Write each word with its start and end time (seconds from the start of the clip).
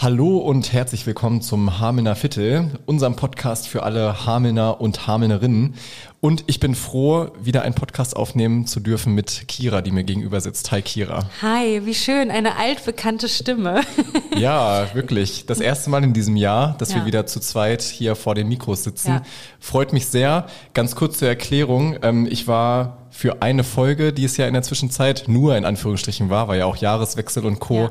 Hallo 0.00 0.38
und 0.38 0.72
herzlich 0.72 1.06
willkommen 1.06 1.42
zum 1.42 1.80
Hamelner 1.80 2.14
Viertel, 2.14 2.70
unserem 2.86 3.16
Podcast 3.16 3.66
für 3.66 3.82
alle 3.82 4.24
Hamelner 4.26 4.80
und 4.80 5.08
Hamelnerinnen. 5.08 5.74
Und 6.20 6.44
ich 6.46 6.60
bin 6.60 6.76
froh, 6.76 7.32
wieder 7.40 7.62
einen 7.62 7.74
Podcast 7.74 8.14
aufnehmen 8.14 8.64
zu 8.68 8.78
dürfen 8.78 9.16
mit 9.16 9.48
Kira, 9.48 9.82
die 9.82 9.90
mir 9.90 10.04
gegenüber 10.04 10.40
sitzt. 10.40 10.70
Hi 10.70 10.82
Kira. 10.82 11.28
Hi, 11.42 11.84
wie 11.84 11.96
schön, 11.96 12.30
eine 12.30 12.54
altbekannte 12.58 13.28
Stimme. 13.28 13.80
ja, 14.36 14.86
wirklich. 14.94 15.46
Das 15.46 15.58
erste 15.58 15.90
Mal 15.90 16.04
in 16.04 16.12
diesem 16.12 16.36
Jahr, 16.36 16.76
dass 16.78 16.90
ja. 16.90 16.98
wir 16.98 17.04
wieder 17.04 17.26
zu 17.26 17.40
zweit 17.40 17.82
hier 17.82 18.14
vor 18.14 18.36
den 18.36 18.46
Mikros 18.46 18.84
sitzen. 18.84 19.14
Ja. 19.14 19.22
Freut 19.58 19.92
mich 19.92 20.06
sehr. 20.06 20.46
Ganz 20.74 20.94
kurz 20.94 21.18
zur 21.18 21.26
Erklärung. 21.26 21.98
Ähm, 22.02 22.28
ich 22.30 22.46
war 22.46 23.08
für 23.10 23.42
eine 23.42 23.64
Folge, 23.64 24.12
die 24.12 24.26
es 24.26 24.36
ja 24.36 24.46
in 24.46 24.54
der 24.54 24.62
Zwischenzeit 24.62 25.24
nur 25.26 25.56
in 25.56 25.64
Anführungsstrichen 25.64 26.30
war, 26.30 26.46
war 26.46 26.54
ja 26.54 26.66
auch 26.66 26.76
Jahreswechsel 26.76 27.44
und 27.44 27.58
Co. 27.58 27.86
Ja 27.86 27.90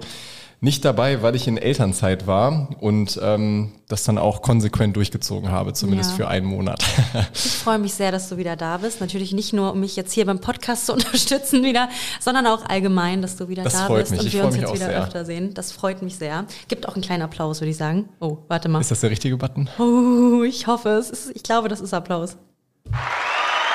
nicht 0.59 0.83
dabei, 0.85 1.21
weil 1.21 1.35
ich 1.35 1.47
in 1.47 1.57
Elternzeit 1.57 2.25
war 2.25 2.69
und 2.79 3.19
ähm, 3.21 3.73
das 3.87 4.03
dann 4.03 4.17
auch 4.17 4.41
konsequent 4.41 4.95
durchgezogen 4.95 5.51
habe, 5.51 5.73
zumindest 5.73 6.11
ja. 6.11 6.15
für 6.15 6.27
einen 6.27 6.47
Monat. 6.47 6.83
ich 7.33 7.57
freue 7.57 7.77
mich 7.77 7.93
sehr, 7.93 8.11
dass 8.11 8.27
du 8.29 8.37
wieder 8.37 8.55
da 8.55 8.77
bist. 8.77 8.99
Natürlich 8.99 9.33
nicht 9.33 9.53
nur, 9.53 9.73
um 9.73 9.79
mich 9.79 9.95
jetzt 9.95 10.13
hier 10.13 10.25
beim 10.25 10.39
Podcast 10.39 10.87
zu 10.87 10.93
unterstützen 10.97 11.63
wieder, 11.63 11.89
sondern 12.19 12.47
auch 12.47 12.65
allgemein, 12.65 13.21
dass 13.21 13.35
du 13.35 13.49
wieder 13.49 13.63
das 13.63 13.73
da 13.73 13.87
bist 13.89 14.11
mich. 14.11 14.21
und 14.21 14.33
wir 14.33 14.45
uns 14.45 14.55
jetzt 14.55 14.73
wieder 14.73 14.85
sehr. 14.87 15.03
öfter 15.03 15.25
sehen. 15.25 15.53
Das 15.53 15.71
freut 15.71 16.01
mich 16.01 16.15
sehr. 16.15 16.45
Gibt 16.67 16.87
auch 16.87 16.95
einen 16.95 17.03
kleinen 17.03 17.21
Applaus, 17.21 17.61
würde 17.61 17.71
ich 17.71 17.77
sagen. 17.77 18.09
Oh, 18.19 18.39
warte 18.47 18.67
mal. 18.67 18.81
Ist 18.81 18.89
das 18.89 19.01
der 19.01 19.11
richtige 19.11 19.37
Button? 19.37 19.69
Oh, 19.77 20.43
ich 20.43 20.65
hoffe 20.65 20.89
es. 20.89 21.29
ich 21.29 21.43
glaube, 21.43 21.69
das 21.69 21.81
ist 21.81 21.93
Applaus. 21.93 22.35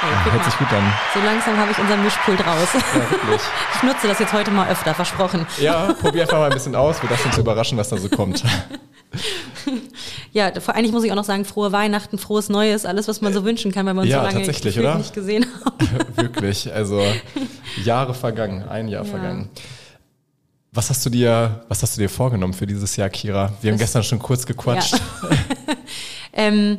Hey, 0.02 0.33
hört 0.33 0.45
sich 0.45 0.59
gut 0.59 0.73
an. 0.73 0.92
So 1.15 1.20
langsam 1.20 1.56
habe 1.56 1.70
ich 1.70 1.79
unser 1.79 1.97
Mischpult 1.97 2.45
raus. 2.45 2.69
Ja, 2.74 3.10
wirklich. 3.10 3.41
Ich 3.77 3.83
nutze 3.84 4.09
das 4.09 4.19
jetzt 4.19 4.33
heute 4.33 4.51
mal 4.51 4.69
öfter, 4.69 4.95
versprochen. 4.95 5.47
Ja, 5.60 5.93
probier 5.93 6.23
einfach 6.23 6.38
mal 6.38 6.47
ein 6.47 6.52
bisschen 6.52 6.74
aus. 6.74 7.01
Wir 7.01 7.09
lassen 7.09 7.29
uns 7.29 7.38
überraschen, 7.38 7.79
was 7.79 7.88
da 7.88 7.97
so 7.97 8.09
kommt. 8.09 8.43
Ja, 10.34 10.46
eigentlich 10.46 10.93
muss 10.93 11.05
ich 11.05 11.12
auch 11.12 11.16
noch 11.16 11.24
sagen, 11.24 11.45
frohe 11.45 11.73
Weihnachten, 11.73 12.16
frohes 12.16 12.49
Neues, 12.49 12.87
alles, 12.87 13.07
was 13.07 13.21
man 13.21 13.35
so 13.35 13.45
wünschen 13.45 13.71
kann, 13.71 13.85
wenn 13.85 13.95
man 13.95 14.07
ja, 14.07 14.21
so 14.21 14.24
lange 14.24 14.38
tatsächlich, 14.38 14.79
oder? 14.79 14.95
nicht 14.95 15.12
gesehen 15.12 15.45
hat. 15.62 15.74
Wirklich, 16.16 16.73
also 16.73 17.02
Jahre 17.84 18.15
vergangen, 18.15 18.66
ein 18.66 18.88
Jahr 18.88 19.05
ja. 19.05 19.10
vergangen. 19.10 19.51
Was 20.73 20.88
hast 20.88 21.05
du 21.05 21.10
dir, 21.10 21.66
was 21.68 21.82
hast 21.82 21.99
du 21.99 22.01
dir 22.01 22.09
vorgenommen 22.09 22.55
für 22.55 22.66
dieses 22.66 22.96
Jahr, 22.96 23.10
Kira? 23.10 23.52
Wir 23.60 23.73
haben 23.73 23.79
das, 23.79 23.88
gestern 23.88 24.05
schon 24.05 24.21
kurz 24.21 24.46
gequatscht. 24.46 24.95
Ja. 24.95 25.29
ähm, 26.32 26.79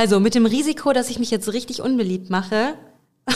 also 0.00 0.18
mit 0.18 0.34
dem 0.34 0.46
Risiko, 0.46 0.94
dass 0.94 1.10
ich 1.10 1.18
mich 1.18 1.30
jetzt 1.30 1.52
richtig 1.52 1.82
unbeliebt 1.82 2.30
mache, 2.30 2.72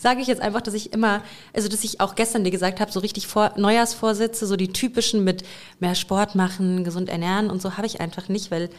sage 0.00 0.20
ich 0.20 0.26
jetzt 0.26 0.42
einfach, 0.42 0.60
dass 0.60 0.74
ich 0.74 0.92
immer, 0.92 1.22
also 1.54 1.68
dass 1.68 1.84
ich 1.84 2.00
auch 2.00 2.16
gestern 2.16 2.42
dir 2.42 2.50
gesagt 2.50 2.80
habe, 2.80 2.90
so 2.90 2.98
richtig 2.98 3.28
vor, 3.28 3.52
Neujahrsvorsätze, 3.56 4.44
so 4.48 4.56
die 4.56 4.72
typischen 4.72 5.22
mit 5.22 5.44
mehr 5.78 5.94
Sport 5.94 6.34
machen, 6.34 6.82
gesund 6.82 7.08
ernähren 7.08 7.48
und 7.48 7.62
so 7.62 7.76
habe 7.76 7.86
ich 7.86 8.00
einfach 8.00 8.28
nicht, 8.28 8.50
weil 8.50 8.70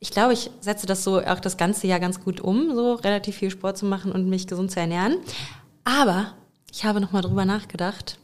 ich 0.00 0.10
glaube, 0.10 0.34
ich 0.34 0.50
setze 0.60 0.84
das 0.84 1.02
so 1.02 1.22
auch 1.22 1.40
das 1.40 1.56
ganze 1.56 1.86
Jahr 1.86 1.98
ganz 1.98 2.22
gut 2.22 2.42
um, 2.42 2.74
so 2.74 2.92
relativ 2.92 3.36
viel 3.36 3.50
Sport 3.50 3.78
zu 3.78 3.86
machen 3.86 4.12
und 4.12 4.28
mich 4.28 4.46
gesund 4.46 4.70
zu 4.70 4.78
ernähren. 4.78 5.16
Aber 5.84 6.34
ich 6.70 6.84
habe 6.84 7.00
nochmal 7.00 7.22
drüber 7.22 7.46
nachgedacht 7.46 8.18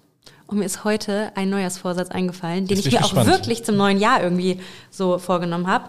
und 0.46 0.58
mir 0.58 0.66
ist 0.66 0.84
heute 0.84 1.32
ein 1.36 1.48
Neujahrsvorsatz 1.48 2.10
eingefallen, 2.10 2.66
den 2.66 2.78
ich 2.78 2.84
mir 2.84 2.98
gespannt. 2.98 3.28
auch 3.28 3.32
wirklich 3.32 3.64
zum 3.64 3.76
neuen 3.76 3.98
Jahr 3.98 4.22
irgendwie 4.22 4.60
so 4.90 5.16
vorgenommen 5.16 5.68
habe. 5.68 5.88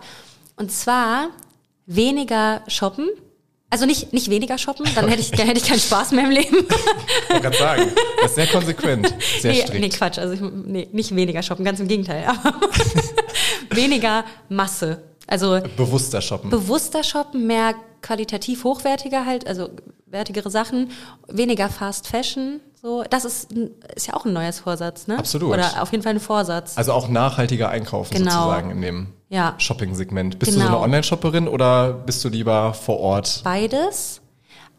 Und 0.55 0.71
zwar 0.71 1.27
weniger 1.95 2.61
shoppen. 2.67 3.09
Also 3.69 3.85
nicht, 3.85 4.11
nicht 4.11 4.29
weniger 4.29 4.57
shoppen, 4.57 4.85
dann 4.95 5.07
hätte 5.07 5.21
ich, 5.21 5.31
dann 5.31 5.47
hätte 5.47 5.61
ich 5.61 5.65
keinen 5.65 5.79
Spaß 5.79 6.11
mehr 6.11 6.25
im 6.25 6.31
Leben. 6.31 6.57
Ich 6.57 7.29
wollte 7.29 7.41
gerade 7.41 7.57
sagen, 7.57 7.91
das 8.17 8.31
ist 8.31 8.35
sehr 8.35 8.47
konsequent, 8.47 9.15
sehr 9.39 9.53
nee, 9.53 9.61
strikt. 9.61 9.79
Nee, 9.79 9.89
Quatsch, 9.89 10.17
also 10.17 10.33
ich, 10.33 10.41
nee, 10.41 10.89
nicht 10.91 11.15
weniger 11.15 11.41
shoppen, 11.41 11.63
ganz 11.63 11.79
im 11.79 11.87
Gegenteil. 11.87 12.25
weniger 13.69 14.25
Masse. 14.49 15.01
Also 15.25 15.61
bewusster 15.77 16.21
shoppen. 16.21 16.49
Bewusster 16.49 17.01
shoppen, 17.01 17.47
mehr 17.47 17.75
qualitativ 18.01 18.65
hochwertiger 18.65 19.25
halt, 19.25 19.47
also 19.47 19.69
wertigere 20.05 20.49
Sachen, 20.49 20.91
weniger 21.29 21.69
Fast 21.69 22.07
Fashion, 22.07 22.59
so, 22.81 23.03
das 23.07 23.25
ist, 23.25 23.51
ist 23.95 24.07
ja 24.07 24.15
auch 24.15 24.25
ein 24.25 24.33
neues 24.33 24.59
Vorsatz, 24.59 25.05
ne? 25.05 25.19
Absolut. 25.19 25.53
Oder 25.53 25.83
auf 25.83 25.91
jeden 25.91 26.03
Fall 26.03 26.15
ein 26.15 26.19
Vorsatz. 26.19 26.77
Also 26.77 26.93
auch 26.93 27.09
nachhaltiger 27.09 27.69
einkaufen 27.69 28.11
genau. 28.11 28.31
sozusagen 28.31 28.71
in 28.71 28.81
dem 28.81 29.07
ja. 29.31 29.55
Shopping-Segment. 29.57 30.37
Bist 30.37 30.51
genau. 30.51 30.65
du 30.65 30.67
so 30.67 30.67
eine 30.67 30.75
genau. 30.75 30.83
Online-Shopperin 30.83 31.47
oder 31.47 31.93
bist 31.93 32.23
du 32.23 32.29
lieber 32.29 32.73
vor 32.73 32.99
Ort? 32.99 33.41
Beides. 33.43 34.21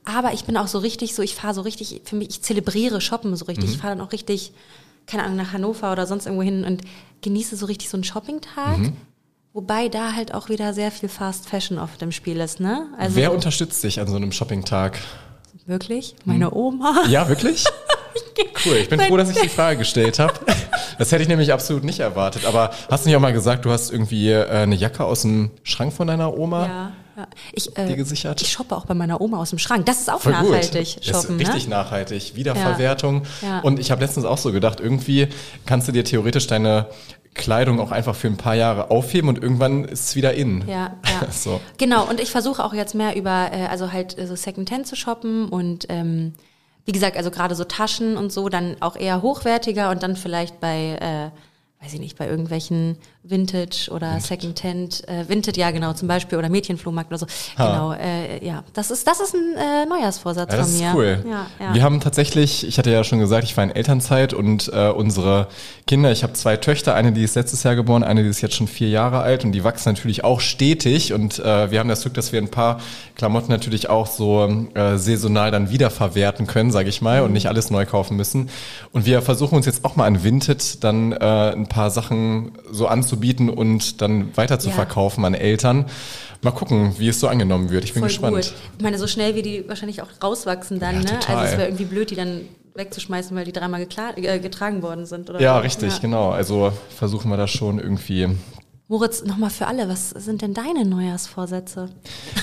Aber 0.05 0.33
ich 0.35 0.45
bin 0.45 0.57
auch 0.57 0.67
so 0.67 0.79
richtig 0.79 1.15
so, 1.15 1.23
ich 1.23 1.35
fahre 1.35 1.55
so 1.55 1.63
richtig, 1.63 2.03
für 2.05 2.17
mich, 2.17 2.29
ich 2.31 2.43
zelebriere 2.43 3.01
Shoppen 3.01 3.35
so 3.35 3.47
richtig. 3.47 3.69
Mhm. 3.69 3.75
Ich 3.75 3.81
fahre 3.81 3.97
dann 3.97 4.07
auch 4.07 4.13
richtig, 4.13 4.53
keine 5.07 5.25
Ahnung, 5.25 5.37
nach 5.37 5.53
Hannover 5.53 5.91
oder 5.91 6.07
sonst 6.07 6.27
irgendwo 6.27 6.43
hin 6.43 6.65
und 6.65 6.83
genieße 7.23 7.57
so 7.57 7.67
richtig 7.67 7.89
so 7.89 7.97
einen 7.97 8.05
Shopping-Tag. 8.05 8.79
Mhm. 8.79 8.97
Wobei 9.55 9.89
da 9.89 10.13
halt 10.13 10.35
auch 10.35 10.49
wieder 10.49 10.75
sehr 10.75 10.91
viel 10.91 11.09
Fast 11.09 11.49
Fashion 11.49 11.79
auf 11.79 11.97
dem 11.97 12.13
Spiel 12.13 12.41
ist, 12.41 12.61
ne? 12.61 12.89
Also 12.99 13.17
Wer 13.17 13.33
unterstützt 13.33 13.83
dich 13.85 14.01
an 14.01 14.09
so 14.09 14.17
einem 14.17 14.33
Shopping-Tag? 14.33 14.99
Wirklich? 15.67 16.15
Meine 16.25 16.47
hm. 16.47 16.57
Oma? 16.57 17.05
Ja, 17.09 17.29
wirklich? 17.29 17.65
Cool, 18.65 18.77
ich 18.77 18.89
bin 18.89 19.01
froh, 19.01 19.17
dass 19.17 19.31
ich 19.31 19.41
die 19.41 19.49
Frage 19.49 19.79
gestellt 19.79 20.19
habe. 20.19 20.35
Das 20.99 21.11
hätte 21.11 21.23
ich 21.23 21.29
nämlich 21.29 21.53
absolut 21.53 21.85
nicht 21.85 22.01
erwartet. 22.01 22.45
Aber 22.45 22.71
hast 22.91 23.05
du 23.05 23.09
nicht 23.09 23.17
auch 23.17 23.21
mal 23.21 23.33
gesagt, 23.33 23.65
du 23.65 23.71
hast 23.71 23.91
irgendwie 23.91 24.31
äh, 24.31 24.47
eine 24.49 24.75
Jacke 24.75 25.05
aus 25.05 25.23
dem 25.23 25.51
Schrank 25.63 25.93
von 25.93 26.07
deiner 26.07 26.37
Oma? 26.37 26.67
Ja. 26.67 26.93
Ja. 27.17 27.27
Ich, 27.53 27.77
äh, 27.77 27.95
ich 28.41 28.51
shoppe 28.51 28.75
auch 28.75 28.87
bei 28.87 28.95
meiner 28.95 29.21
Oma 29.21 29.39
aus 29.39 29.51
dem 29.51 29.59
Schrank. 29.59 29.85
Das 29.85 30.01
ist 30.01 30.11
auch 30.11 30.21
Voll 30.21 30.33
nachhaltig. 30.33 30.95
Gut. 30.95 31.05
Shoppen, 31.05 31.39
das 31.39 31.49
ist 31.49 31.55
richtig 31.55 31.65
ne? 31.69 31.77
nachhaltig. 31.77 32.37
Wiederverwertung. 32.37 33.25
Ja. 33.43 33.49
Ja. 33.49 33.61
Und 33.61 33.79
ich 33.79 33.91
habe 33.91 34.01
letztens 34.01 34.25
auch 34.25 34.39
so 34.39 34.51
gedacht, 34.51 34.81
irgendwie 34.81 35.29
kannst 35.67 35.89
du 35.89 35.93
dir 35.93 36.05
theoretisch 36.05 36.47
deine 36.47 36.87
Kleidung 37.35 37.81
auch 37.81 37.91
einfach 37.91 38.15
für 38.15 38.29
ein 38.29 38.37
paar 38.37 38.55
Jahre 38.55 38.91
aufheben 38.91 39.29
und 39.29 39.43
irgendwann 39.43 39.85
ist 39.85 40.09
es 40.09 40.17
wieder 40.17 40.35
in. 40.35 40.67
Ja, 40.67 40.97
ja. 41.05 41.27
so. 41.31 41.61
Genau, 41.79 42.09
und 42.09 42.21
ich 42.21 42.31
versuche 42.31 42.63
auch 42.65 42.75
jetzt 42.75 42.95
mehr 42.95 43.17
über, 43.17 43.51
äh, 43.53 43.67
also 43.67 43.93
halt 43.93 44.17
so 44.27 44.37
Secondhand 44.37 44.87
zu 44.87 44.97
shoppen 44.97 45.49
und 45.49 45.87
ähm, 45.89 46.35
wie 46.85 46.93
gesagt, 46.93 47.17
also 47.17 47.31
gerade 47.31 47.55
so 47.55 47.65
Taschen 47.65 48.17
und 48.17 48.33
so, 48.33 48.49
dann 48.49 48.77
auch 48.81 48.97
eher 48.97 49.23
hochwertiger 49.23 49.91
und 49.91 50.03
dann 50.03 50.17
vielleicht 50.17 50.61
bei, 50.61 50.99
äh, 51.01 51.85
weiß 51.85 51.95
ich 51.95 52.01
nicht, 52.01 52.19
bei 52.19 52.29
irgendwelchen 52.29 52.97
Vintage 53.25 53.89
oder 53.91 54.15
Vintage. 54.15 54.27
Secondhand, 54.27 55.09
äh, 55.09 55.29
Vintage, 55.29 55.61
ja 55.61 55.71
genau, 55.71 55.93
zum 55.93 56.09
Beispiel, 56.09 56.39
oder 56.39 56.49
Mädchenflohmarkt 56.49 57.11
oder 57.11 57.19
so. 57.19 57.27
Ha. 57.57 57.67
Genau, 57.67 57.93
äh, 57.93 58.45
ja, 58.45 58.65
das 58.73 58.91
ist, 58.91 59.07
das 59.07 59.21
ist 59.21 59.35
ein 59.35 59.55
äh, 59.57 59.87
Neujahrsvorsatz 59.87 60.53
ja, 60.53 60.63
von 60.63 60.73
mir. 60.73 60.81
Das 60.81 60.89
ist 60.89 60.95
cool. 60.97 61.25
Ja, 61.31 61.47
ja. 61.61 61.75
Wir 61.75 61.83
haben 61.85 62.01
tatsächlich, 62.01 62.67
ich 62.67 62.79
hatte 62.79 62.91
ja 62.91 63.05
schon 63.05 63.21
gesagt, 63.21 63.45
ich 63.45 63.57
war 63.57 63.63
in 63.63 63.71
Elternzeit 63.71 64.35
und 64.35 64.73
äh, 64.73 64.89
unsere 64.89 65.47
Kinder, 65.87 66.11
ich 66.11 66.25
habe 66.25 66.33
zwei 66.33 66.57
Töchter, 66.57 66.95
eine, 66.95 67.13
die 67.13 67.23
ist 67.23 67.37
letztes 67.37 67.63
Jahr 67.63 67.77
geboren, 67.77 68.03
eine, 68.03 68.25
die 68.25 68.29
ist 68.29 68.41
jetzt 68.41 68.57
schon 68.57 68.67
vier 68.67 68.89
Jahre 68.89 69.21
alt 69.21 69.45
und 69.45 69.53
die 69.53 69.63
wachsen 69.63 69.93
natürlich 69.93 70.25
auch 70.25 70.41
stetig 70.41 71.13
und 71.13 71.39
äh, 71.39 71.71
wir 71.71 71.79
haben 71.79 71.89
das 71.89 72.03
Glück, 72.03 72.15
dass 72.15 72.33
wir 72.33 72.41
ein 72.41 72.51
paar 72.51 72.81
Klamotten 73.15 73.53
natürlich 73.53 73.89
auch 73.89 74.07
so 74.09 74.67
äh, 74.75 74.97
saisonal 74.99 75.53
dann 75.53 75.71
wiederverwerten 75.71 76.49
können, 76.49 76.73
sage 76.73 76.89
ich 76.89 77.03
mal, 77.03 77.21
mhm. 77.21 77.27
und 77.27 77.33
nicht 77.35 77.47
alles 77.47 77.71
neu 77.71 77.87
kaufen 77.87 78.17
müssen. 78.17 78.51
Und 78.91 79.07
wir 79.07 79.23
versuchen 79.23 79.55
uns 79.55 79.67
jetzt 79.67 79.85
auch 79.85 79.95
mal 79.95 80.07
an 80.07 80.25
Vinted 80.25 80.83
dann 80.83 81.13
äh, 81.13 81.17
ein 81.53 81.69
paar 81.69 81.91
Sachen 81.91 82.53
so 82.71 82.89
anzubieten 83.13 83.51
und 83.51 84.01
dann 84.01 84.37
weiter 84.37 84.59
zu 84.59 84.69
ja. 84.69 84.75
verkaufen 84.75 85.25
an 85.25 85.35
Eltern. 85.35 85.87
Mal 86.43 86.51
gucken, 86.51 86.95
wie 86.99 87.09
es 87.09 87.21
so 87.21 87.29
angenommen 87.29 87.71
wird. 87.71 87.85
Ich 87.85 87.93
bin 87.93 88.01
Voll 88.01 88.09
gespannt. 88.09 88.37
Gut. 88.37 88.55
Ich 88.79 88.83
meine, 88.83 88.99
so 88.99 89.07
schnell 89.07 89.35
wie 89.35 89.43
die 89.43 89.69
wahrscheinlich 89.69 90.03
auch 90.03 90.09
rauswachsen 90.23 90.81
dann, 90.81 91.03
ja, 91.03 91.13
ne? 91.13 91.19
Also 91.29 91.45
es 91.45 91.53
wäre 91.53 91.69
irgendwie 91.69 91.85
blöd, 91.85 92.11
die 92.11 92.17
dann 92.17 92.41
wegzuschmeißen, 92.75 93.37
weil 93.37 93.45
die 93.45 93.53
dreimal 93.53 93.87
äh, 94.17 94.39
getragen 94.39 94.83
worden 94.83 95.07
sind. 95.07 95.31
Oder 95.31 95.41
ja, 95.41 95.59
richtig, 95.59 95.93
ja. 95.93 95.99
genau. 95.99 96.31
Also 96.31 96.73
versuchen 96.97 97.31
wir 97.31 97.37
das 97.37 97.51
schon 97.51 97.79
irgendwie 97.79 98.29
Moritz, 98.89 99.25
nochmal 99.25 99.49
für 99.49 99.69
alle, 99.69 99.89
was 99.89 100.11
sind 100.11 100.43
denn 100.43 100.53
deine 100.53 100.85
Neujahrsvorsätze? 100.85 101.89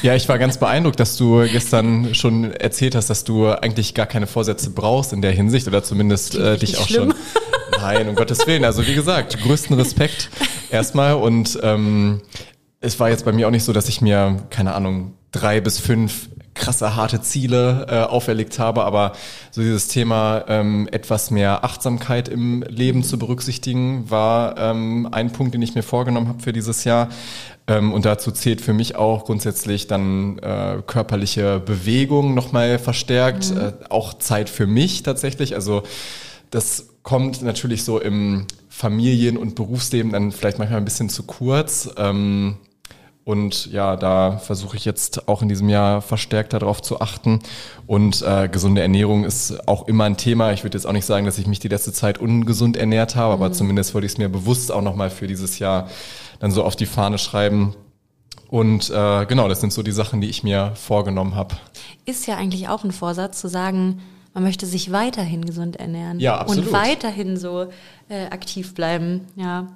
Ja, 0.01 0.15
ich 0.15 0.27
war 0.29 0.39
ganz 0.39 0.57
beeindruckt, 0.57 0.99
dass 0.99 1.15
du 1.15 1.41
gestern 1.41 2.15
schon 2.15 2.51
erzählt 2.51 2.95
hast, 2.95 3.07
dass 3.09 3.23
du 3.23 3.49
eigentlich 3.49 3.93
gar 3.93 4.07
keine 4.07 4.25
Vorsätze 4.25 4.71
brauchst 4.71 5.13
in 5.13 5.21
der 5.21 5.31
Hinsicht 5.31 5.67
oder 5.67 5.83
zumindest 5.83 6.35
äh, 6.35 6.57
dich 6.57 6.79
auch 6.79 6.87
schlimm. 6.87 7.11
schon. 7.11 7.15
Nein, 7.81 8.09
um 8.09 8.15
Gottes 8.15 8.45
Willen. 8.45 8.65
Also 8.65 8.85
wie 8.85 8.93
gesagt, 8.93 9.41
größten 9.41 9.75
Respekt 9.77 10.29
erstmal 10.69 11.13
und 11.13 11.57
ähm, 11.63 12.21
es 12.81 12.99
war 12.99 13.09
jetzt 13.09 13.23
bei 13.23 13.31
mir 13.31 13.47
auch 13.47 13.51
nicht 13.51 13.63
so, 13.63 13.71
dass 13.71 13.87
ich 13.87 14.01
mir, 14.01 14.43
keine 14.49 14.73
Ahnung, 14.73 15.13
drei 15.31 15.61
bis 15.61 15.79
fünf 15.79 16.29
krasse, 16.55 16.97
harte 16.97 17.21
Ziele 17.21 17.87
äh, 17.89 17.95
auferlegt 18.01 18.59
habe, 18.59 18.83
aber 18.83 19.13
so 19.51 19.61
dieses 19.61 19.87
Thema 19.87 20.43
ähm, 20.49 20.89
etwas 20.91 21.31
mehr 21.31 21.63
Achtsamkeit 21.63 22.27
im 22.27 22.63
Leben 22.67 23.01
zu 23.03 23.17
berücksichtigen, 23.17 24.09
war 24.09 24.57
ähm, 24.57 25.07
ein 25.11 25.31
Punkt, 25.31 25.53
den 25.53 25.61
ich 25.61 25.75
mir 25.75 25.83
vorgenommen 25.83 26.27
habe 26.27 26.43
für 26.43 26.51
dieses 26.51 26.83
Jahr. 26.83 27.07
Ähm, 27.67 27.93
und 27.93 28.03
dazu 28.03 28.31
zählt 28.31 28.59
für 28.59 28.73
mich 28.73 28.97
auch 28.97 29.23
grundsätzlich 29.23 29.87
dann 29.87 30.37
äh, 30.39 30.81
körperliche 30.85 31.61
Bewegung 31.61 32.33
nochmal 32.33 32.77
verstärkt, 32.77 33.51
mhm. 33.51 33.57
äh, 33.57 33.71
auch 33.89 34.15
Zeit 34.15 34.49
für 34.49 34.67
mich 34.67 35.03
tatsächlich. 35.03 35.55
Also 35.55 35.83
das 36.51 36.88
kommt 37.03 37.41
natürlich 37.41 37.83
so 37.83 37.99
im 37.99 38.45
Familien- 38.69 39.37
und 39.37 39.55
Berufsleben 39.55 40.11
dann 40.11 40.31
vielleicht 40.31 40.59
manchmal 40.59 40.79
ein 40.79 40.85
bisschen 40.85 41.09
zu 41.09 41.23
kurz. 41.23 41.89
Ähm, 41.97 42.57
Und 43.25 43.67
ja, 43.67 43.95
da 43.95 44.37
versuche 44.37 44.75
ich 44.75 44.85
jetzt 44.85 45.27
auch 45.27 45.43
in 45.43 45.49
diesem 45.49 45.69
Jahr 45.69 46.01
verstärkt 46.01 46.53
darauf 46.53 46.81
zu 46.81 46.99
achten. 46.99 47.39
Und 47.85 48.23
äh, 48.23 48.49
gesunde 48.49 48.81
Ernährung 48.81 49.23
ist 49.23 49.67
auch 49.67 49.87
immer 49.87 50.05
ein 50.05 50.17
Thema. 50.17 50.51
Ich 50.51 50.63
würde 50.63 50.77
jetzt 50.77 50.85
auch 50.85 50.93
nicht 50.93 51.05
sagen, 51.05 51.27
dass 51.27 51.37
ich 51.37 51.45
mich 51.45 51.59
die 51.59 51.67
letzte 51.67 51.93
Zeit 51.93 52.17
ungesund 52.17 52.75
ernährt 52.75 53.15
habe, 53.15 53.35
mhm. 53.35 53.43
aber 53.43 53.51
zumindest 53.51 53.93
wollte 53.93 54.07
ich 54.07 54.13
es 54.13 54.17
mir 54.17 54.29
bewusst 54.29 54.71
auch 54.71 54.81
nochmal 54.81 55.11
für 55.11 55.27
dieses 55.27 55.59
Jahr 55.59 55.89
dann 56.39 56.51
so 56.51 56.63
auf 56.63 56.75
die 56.75 56.87
Fahne 56.87 57.19
schreiben. 57.19 57.75
Und 58.47 58.89
äh, 58.89 59.25
genau, 59.27 59.47
das 59.47 59.61
sind 59.61 59.73
so 59.73 59.83
die 59.83 59.91
Sachen, 59.91 60.21
die 60.21 60.29
ich 60.29 60.43
mir 60.43 60.71
vorgenommen 60.73 61.35
habe. 61.35 61.55
Ist 62.05 62.25
ja 62.25 62.35
eigentlich 62.35 62.67
auch 62.67 62.83
ein 62.83 62.91
Vorsatz 62.91 63.39
zu 63.39 63.47
sagen, 63.47 64.01
man 64.33 64.43
möchte 64.43 64.65
sich 64.65 64.91
weiterhin 64.91 65.45
gesund 65.45 65.77
ernähren. 65.77 66.19
Ja, 66.19 66.37
absolut. 66.37 66.67
Und 66.67 66.71
weiterhin 66.71 67.37
so 67.37 67.67
äh, 68.09 68.25
aktiv 68.25 68.75
bleiben. 68.75 69.27
Ja. 69.35 69.67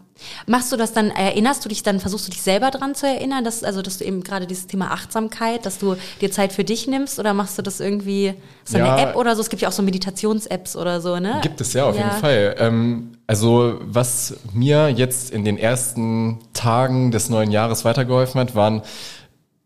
Machst 0.45 0.71
du 0.71 0.77
das 0.77 0.93
dann, 0.93 1.09
erinnerst 1.09 1.65
du 1.65 1.69
dich 1.69 1.81
dann, 1.81 1.99
versuchst 1.99 2.27
du 2.27 2.31
dich 2.31 2.43
selber 2.43 2.69
dran 2.69 2.93
zu 2.93 3.07
erinnern, 3.07 3.43
dass, 3.43 3.63
also 3.63 3.81
dass 3.81 3.97
du 3.97 4.05
eben 4.05 4.23
gerade 4.23 4.45
dieses 4.45 4.67
Thema 4.67 4.91
Achtsamkeit, 4.91 5.65
dass 5.65 5.79
du 5.79 5.95
dir 6.21 6.31
Zeit 6.31 6.53
für 6.53 6.63
dich 6.63 6.87
nimmst 6.87 7.19
oder 7.19 7.33
machst 7.33 7.57
du 7.57 7.63
das 7.63 7.79
irgendwie, 7.79 8.35
so 8.63 8.77
ja, 8.77 8.93
eine 8.93 9.09
App 9.09 9.15
oder 9.15 9.35
so? 9.35 9.41
Es 9.41 9.49
gibt 9.49 9.61
ja 9.63 9.69
auch 9.69 9.73
so 9.73 9.81
Meditations-Apps 9.81 10.75
oder 10.75 11.01
so, 11.01 11.19
ne? 11.19 11.39
Gibt 11.41 11.59
es 11.61 11.73
ja, 11.73 11.85
auf 11.85 11.97
ja. 11.97 12.03
jeden 12.03 12.17
Fall. 12.19 12.55
Ähm, 12.59 13.17
also 13.25 13.79
was 13.81 14.37
mir 14.53 14.89
jetzt 14.89 15.31
in 15.31 15.45
den 15.45 15.57
ersten 15.57 16.39
Tagen 16.53 17.11
des 17.11 17.29
neuen 17.29 17.51
Jahres 17.51 17.85
weitergeholfen 17.85 18.39
hat, 18.39 18.53
waren 18.53 18.83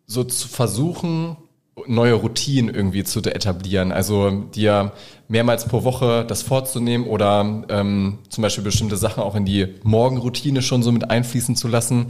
so 0.06 0.24
zu 0.24 0.48
versuchen, 0.48 1.36
neue 1.86 2.14
Routinen 2.14 2.74
irgendwie 2.74 3.04
zu 3.04 3.20
etablieren. 3.20 3.92
Also 3.92 4.32
dir 4.32 4.94
mehrmals 5.28 5.66
pro 5.66 5.84
Woche 5.84 6.26
das 6.28 6.42
vorzunehmen 6.42 7.06
oder 7.06 7.64
ähm, 7.70 8.20
zum 8.30 8.42
Beispiel 8.42 8.64
bestimmte 8.64 8.98
Sachen 8.98 9.22
auch 9.22 9.36
in 9.36 9.46
die 9.46 9.76
Morgenroutine 9.84 10.62
schon 10.62 10.84
so 10.84 10.92
mit 10.92 11.10
einfließen 11.10 11.56
zu 11.56 11.68
lassen. 11.68 12.08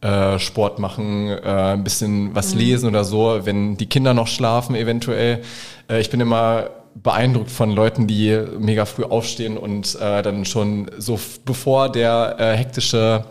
Äh, 0.00 0.38
Sport 0.38 0.78
machen, 0.80 1.28
äh, 1.28 1.40
ein 1.40 1.84
bisschen 1.84 2.34
was 2.34 2.52
mhm. 2.52 2.60
lesen 2.60 2.88
oder 2.88 3.04
so, 3.04 3.40
wenn 3.44 3.76
die 3.76 3.86
Kinder 3.86 4.12
noch 4.12 4.26
schlafen 4.26 4.74
eventuell. 4.74 5.42
Äh, 5.88 6.00
ich 6.00 6.10
bin 6.10 6.20
immer 6.20 6.70
beeindruckt 6.94 7.50
von 7.50 7.70
Leuten, 7.70 8.06
die 8.06 8.38
mega 8.58 8.84
früh 8.84 9.04
aufstehen 9.04 9.56
und 9.56 9.98
äh, 10.00 10.22
dann 10.22 10.44
schon 10.44 10.90
so 10.98 11.18
bevor 11.44 11.90
der 11.90 12.36
äh, 12.38 12.56
hektische 12.56 13.24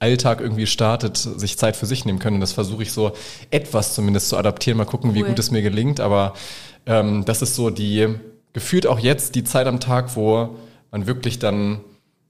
Alltag 0.00 0.40
irgendwie 0.40 0.66
startet, 0.66 1.16
sich 1.16 1.58
Zeit 1.58 1.76
für 1.76 1.86
sich 1.86 2.04
nehmen 2.04 2.18
können. 2.18 2.36
Und 2.36 2.40
das 2.40 2.52
versuche 2.52 2.82
ich 2.82 2.92
so 2.92 3.12
etwas 3.50 3.94
zumindest 3.94 4.30
zu 4.30 4.36
adaptieren. 4.36 4.78
Mal 4.78 4.86
gucken, 4.86 5.10
cool. 5.10 5.16
wie 5.16 5.22
gut 5.22 5.38
es 5.38 5.50
mir 5.50 5.62
gelingt. 5.62 6.00
Aber 6.00 6.34
ähm, 6.86 7.24
das 7.26 7.42
ist 7.42 7.54
so 7.54 7.70
die, 7.70 8.08
gefühlt 8.54 8.86
auch 8.86 8.98
jetzt 8.98 9.34
die 9.34 9.44
Zeit 9.44 9.66
am 9.66 9.78
Tag, 9.78 10.16
wo 10.16 10.56
man 10.90 11.06
wirklich 11.06 11.38
dann 11.38 11.80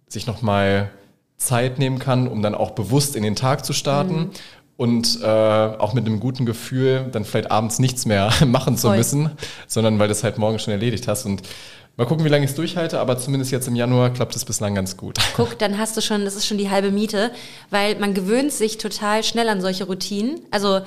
sich 0.09 0.27
nochmal 0.27 0.91
Zeit 1.37 1.79
nehmen 1.79 2.01
kann, 2.01 2.27
um 2.27 2.43
dann 2.43 2.57
auch 2.57 2.73
bewusst 2.73 3.15
in 3.15 3.23
den 3.23 3.37
Tag 3.37 3.65
zu 3.65 3.73
starten. 3.73 4.17
Mhm. 4.17 4.31
Und 4.77 5.21
äh, 5.23 5.27
auch 5.27 5.93
mit 5.93 6.07
einem 6.07 6.21
guten 6.21 6.47
Gefühl, 6.47 7.07
dann 7.13 7.25
vielleicht 7.25 7.51
abends 7.51 7.79
nichts 7.79 8.05
mehr 8.05 8.33
machen 8.47 8.77
zu 8.77 8.89
Voll. 8.89 8.97
müssen, 8.97 9.31
sondern 9.69 9.99
weil 9.99 10.09
du 10.09 10.13
es 10.13 10.25
halt 10.25 10.39
morgen 10.39 10.59
schon 10.59 10.73
erledigt 10.73 11.07
hast. 11.07 11.25
Und 11.25 11.43
Mal 12.00 12.06
gucken, 12.06 12.25
wie 12.25 12.31
lange 12.31 12.47
ich 12.47 12.52
es 12.52 12.56
durchhalte, 12.56 12.99
aber 12.99 13.19
zumindest 13.19 13.52
jetzt 13.52 13.69
im 13.69 13.76
Januar 13.76 14.08
klappt 14.08 14.35
es 14.35 14.47
bislang 14.47 14.75
ganz 14.75 14.97
gut. 14.97 15.19
Guck, 15.37 15.58
dann 15.58 15.76
hast 15.76 15.99
du 15.99 16.00
schon, 16.00 16.25
das 16.25 16.35
ist 16.35 16.47
schon 16.47 16.56
die 16.56 16.70
halbe 16.70 16.91
Miete, 16.91 17.31
weil 17.69 17.97
man 17.97 18.14
gewöhnt 18.14 18.55
sich 18.55 18.79
total 18.79 19.23
schnell 19.23 19.50
an 19.50 19.61
solche 19.61 19.85
Routinen. 19.85 20.41
Also 20.50 20.81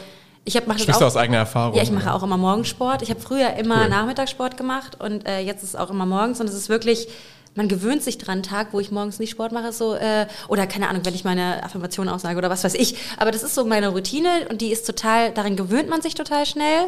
ich 0.44 0.56
habe 0.56 0.66
Sprichst 0.72 1.00
du 1.00 1.06
aus 1.06 1.16
eigener 1.16 1.38
Erfahrung? 1.38 1.78
Ja, 1.78 1.84
ich 1.84 1.92
mache 1.92 2.12
auch 2.12 2.24
immer 2.24 2.38
Morgensport. 2.38 3.04
Ich 3.04 3.12
habe 3.12 3.20
früher 3.20 3.54
immer 3.58 3.84
cool. 3.84 3.90
Nachmittagssport 3.90 4.58
gemacht 4.58 5.00
und 5.00 5.28
äh, 5.28 5.42
jetzt 5.42 5.62
ist 5.62 5.70
es 5.70 5.76
auch 5.76 5.92
immer 5.92 6.08
morgens 6.08 6.42
und 6.42 6.50
es 6.50 6.56
ist 6.56 6.70
wirklich 6.70 7.08
man 7.54 7.68
gewöhnt 7.68 8.02
sich 8.02 8.18
dran, 8.18 8.42
Tag, 8.42 8.70
wo 8.72 8.80
ich 8.80 8.90
morgens 8.90 9.20
nicht 9.20 9.30
Sport 9.30 9.52
mache, 9.52 9.72
so 9.72 9.94
äh, 9.94 10.26
oder 10.48 10.66
keine 10.66 10.90
Ahnung, 10.90 11.06
wenn 11.06 11.14
ich 11.14 11.24
meine 11.24 11.64
Affirmation 11.64 12.10
aussage 12.10 12.40
oder 12.40 12.50
was 12.50 12.64
weiß 12.64 12.74
ich. 12.74 12.96
Aber 13.18 13.30
das 13.30 13.44
ist 13.44 13.54
so 13.54 13.66
meine 13.66 13.90
Routine 13.90 14.48
und 14.50 14.62
die 14.62 14.72
ist 14.72 14.88
total, 14.88 15.30
darin 15.30 15.56
gewöhnt 15.58 15.90
man 15.90 16.02
sich 16.02 16.16
total 16.16 16.48
schnell. 16.48 16.88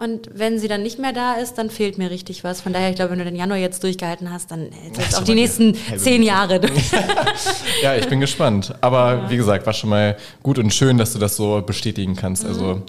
Und 0.00 0.30
wenn 0.32 0.58
sie 0.58 0.66
dann 0.66 0.82
nicht 0.82 0.98
mehr 0.98 1.12
da 1.12 1.34
ist, 1.34 1.58
dann 1.58 1.68
fehlt 1.68 1.98
mir 1.98 2.10
richtig 2.10 2.42
was. 2.42 2.62
Von 2.62 2.72
daher, 2.72 2.88
ich 2.88 2.96
glaube, 2.96 3.10
wenn 3.10 3.18
du 3.18 3.24
den 3.26 3.36
Januar 3.36 3.58
jetzt 3.58 3.84
durchgehalten 3.84 4.32
hast, 4.32 4.50
dann 4.50 4.70
hältst 4.72 5.12
du 5.12 5.18
auch 5.18 5.24
die 5.24 5.34
nächsten 5.34 5.76
zehn 5.98 6.22
Jahre 6.22 6.58
durch. 6.58 6.90
ja, 7.82 7.94
ich 7.94 8.08
bin 8.08 8.18
gespannt. 8.18 8.74
Aber 8.80 9.14
ja. 9.14 9.30
wie 9.30 9.36
gesagt, 9.36 9.66
war 9.66 9.74
schon 9.74 9.90
mal 9.90 10.16
gut 10.42 10.58
und 10.58 10.72
schön, 10.72 10.96
dass 10.96 11.12
du 11.12 11.18
das 11.18 11.36
so 11.36 11.60
bestätigen 11.60 12.16
kannst. 12.16 12.46
Also 12.46 12.76
mhm. 12.76 12.82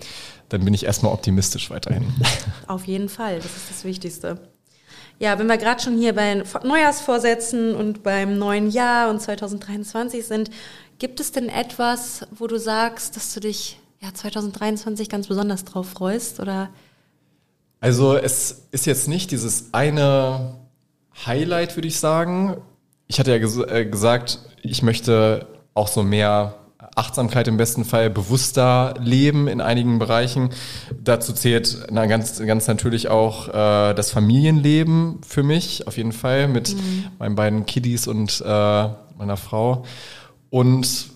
dann 0.47 0.63
bin 0.63 0.73
ich 0.73 0.85
erstmal 0.85 1.11
optimistisch 1.11 1.69
weiterhin. 1.69 2.05
Auf 2.67 2.85
jeden 2.85 3.09
Fall, 3.09 3.35
das 3.39 3.57
ist 3.57 3.69
das 3.69 3.83
Wichtigste. 3.83 4.37
Ja, 5.19 5.37
wenn 5.37 5.47
wir 5.47 5.57
gerade 5.57 5.83
schon 5.83 5.97
hier 5.97 6.15
bei 6.15 6.41
Neujahrsvorsätzen 6.63 7.75
und 7.75 8.03
beim 8.03 8.37
neuen 8.37 8.71
Jahr 8.71 9.09
und 9.09 9.21
2023 9.21 10.25
sind, 10.25 10.49
gibt 10.97 11.19
es 11.19 11.33
denn 11.33 11.49
etwas, 11.49 12.25
wo 12.31 12.47
du 12.47 12.57
sagst, 12.57 13.17
dass 13.17 13.33
du 13.33 13.41
dich 13.41 13.81
ja 13.99 14.13
2023 14.13 15.09
ganz 15.09 15.27
besonders 15.27 15.65
drauf 15.65 15.89
freust 15.89 16.39
oder 16.39 16.69
also 17.81 18.15
es 18.15 18.67
ist 18.71 18.85
jetzt 18.85 19.09
nicht 19.09 19.31
dieses 19.31 19.73
eine 19.73 20.55
Highlight, 21.25 21.75
würde 21.75 21.87
ich 21.87 21.99
sagen. 21.99 22.55
Ich 23.07 23.19
hatte 23.19 23.31
ja 23.31 23.39
ges 23.39 23.57
äh, 23.57 23.85
gesagt, 23.85 24.39
ich 24.61 24.83
möchte 24.83 25.47
auch 25.73 25.89
so 25.89 26.03
mehr 26.03 26.55
Achtsamkeit 26.95 27.47
im 27.47 27.57
besten 27.57 27.85
Fall 27.85 28.09
bewusster 28.09 28.93
leben 28.99 29.47
in 29.47 29.61
einigen 29.61 29.97
Bereichen. 29.97 30.51
Dazu 31.03 31.33
zählt 31.33 31.87
na, 31.89 32.05
ganz, 32.05 32.39
ganz 32.39 32.67
natürlich 32.67 33.07
auch 33.07 33.47
äh, 33.47 33.93
das 33.93 34.11
Familienleben 34.11 35.19
für 35.25 35.43
mich, 35.43 35.87
auf 35.87 35.97
jeden 35.97 36.11
Fall, 36.11 36.47
mit 36.47 36.75
mhm. 36.75 37.05
meinen 37.17 37.35
beiden 37.35 37.65
Kiddies 37.65 38.07
und 38.07 38.41
äh, 38.41 38.89
meiner 39.17 39.37
Frau. 39.37 39.85
Und 40.49 41.09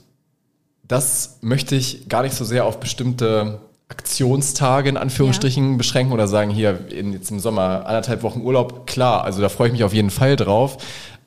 das 0.83 1.39
möchte 1.41 1.75
ich 1.75 2.09
gar 2.09 2.23
nicht 2.23 2.35
so 2.35 2.45
sehr 2.45 2.65
auf 2.65 2.79
bestimmte 2.79 3.59
Aktionstage 3.87 4.89
in 4.89 4.97
Anführungsstrichen 4.97 5.71
ja. 5.71 5.77
beschränken 5.77 6.13
oder 6.13 6.27
sagen, 6.27 6.49
hier 6.49 6.89
in, 6.89 7.13
jetzt 7.13 7.29
im 7.29 7.39
Sommer 7.39 7.85
anderthalb 7.85 8.23
Wochen 8.23 8.41
Urlaub, 8.41 8.87
klar, 8.87 9.23
also 9.23 9.41
da 9.41 9.49
freue 9.49 9.67
ich 9.67 9.73
mich 9.73 9.83
auf 9.83 9.93
jeden 9.93 10.09
Fall 10.09 10.35
drauf. 10.35 10.77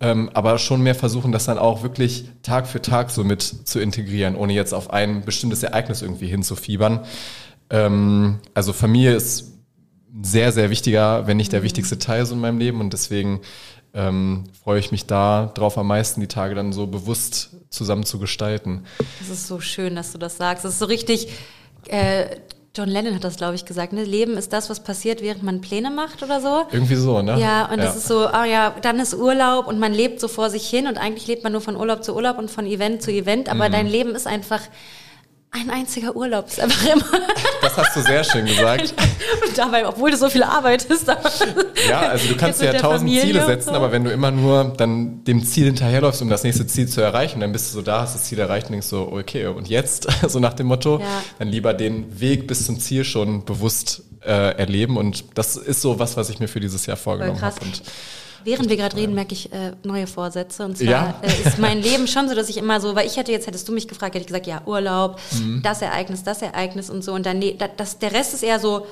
Ähm, 0.01 0.31
aber 0.33 0.59
schon 0.59 0.83
mehr 0.83 0.95
versuchen, 0.95 1.33
das 1.33 1.47
dann 1.47 1.59
auch 1.59 1.83
wirklich 1.83 2.27
Tag 2.43 2.69
für 2.69 2.81
Tag 2.81 3.11
so 3.11 3.25
mit 3.25 3.43
zu 3.43 3.81
integrieren, 3.81 4.37
ohne 4.37 4.53
jetzt 4.53 4.73
auf 4.73 4.91
ein 4.91 5.25
bestimmtes 5.25 5.65
Ereignis 5.65 6.03
irgendwie 6.03 6.29
hinzufiebern. 6.29 7.01
Ähm, 7.71 8.39
also 8.55 8.73
Familie 8.73 9.15
ist 9.15 9.55
sehr, 10.23 10.53
sehr 10.53 10.71
wichtiger, 10.71 11.27
wenn 11.27 11.37
nicht 11.37 11.53
der 11.53 11.61
mhm. 11.61 11.65
wichtigste 11.65 11.99
Teil 11.99 12.27
so 12.27 12.35
in 12.35 12.41
meinem 12.41 12.59
Leben 12.59 12.81
und 12.81 12.93
deswegen 12.93 13.41
ähm, 13.95 14.45
freue 14.63 14.79
ich 14.79 14.93
mich 14.93 15.07
da 15.07 15.51
drauf 15.55 15.77
am 15.79 15.89
meisten, 15.89 16.21
die 16.21 16.29
Tage 16.29 16.55
dann 16.55 16.73
so 16.73 16.87
bewusst 16.87 17.57
zusammen 17.71 18.05
zu 18.05 18.19
gestalten. 18.19 18.85
Das 19.19 19.31
ist 19.31 19.47
so 19.49 19.61
schön, 19.61 19.97
dass 19.97 20.13
du 20.13 20.19
das 20.19 20.37
sagst. 20.37 20.65
Das 20.65 20.75
ist 20.75 20.79
so 20.79 20.85
richtig, 20.87 21.29
äh, 21.89 22.37
John 22.79 22.89
Lennon 22.89 23.17
hat 23.17 23.25
das, 23.25 23.37
glaube 23.37 23.57
ich, 23.57 23.65
gesagt. 23.65 23.93
Ne? 23.93 24.05
Leben 24.05 24.37
ist 24.37 24.53
das, 24.53 24.71
was 24.71 24.79
passiert, 24.79 25.21
während 25.21 25.43
man 25.43 25.61
Pläne 25.61 25.91
macht 25.91 26.23
oder 26.23 26.41
so. 26.41 26.63
Irgendwie 26.71 26.95
so, 26.95 27.21
ne? 27.23 27.37
Ja, 27.41 27.65
und 27.65 27.79
ja. 27.79 27.85
das 27.85 27.97
ist 27.97 28.07
so, 28.07 28.29
oh 28.29 28.45
ja, 28.45 28.73
dann 28.83 29.01
ist 29.01 29.15
Urlaub 29.15 29.67
und 29.67 29.81
man 29.81 29.93
lebt 29.93 30.21
so 30.21 30.29
vor 30.29 30.49
sich 30.49 30.69
hin 30.69 30.87
und 30.87 30.97
eigentlich 30.97 31.27
lebt 31.27 31.43
man 31.43 31.51
nur 31.51 31.61
von 31.61 31.75
Urlaub 31.75 32.05
zu 32.05 32.15
Urlaub 32.15 32.39
und 32.39 32.53
von 32.53 32.67
Event 32.67 33.03
zu 33.03 33.11
Event, 33.11 33.49
aber 33.49 33.69
mhm. 33.69 33.73
dein 33.73 33.87
Leben 33.89 34.15
ist 34.15 34.29
einfach 34.29 34.61
ein 35.51 35.71
einziger 35.71 36.15
Urlaub 36.15 36.47
ist 36.47 36.61
einfach 36.61 36.87
immer. 36.87 37.05
Das 37.63 37.77
hast 37.77 37.97
du 37.97 38.03
sehr 38.03 38.23
schön 38.23 38.45
gesagt. 38.47 38.95
Und 39.47 39.57
dabei, 39.57 39.87
obwohl 39.87 40.11
du 40.11 40.17
so 40.17 40.29
viel 40.29 40.43
arbeitest. 40.43 41.09
Ja, 41.89 42.01
also 42.01 42.29
du 42.29 42.37
kannst 42.37 42.61
dir 42.61 42.67
ja 42.67 42.73
tausend 42.75 43.01
Familie 43.01 43.23
Ziele 43.23 43.47
setzen, 43.47 43.71
so. 43.71 43.75
aber 43.75 43.91
wenn 43.91 44.05
du 44.05 44.13
immer 44.13 44.31
nur 44.31 44.75
dann 44.77 45.25
dem 45.25 45.45
Ziel 45.45 45.67
hinterherläufst, 45.67 46.21
um 46.21 46.29
das 46.29 46.45
nächste 46.45 46.67
Ziel 46.67 46.89
zu 46.89 47.01
erreichen, 47.01 47.41
dann 47.41 47.53
bist 47.53 47.71
du 47.71 47.75
so 47.77 47.83
da, 47.83 48.03
hast 48.03 48.15
das 48.15 48.25
Ziel 48.25 48.39
erreicht 48.39 48.67
und 48.67 48.73
denkst 48.73 48.89
so, 48.89 49.11
okay, 49.11 49.47
und 49.47 49.69
jetzt, 49.69 50.09
so 50.29 50.39
nach 50.39 50.55
dem 50.55 50.67
Motto, 50.67 50.99
ja. 51.01 51.07
dann 51.39 51.49
lieber 51.49 51.73
den 51.73 52.21
Weg 52.21 52.47
bis 52.47 52.67
zum 52.67 52.79
Ziel 52.79 53.05
schon 53.05 53.45
bewusst 53.45 54.03
äh, 54.21 54.57
erleben. 54.57 54.97
Und 54.97 55.25
das 55.35 55.57
ist 55.57 55.81
so 55.81 55.99
was, 55.99 56.17
was 56.17 56.29
ich 56.31 56.41
mir 56.41 56.49
für 56.49 56.61
dieses 56.61 56.87
Jahr 56.87 56.97
vorgenommen 56.97 57.41
habe. 57.41 57.57
Während 58.45 58.69
wir 58.69 58.77
gerade 58.77 58.97
reden, 58.97 59.15
merke 59.15 59.35
ich 59.35 59.53
äh, 59.53 59.73
neue 59.85 60.07
Vorsätze. 60.07 60.65
Und 60.65 60.79
zwar 60.79 60.87
ja. 60.87 61.21
äh, 61.23 61.49
ist 61.49 61.59
mein 61.59 61.81
Leben 61.83 62.07
schon 62.07 62.29
so, 62.29 62.35
dass 62.35 62.49
ich 62.49 62.57
immer 62.57 62.81
so, 62.81 62.95
weil 62.95 63.07
ich 63.07 63.17
hätte 63.17 63.33
jetzt, 63.33 63.47
hättest 63.47 63.69
du 63.69 63.73
mich 63.73 63.89
gefragt, 63.89 64.15
hätte 64.15 64.23
ich 64.23 64.29
gesagt, 64.29 64.47
ja, 64.47 64.63
Urlaub, 64.67 65.21
mhm. 65.33 65.63
das 65.63 65.83
Ereignis, 65.83 66.23
das 66.23 66.43
Ereignis 66.43 66.91
und 66.91 67.03
so. 67.03 67.13
Und 67.13 67.27
dann, 67.27 67.39
nee, 67.39 67.57
das, 67.77 67.99
der 67.99 68.13
Rest 68.13 68.35
ist 68.35 68.43
eher 68.43 68.61
so, 68.61 68.87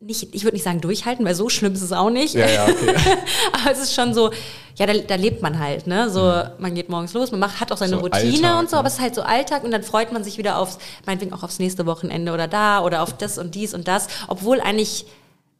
nicht, 0.00 0.34
ich 0.34 0.44
würde 0.44 0.54
nicht 0.54 0.62
sagen 0.62 0.80
durchhalten, 0.80 1.24
weil 1.24 1.34
so 1.34 1.48
schlimm 1.48 1.72
ist 1.72 1.82
es 1.82 1.92
auch 1.92 2.10
nicht. 2.10 2.34
Ja, 2.34 2.46
ja, 2.46 2.64
okay. 2.64 2.94
Aber 3.52 3.72
es 3.72 3.78
ist 3.78 3.94
schon 3.94 4.12
so, 4.12 4.30
ja, 4.76 4.86
da, 4.86 4.92
da 4.94 5.14
lebt 5.14 5.42
man 5.42 5.58
halt, 5.58 5.86
ne? 5.86 6.10
So, 6.10 6.20
mhm. 6.20 6.50
man 6.58 6.74
geht 6.74 6.88
morgens 6.88 7.14
los, 7.14 7.30
man 7.30 7.40
macht, 7.40 7.60
hat 7.60 7.72
auch 7.72 7.78
seine 7.78 7.96
so 7.96 8.00
Routine 8.00 8.48
Alltag, 8.48 8.60
und 8.60 8.70
so, 8.70 8.76
ne? 8.76 8.80
aber 8.80 8.88
es 8.88 8.94
ist 8.94 9.00
halt 9.00 9.14
so 9.14 9.22
Alltag 9.22 9.64
und 9.64 9.70
dann 9.70 9.82
freut 9.82 10.12
man 10.12 10.22
sich 10.22 10.36
wieder 10.36 10.58
aufs, 10.58 10.78
meinetwegen 11.06 11.32
auch 11.32 11.42
aufs 11.42 11.58
nächste 11.58 11.86
Wochenende 11.86 12.32
oder 12.32 12.46
da 12.46 12.84
oder 12.84 13.02
auf 13.02 13.16
das 13.16 13.38
und 13.38 13.54
dies 13.54 13.72
und 13.72 13.88
das, 13.88 14.08
obwohl 14.28 14.60
eigentlich 14.60 15.06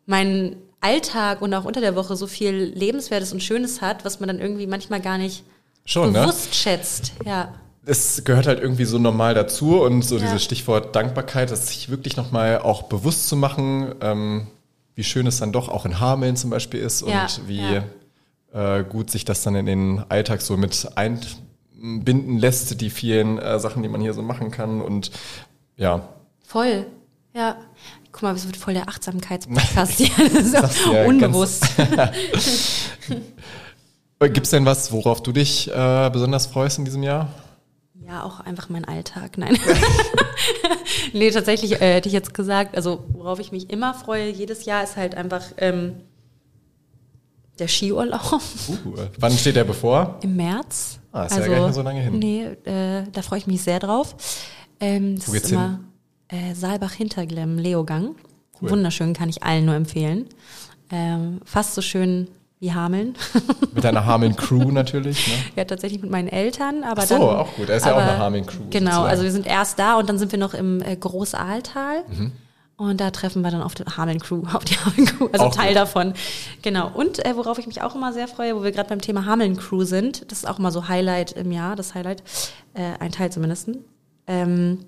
mein 0.04 0.56
Alltag 0.86 1.42
und 1.42 1.52
auch 1.52 1.64
unter 1.64 1.80
der 1.80 1.96
Woche 1.96 2.14
so 2.14 2.28
viel 2.28 2.54
Lebenswertes 2.54 3.32
und 3.32 3.42
Schönes 3.42 3.80
hat, 3.80 4.04
was 4.04 4.20
man 4.20 4.28
dann 4.28 4.38
irgendwie 4.38 4.68
manchmal 4.68 5.00
gar 5.00 5.18
nicht 5.18 5.42
Schon, 5.84 6.12
ne? 6.12 6.20
bewusst 6.20 6.48
ne? 6.48 6.54
schätzt. 6.54 7.12
Ja. 7.24 7.54
Es 7.84 8.22
gehört 8.24 8.46
halt 8.46 8.60
irgendwie 8.60 8.84
so 8.84 8.98
normal 8.98 9.34
dazu 9.34 9.80
und 9.80 10.02
so 10.02 10.16
ja. 10.16 10.22
dieses 10.22 10.44
Stichwort 10.44 10.94
Dankbarkeit, 10.94 11.50
das 11.50 11.68
sich 11.68 11.88
wirklich 11.88 12.16
nochmal 12.16 12.60
auch 12.60 12.84
bewusst 12.84 13.28
zu 13.28 13.36
machen, 13.36 13.94
ähm, 14.00 14.46
wie 14.94 15.04
schön 15.04 15.26
es 15.26 15.38
dann 15.38 15.52
doch 15.52 15.68
auch 15.68 15.86
in 15.86 15.98
Hameln 15.98 16.36
zum 16.36 16.50
Beispiel 16.50 16.80
ist 16.80 17.02
und 17.02 17.10
ja, 17.10 17.26
wie 17.46 17.60
ja. 17.60 18.78
Äh, 18.78 18.84
gut 18.84 19.10
sich 19.10 19.24
das 19.24 19.42
dann 19.42 19.56
in 19.56 19.66
den 19.66 20.04
Alltag 20.08 20.40
so 20.40 20.56
mit 20.56 20.88
einbinden 20.94 22.38
lässt, 22.38 22.80
die 22.80 22.90
vielen 22.90 23.38
äh, 23.38 23.58
Sachen, 23.58 23.82
die 23.82 23.88
man 23.88 24.00
hier 24.00 24.14
so 24.14 24.22
machen 24.22 24.52
kann 24.52 24.80
und 24.80 25.10
Ja. 25.76 26.08
Voll. 26.44 26.86
Ja. 27.36 27.56
Guck 28.12 28.22
mal, 28.22 28.34
es 28.34 28.46
wird 28.46 28.56
voll 28.56 28.72
der 28.72 28.88
Achtsamkeitspodcast 28.88 29.92
hier. 29.98 30.08
ja 30.92 31.04
unbewusst. 31.04 31.66
Gibt 34.18 34.44
es 34.46 34.50
denn 34.50 34.64
was, 34.64 34.90
worauf 34.90 35.22
du 35.22 35.32
dich 35.32 35.70
äh, 35.70 36.10
besonders 36.10 36.46
freust 36.46 36.78
in 36.78 36.86
diesem 36.86 37.02
Jahr? 37.02 37.28
Ja, 38.06 38.22
auch 38.22 38.40
einfach 38.40 38.70
mein 38.70 38.86
Alltag. 38.86 39.36
Nein. 39.36 39.58
nee, 41.12 41.30
tatsächlich 41.30 41.72
äh, 41.72 41.96
hätte 41.96 42.08
ich 42.08 42.14
jetzt 42.14 42.32
gesagt, 42.32 42.74
also 42.74 43.04
worauf 43.08 43.38
ich 43.38 43.52
mich 43.52 43.68
immer 43.68 43.92
freue, 43.92 44.30
jedes 44.30 44.64
Jahr 44.64 44.82
ist 44.82 44.96
halt 44.96 45.14
einfach 45.14 45.42
ähm, 45.58 45.96
der 47.58 47.68
Skiurlaub. 47.68 48.40
Uh, 48.68 48.96
wann 49.18 49.32
steht 49.32 49.56
der 49.56 49.64
bevor? 49.64 50.20
Im 50.22 50.36
März. 50.36 51.00
Ah, 51.12 51.24
ist 51.24 51.32
also, 51.32 51.42
ja 51.42 51.48
gar 51.48 51.54
nicht 51.56 51.64
mehr 51.64 51.74
so 51.74 51.82
lange 51.82 52.00
hin. 52.00 52.18
Nee, 52.18 52.44
äh, 52.64 53.04
da 53.12 53.20
freue 53.20 53.40
ich 53.40 53.46
mich 53.46 53.60
sehr 53.60 53.78
drauf. 53.78 54.16
Ähm, 54.80 55.16
das 55.16 55.28
Wo 55.28 55.32
geht's 55.32 55.46
ist 55.46 55.52
immer 55.52 55.80
äh, 56.28 56.54
Saalbach-Hinterglemm, 56.54 57.58
Leogang. 57.58 58.16
Cool. 58.60 58.70
Wunderschön, 58.70 59.12
kann 59.12 59.28
ich 59.28 59.42
allen 59.42 59.66
nur 59.66 59.74
empfehlen. 59.74 60.26
Ähm, 60.90 61.40
fast 61.44 61.74
so 61.74 61.82
schön 61.82 62.28
wie 62.58 62.72
Hameln. 62.72 63.14
Mit 63.74 63.84
deiner 63.84 64.06
Hameln-Crew 64.06 64.70
natürlich, 64.70 65.28
ne? 65.28 65.34
Ja, 65.56 65.64
tatsächlich 65.64 66.00
mit 66.00 66.10
meinen 66.10 66.28
Eltern, 66.28 66.84
aber 66.84 67.02
Ach 67.02 67.06
so, 67.06 67.18
dann, 67.18 67.22
auch 67.22 67.54
gut. 67.54 67.68
Er 67.68 67.76
ist 67.76 67.86
aber, 67.86 68.00
ja 68.00 68.06
auch 68.06 68.10
eine 68.12 68.18
Hameln-Crew. 68.18 68.62
Genau, 68.70 68.90
sozusagen. 68.90 69.10
also 69.10 69.22
wir 69.24 69.32
sind 69.32 69.46
erst 69.46 69.78
da 69.78 69.98
und 69.98 70.08
dann 70.08 70.18
sind 70.18 70.32
wir 70.32 70.38
noch 70.38 70.54
im 70.54 70.80
äh, 70.80 70.96
Großaaltal. 70.96 72.04
Mhm. 72.08 72.32
Und 72.78 73.00
da 73.00 73.10
treffen 73.10 73.42
wir 73.42 73.50
dann 73.50 73.62
auf 73.62 73.74
die 73.74 73.84
Hameln-Crew, 73.84 74.44
auf 74.52 74.64
die 74.64 74.76
Hameln-Crew, 74.76 75.28
also 75.32 75.46
auch 75.46 75.54
Teil 75.54 75.68
gut. 75.68 75.76
davon. 75.76 76.14
Genau. 76.62 76.90
Und 76.92 77.24
äh, 77.24 77.36
worauf 77.36 77.58
ich 77.58 77.66
mich 77.66 77.82
auch 77.82 77.94
immer 77.94 78.12
sehr 78.12 78.28
freue, 78.28 78.56
wo 78.56 78.62
wir 78.64 78.72
gerade 78.72 78.88
beim 78.88 79.00
Thema 79.02 79.26
Hameln-Crew 79.26 79.84
sind, 79.84 80.30
das 80.30 80.38
ist 80.38 80.48
auch 80.48 80.58
immer 80.58 80.70
so 80.70 80.88
Highlight 80.88 81.32
im 81.32 81.52
Jahr, 81.52 81.76
das 81.76 81.94
Highlight, 81.94 82.22
äh, 82.74 82.98
ein 83.00 83.12
Teil 83.12 83.30
zumindest, 83.30 83.70
ähm, 84.26 84.78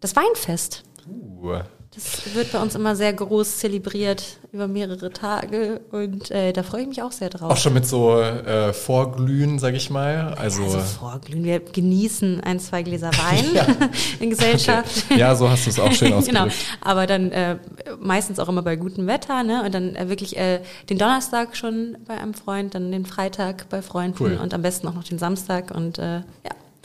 das 0.00 0.16
Weinfest. 0.16 0.84
Uh. 1.06 1.60
Das 1.92 2.36
wird 2.36 2.52
bei 2.52 2.62
uns 2.62 2.76
immer 2.76 2.94
sehr 2.94 3.12
groß 3.12 3.58
zelebriert 3.58 4.38
über 4.52 4.68
mehrere 4.68 5.10
Tage 5.10 5.80
und 5.90 6.30
äh, 6.30 6.52
da 6.52 6.62
freue 6.62 6.82
ich 6.82 6.86
mich 6.86 7.02
auch 7.02 7.10
sehr 7.10 7.30
drauf. 7.30 7.50
Auch 7.50 7.56
schon 7.56 7.74
mit 7.74 7.84
so 7.84 8.20
äh, 8.20 8.72
Vorglühen, 8.72 9.58
sag 9.58 9.74
ich 9.74 9.90
mal. 9.90 10.34
Also, 10.34 10.62
also 10.62 10.78
Vorglühen. 10.78 11.42
Wir 11.42 11.58
genießen 11.58 12.42
ein, 12.42 12.60
zwei 12.60 12.84
Gläser 12.84 13.10
Wein 13.10 13.90
in 14.20 14.30
Gesellschaft. 14.30 15.06
Okay. 15.10 15.18
Ja, 15.18 15.34
so 15.34 15.50
hast 15.50 15.66
du 15.66 15.70
es 15.70 15.80
auch 15.80 15.90
schön 15.90 16.12
ausgedrückt. 16.12 16.52
genau. 16.52 16.54
Aber 16.80 17.08
dann 17.08 17.32
äh, 17.32 17.56
meistens 17.98 18.38
auch 18.38 18.48
immer 18.48 18.62
bei 18.62 18.76
gutem 18.76 19.08
Wetter, 19.08 19.42
ne? 19.42 19.64
Und 19.64 19.74
dann 19.74 19.96
äh, 19.96 20.08
wirklich 20.08 20.36
äh, 20.36 20.60
den 20.88 20.96
Donnerstag 20.96 21.56
schon 21.56 21.98
bei 22.06 22.14
einem 22.14 22.34
Freund, 22.34 22.76
dann 22.76 22.92
den 22.92 23.04
Freitag 23.04 23.68
bei 23.68 23.82
Freunden 23.82 24.16
cool. 24.22 24.38
und 24.40 24.54
am 24.54 24.62
besten 24.62 24.86
auch 24.86 24.94
noch 24.94 25.04
den 25.04 25.18
Samstag 25.18 25.72
und 25.74 25.98
äh, 25.98 26.18
ja. 26.18 26.22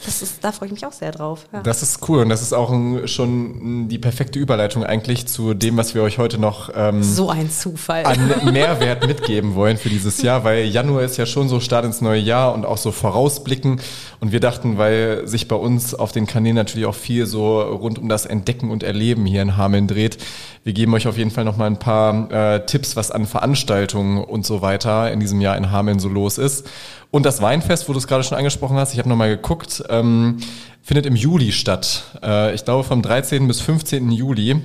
Das 0.04 0.20
ist, 0.20 0.44
da 0.44 0.52
freue 0.52 0.66
ich 0.66 0.72
mich 0.72 0.84
auch 0.84 0.92
sehr 0.92 1.10
drauf. 1.10 1.46
Ja. 1.52 1.62
Das 1.62 1.82
ist 1.82 2.06
cool 2.08 2.20
und 2.20 2.28
das 2.28 2.42
ist 2.42 2.52
auch 2.52 2.70
ein, 2.70 3.08
schon 3.08 3.88
die 3.88 3.98
perfekte 3.98 4.38
Überleitung 4.38 4.84
eigentlich 4.84 5.26
zu 5.26 5.54
dem, 5.54 5.76
was 5.78 5.94
wir 5.94 6.02
euch 6.02 6.18
heute 6.18 6.38
noch 6.38 6.70
ähm, 6.74 7.02
so 7.02 7.30
ein 7.30 7.50
Zufall 7.50 8.04
an 8.04 8.44
Mehrwert 8.52 9.06
mitgeben 9.06 9.54
wollen 9.54 9.78
für 9.78 9.88
dieses 9.88 10.20
Jahr, 10.20 10.44
weil 10.44 10.66
Januar 10.66 11.02
ist 11.02 11.16
ja 11.16 11.24
schon 11.24 11.48
so 11.48 11.60
Start 11.60 11.86
ins 11.86 12.02
neue 12.02 12.20
Jahr 12.20 12.52
und 12.52 12.66
auch 12.66 12.76
so 12.76 12.92
vorausblicken 12.92 13.80
und 14.20 14.32
wir 14.32 14.40
dachten, 14.40 14.78
weil 14.78 15.26
sich 15.26 15.48
bei 15.48 15.56
uns 15.56 15.94
auf 15.94 16.12
den 16.12 16.26
Kanälen 16.26 16.56
natürlich 16.56 16.86
auch 16.86 16.94
viel 16.94 17.26
so 17.26 17.60
rund 17.60 17.98
um 17.98 18.08
das 18.08 18.26
Entdecken 18.26 18.70
und 18.70 18.82
Erleben 18.82 19.26
hier 19.26 19.42
in 19.42 19.56
Hameln 19.56 19.86
dreht, 19.86 20.18
wir 20.64 20.72
geben 20.72 20.94
euch 20.94 21.06
auf 21.06 21.16
jeden 21.16 21.30
Fall 21.30 21.44
noch 21.44 21.56
mal 21.56 21.66
ein 21.66 21.78
paar 21.78 22.30
äh, 22.32 22.66
Tipps, 22.66 22.96
was 22.96 23.12
an 23.12 23.26
Veranstaltungen 23.26 24.24
und 24.24 24.44
so 24.44 24.62
weiter 24.62 25.12
in 25.12 25.20
diesem 25.20 25.40
Jahr 25.40 25.56
in 25.56 25.70
Hameln 25.70 26.00
so 26.00 26.08
los 26.08 26.38
ist. 26.38 26.68
Und 27.12 27.24
das 27.24 27.40
Weinfest, 27.40 27.88
wo 27.88 27.92
du 27.92 27.98
es 27.98 28.08
gerade 28.08 28.24
schon 28.24 28.36
angesprochen 28.36 28.76
hast, 28.76 28.92
ich 28.92 28.98
habe 28.98 29.08
nochmal 29.08 29.28
geguckt, 29.28 29.84
ähm, 29.88 30.38
findet 30.82 31.06
im 31.06 31.14
Juli 31.14 31.52
statt. 31.52 32.18
Äh, 32.22 32.54
ich 32.54 32.64
glaube 32.64 32.84
vom 32.84 33.00
13. 33.00 33.46
bis 33.46 33.60
15. 33.60 34.10
Juli. 34.10 34.60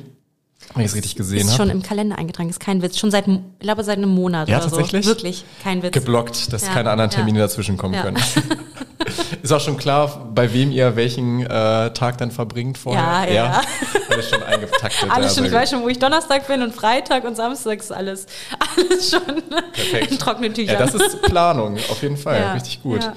Wenn 0.73 0.83
ich 0.83 0.91
es 0.91 0.95
richtig 0.95 1.15
gesehen 1.15 1.41
habe. 1.41 1.49
Ist 1.49 1.57
schon 1.57 1.69
im 1.69 1.83
Kalender 1.83 2.17
eingetragen, 2.17 2.49
ist 2.49 2.59
kein 2.59 2.81
Witz. 2.81 2.97
Schon 2.97 3.11
seit, 3.11 3.27
ich 3.27 3.39
glaube, 3.59 3.83
seit 3.83 3.97
einem 3.97 4.09
Monat 4.09 4.47
ja, 4.47 4.57
oder 4.57 4.69
tatsächlich? 4.69 5.05
so. 5.05 5.11
Wirklich, 5.11 5.45
kein 5.63 5.83
Witz. 5.83 5.93
Geblockt, 5.93 6.53
dass 6.53 6.65
ja, 6.65 6.73
keine 6.73 6.91
anderen 6.91 7.11
Termine 7.11 7.39
ja. 7.39 7.45
dazwischen 7.45 7.77
kommen 7.77 8.01
können. 8.01 8.17
Ist 9.41 9.51
auch 9.51 9.59
schon 9.59 9.77
klar, 9.77 10.29
bei 10.33 10.53
wem 10.53 10.71
ihr 10.71 10.95
welchen 10.95 11.41
äh, 11.41 11.91
Tag 11.93 12.17
dann 12.17 12.31
verbringt 12.31 12.77
vorher? 12.77 13.01
Ja, 13.01 13.25
ja. 13.25 13.33
ja. 13.33 13.61
Alles 14.09 14.29
schon 14.29 14.43
eingetaktet. 14.43 15.09
Alles 15.09 15.35
schon, 15.35 15.45
ich 15.45 15.51
weiß 15.51 15.69
schon, 15.69 15.83
wo 15.83 15.87
ich 15.87 15.99
Donnerstag 15.99 16.47
bin 16.47 16.61
und 16.61 16.73
Freitag 16.73 17.23
und 17.23 17.35
Samstag 17.35 17.79
ist 17.79 17.91
alles, 17.91 18.25
alles 18.59 19.11
schon 19.11 19.41
Perfekt. 19.73 20.11
in 20.11 20.19
trockenen 20.19 20.53
Tüchern. 20.53 20.79
Ja, 20.79 20.85
das 20.85 20.93
ist 20.93 21.21
Planung, 21.21 21.77
auf 21.77 22.01
jeden 22.01 22.17
Fall. 22.17 22.39
Ja, 22.39 22.53
Richtig 22.53 22.81
gut. 22.83 23.03
Ja. 23.03 23.13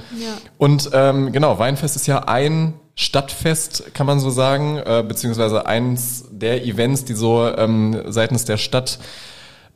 Und 0.58 0.90
ähm, 0.92 1.32
genau, 1.32 1.58
Weinfest 1.58 1.96
ist 1.96 2.06
ja 2.06 2.20
ein 2.20 2.74
Stadtfest, 2.94 3.92
kann 3.92 4.06
man 4.06 4.20
so 4.20 4.30
sagen, 4.30 4.78
äh, 4.78 5.04
beziehungsweise 5.06 5.66
eins 5.66 6.26
der 6.44 6.64
Events, 6.64 7.06
die 7.06 7.14
so 7.14 7.48
ähm, 7.56 8.02
seitens 8.08 8.44
der 8.44 8.58
Stadt 8.58 8.98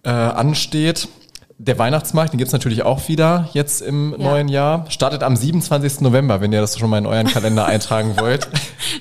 äh, 0.02 0.10
ansteht. 0.10 1.08
Der 1.56 1.78
Weihnachtsmarkt, 1.78 2.32
den 2.32 2.38
gibt's 2.38 2.52
natürlich 2.52 2.82
auch 2.82 3.08
wieder 3.08 3.48
jetzt 3.54 3.80
im 3.80 4.12
ja. 4.12 4.18
neuen 4.18 4.48
Jahr. 4.48 4.84
Startet 4.90 5.22
am 5.22 5.34
27. 5.34 6.02
November, 6.02 6.40
wenn 6.40 6.52
ihr 6.52 6.60
das 6.60 6.78
schon 6.78 6.90
mal 6.90 6.98
in 6.98 7.06
euren 7.06 7.26
Kalender 7.26 7.64
eintragen 7.74 8.16
wollt. 8.20 8.48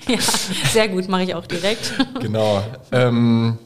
Ja, 0.08 0.18
sehr 0.72 0.88
gut, 0.88 1.10
mache 1.10 1.24
ich 1.24 1.36
auch 1.36 1.46
direkt. 1.46 1.94
Genau. 2.22 2.64
Ähm, 2.92 3.58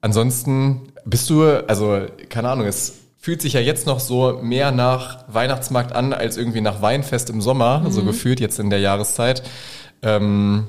ansonsten 0.00 0.88
bist 1.04 1.30
du, 1.30 1.44
also 1.68 2.00
keine 2.28 2.48
Ahnung, 2.48 2.66
es 2.66 2.94
fühlt 3.18 3.40
sich 3.40 3.52
ja 3.52 3.60
jetzt 3.60 3.86
noch 3.86 4.00
so 4.00 4.40
mehr 4.42 4.72
nach 4.72 5.24
Weihnachtsmarkt 5.28 5.94
an 5.94 6.12
als 6.12 6.36
irgendwie 6.36 6.60
nach 6.60 6.82
Weinfest 6.82 7.30
im 7.30 7.40
Sommer, 7.40 7.80
mhm. 7.80 7.92
so 7.92 8.02
gefühlt 8.02 8.40
jetzt 8.40 8.58
in 8.58 8.70
der 8.70 8.80
Jahreszeit. 8.80 9.42
Ähm, 10.02 10.66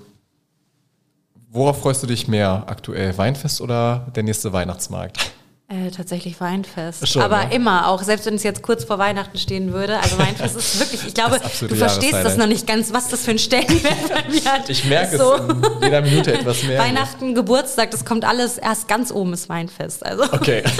worauf 1.51 1.81
freust 1.81 2.01
du 2.03 2.07
dich 2.07 2.27
mehr 2.27 2.63
aktuell? 2.67 3.17
Weinfest 3.17 3.61
oder 3.61 4.07
der 4.15 4.23
nächste 4.23 4.51
Weihnachtsmarkt? 4.53 5.31
Äh, 5.67 5.89
tatsächlich 5.89 6.39
Weinfest. 6.41 7.07
Schon, 7.07 7.21
Aber 7.21 7.45
ne? 7.45 7.55
immer 7.55 7.87
auch, 7.87 8.03
selbst 8.03 8.25
wenn 8.25 8.35
es 8.35 8.43
jetzt 8.43 8.61
kurz 8.61 8.83
vor 8.83 8.99
Weihnachten 8.99 9.37
stehen 9.37 9.71
würde. 9.71 9.99
Also 9.99 10.17
Weinfest 10.19 10.57
ist 10.57 10.79
wirklich, 10.81 11.07
ich 11.07 11.13
glaube, 11.13 11.39
du 11.39 11.75
verstehst 11.75 12.13
das 12.13 12.35
noch 12.35 12.47
nicht 12.47 12.67
ganz, 12.67 12.91
was 12.91 13.07
das 13.07 13.23
für 13.23 13.31
ein 13.31 13.39
Stellenwert 13.39 14.09
bei 14.09 14.29
mir 14.29 14.43
hat. 14.51 14.69
Ich 14.69 14.83
merke 14.85 15.17
so. 15.17 15.33
es 15.35 15.41
in 15.41 15.83
jeder 15.83 16.01
Minute 16.01 16.33
etwas 16.33 16.63
mehr. 16.63 16.77
Weihnachten, 16.77 17.35
Geburtstag, 17.35 17.91
das 17.91 18.03
kommt 18.03 18.25
alles 18.25 18.57
erst 18.57 18.89
ganz 18.89 19.11
oben 19.11 19.31
ist 19.33 19.47
Weinfest. 19.47 20.05
Also. 20.05 20.23
Okay. 20.23 20.63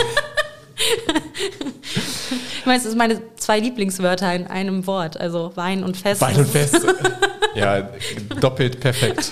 ich 2.60 2.66
meine, 2.66 2.78
es 2.78 2.84
sind 2.84 2.98
meine 2.98 3.22
zwei 3.38 3.60
Lieblingswörter 3.60 4.34
in 4.36 4.48
einem 4.48 4.86
Wort, 4.88 5.18
also 5.18 5.52
Wein 5.56 5.86
und 5.86 5.96
Fest. 5.96 6.20
Wein 6.20 6.36
und 6.36 6.50
Fest. 6.50 6.86
ja, 7.56 7.90
doppelt 8.42 8.82
perfekt. 8.82 9.32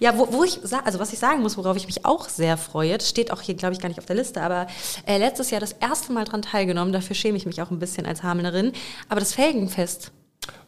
Ja, 0.00 0.16
wo, 0.16 0.32
wo 0.32 0.44
ich, 0.44 0.60
also 0.84 0.98
was 0.98 1.12
ich 1.12 1.18
sagen 1.18 1.42
muss, 1.42 1.56
worauf 1.56 1.76
ich 1.76 1.86
mich 1.86 2.04
auch 2.04 2.28
sehr 2.28 2.56
freue, 2.56 2.98
das 2.98 3.08
steht 3.08 3.32
auch 3.32 3.40
hier, 3.40 3.54
glaube 3.54 3.74
ich, 3.74 3.80
gar 3.80 3.88
nicht 3.88 3.98
auf 3.98 4.06
der 4.06 4.16
Liste, 4.16 4.40
aber 4.42 4.66
äh, 5.06 5.18
letztes 5.18 5.50
Jahr 5.50 5.60
das 5.60 5.72
erste 5.72 6.12
Mal 6.12 6.24
dran 6.24 6.42
teilgenommen, 6.42 6.92
dafür 6.92 7.16
schäme 7.16 7.36
ich 7.36 7.46
mich 7.46 7.60
auch 7.62 7.70
ein 7.70 7.78
bisschen 7.78 8.06
als 8.06 8.22
Hamelnerin, 8.22 8.72
aber 9.08 9.20
das 9.20 9.34
Felgenfest. 9.34 10.12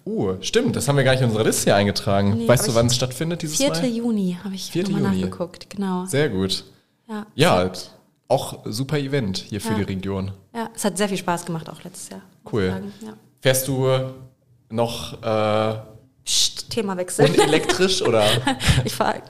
Uh, 0.05 0.37
stimmt, 0.41 0.77
das 0.77 0.89
haben 0.89 0.97
wir 0.97 1.05
gar 1.05 1.13
nicht 1.13 1.21
in 1.21 1.29
unsere 1.29 1.45
Liste 1.45 1.65
hier 1.65 1.77
eingetragen. 1.77 2.39
Nee, 2.39 2.49
weißt 2.49 2.69
du, 2.69 2.75
wann 2.75 2.87
es 2.87 2.97
stattfindet 2.97 3.43
dieses 3.43 3.59
4. 3.59 3.69
Mal? 3.69 3.75
4. 3.77 3.89
Juni 3.91 4.39
habe 4.43 4.55
ich 4.55 4.71
4. 4.71 4.85
nochmal 4.85 5.03
nachgeguckt, 5.03 5.71
genau. 5.71 6.07
Sehr 6.07 6.29
gut. 6.29 6.65
Ja, 7.09 7.27
ja 7.35 7.73
auch 8.29 8.61
super 8.65 8.99
Event 8.99 9.39
hier 9.39 9.61
für 9.61 9.73
ja. 9.73 9.79
die 9.79 9.83
Region. 9.83 10.33
Ja, 10.55 10.71
es 10.75 10.85
hat 10.85 10.97
sehr 10.97 11.09
viel 11.09 11.19
Spaß 11.19 11.45
gemacht 11.45 11.69
auch 11.69 11.83
letztes 11.83 12.11
Jahr. 12.11 12.23
Cool. 12.51 12.83
Ja. 13.05 13.15
Fährst 13.41 13.67
du 13.67 13.89
noch 14.71 15.21
äh, 15.23 15.77
Themawechsel. 16.71 17.27
Und 17.27 17.39
elektrisch 17.39 18.03
oder? 18.03 18.25
ich 18.85 18.95
fahre 18.95 19.23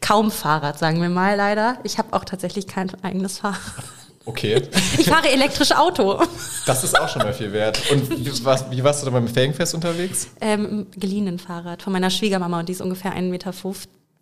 kaum 0.00 0.30
Fahrrad, 0.30 0.78
sagen 0.78 1.00
wir 1.00 1.08
mal 1.08 1.36
leider. 1.36 1.78
Ich 1.84 1.98
habe 1.98 2.12
auch 2.12 2.24
tatsächlich 2.24 2.66
kein 2.66 2.92
eigenes 3.02 3.38
Fahrrad. 3.38 3.84
Okay. 4.24 4.62
Ich 4.98 5.08
fahre 5.08 5.28
elektrisch 5.30 5.72
Auto. 5.72 6.22
Das 6.66 6.84
ist 6.84 6.98
auch 6.98 7.08
schon 7.08 7.22
mal 7.22 7.32
viel 7.32 7.52
wert. 7.52 7.90
Und 7.90 8.08
wie, 8.10 8.44
was, 8.44 8.70
wie 8.70 8.84
warst 8.84 9.02
du 9.02 9.06
da 9.06 9.10
beim 9.10 9.26
Felgenfest 9.26 9.74
unterwegs? 9.74 10.28
Ähm, 10.40 10.86
geliehenen 10.94 11.38
Fahrrad 11.38 11.82
von 11.82 11.92
meiner 11.92 12.10
Schwiegermama 12.10 12.60
und 12.60 12.68
die 12.68 12.72
ist 12.72 12.80
ungefähr 12.80 13.14
1,50 13.14 13.22
Meter 13.30 13.52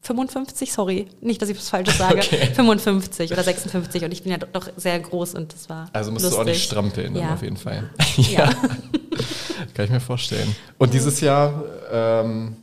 55, 0.02 0.72
sorry, 0.72 1.08
nicht, 1.20 1.42
dass 1.42 1.48
ich 1.48 1.56
was 1.56 1.68
Falsches 1.68 1.98
sage, 1.98 2.18
okay. 2.24 2.46
55 2.54 3.32
oder 3.32 3.42
56 3.42 4.04
und 4.04 4.12
ich 4.12 4.22
bin 4.22 4.32
ja 4.32 4.38
doch 4.38 4.68
sehr 4.76 4.98
groß 4.98 5.34
und 5.34 5.52
das 5.52 5.68
war 5.68 5.88
Also 5.92 6.10
musst 6.10 6.24
lustig. 6.24 6.36
du 6.36 6.42
auch 6.42 6.46
nicht 6.46 6.64
strampeln 6.64 7.14
dann 7.14 7.22
ja. 7.22 7.34
auf 7.34 7.42
jeden 7.42 7.56
Fall. 7.56 7.90
ja. 8.16 8.44
ja. 8.44 8.50
Kann 9.74 9.84
ich 9.84 9.90
mir 9.90 10.00
vorstellen. 10.00 10.54
Und 10.78 10.94
dieses 10.94 11.20
Jahr 11.20 11.64
ähm, 11.90 12.56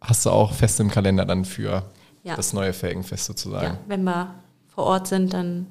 hast 0.00 0.24
du 0.26 0.30
auch 0.30 0.52
fest 0.52 0.78
im 0.80 0.90
Kalender 0.90 1.24
dann 1.24 1.44
für 1.44 1.82
ja. 2.22 2.36
das 2.36 2.52
neue 2.52 2.72
Felgenfest 2.72 3.24
sozusagen. 3.24 3.66
Ja, 3.66 3.78
wenn 3.88 4.04
wir 4.04 4.34
vor 4.68 4.84
Ort 4.84 5.08
sind, 5.08 5.32
dann 5.32 5.66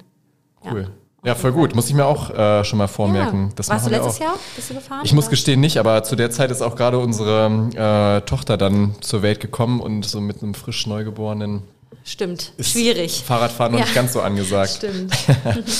Cool. 0.64 0.90
Ja, 1.24 1.34
voll 1.34 1.52
gut. 1.52 1.74
Muss 1.74 1.88
ich 1.88 1.94
mir 1.94 2.06
auch 2.06 2.30
äh, 2.30 2.64
schon 2.64 2.78
mal 2.78 2.86
vormerken. 2.86 3.48
Ja. 3.48 3.52
Das 3.56 3.68
Warst 3.68 3.86
du 3.86 3.90
letztes 3.90 4.18
Jahr? 4.20 4.34
Bist 4.54 4.70
du 4.70 4.74
gefahren? 4.74 5.00
Ich 5.02 5.10
oder? 5.10 5.16
muss 5.16 5.28
gestehen 5.28 5.60
nicht, 5.60 5.78
aber 5.78 6.04
zu 6.04 6.14
der 6.14 6.30
Zeit 6.30 6.50
ist 6.50 6.62
auch 6.62 6.76
gerade 6.76 6.98
unsere 6.98 7.68
äh, 7.74 8.24
Tochter 8.24 8.56
dann 8.56 8.94
zur 9.00 9.22
Welt 9.22 9.40
gekommen 9.40 9.80
und 9.80 10.04
so 10.04 10.20
mit 10.20 10.42
einem 10.42 10.54
frisch 10.54 10.86
Neugeborenen. 10.86 11.62
Stimmt. 12.04 12.52
Schwierig. 12.60 13.22
Fahrradfahren 13.24 13.72
noch 13.72 13.80
ja. 13.80 13.84
nicht 13.84 13.94
ganz 13.94 14.12
so 14.12 14.20
angesagt. 14.20 14.70
Stimmt. 14.76 15.12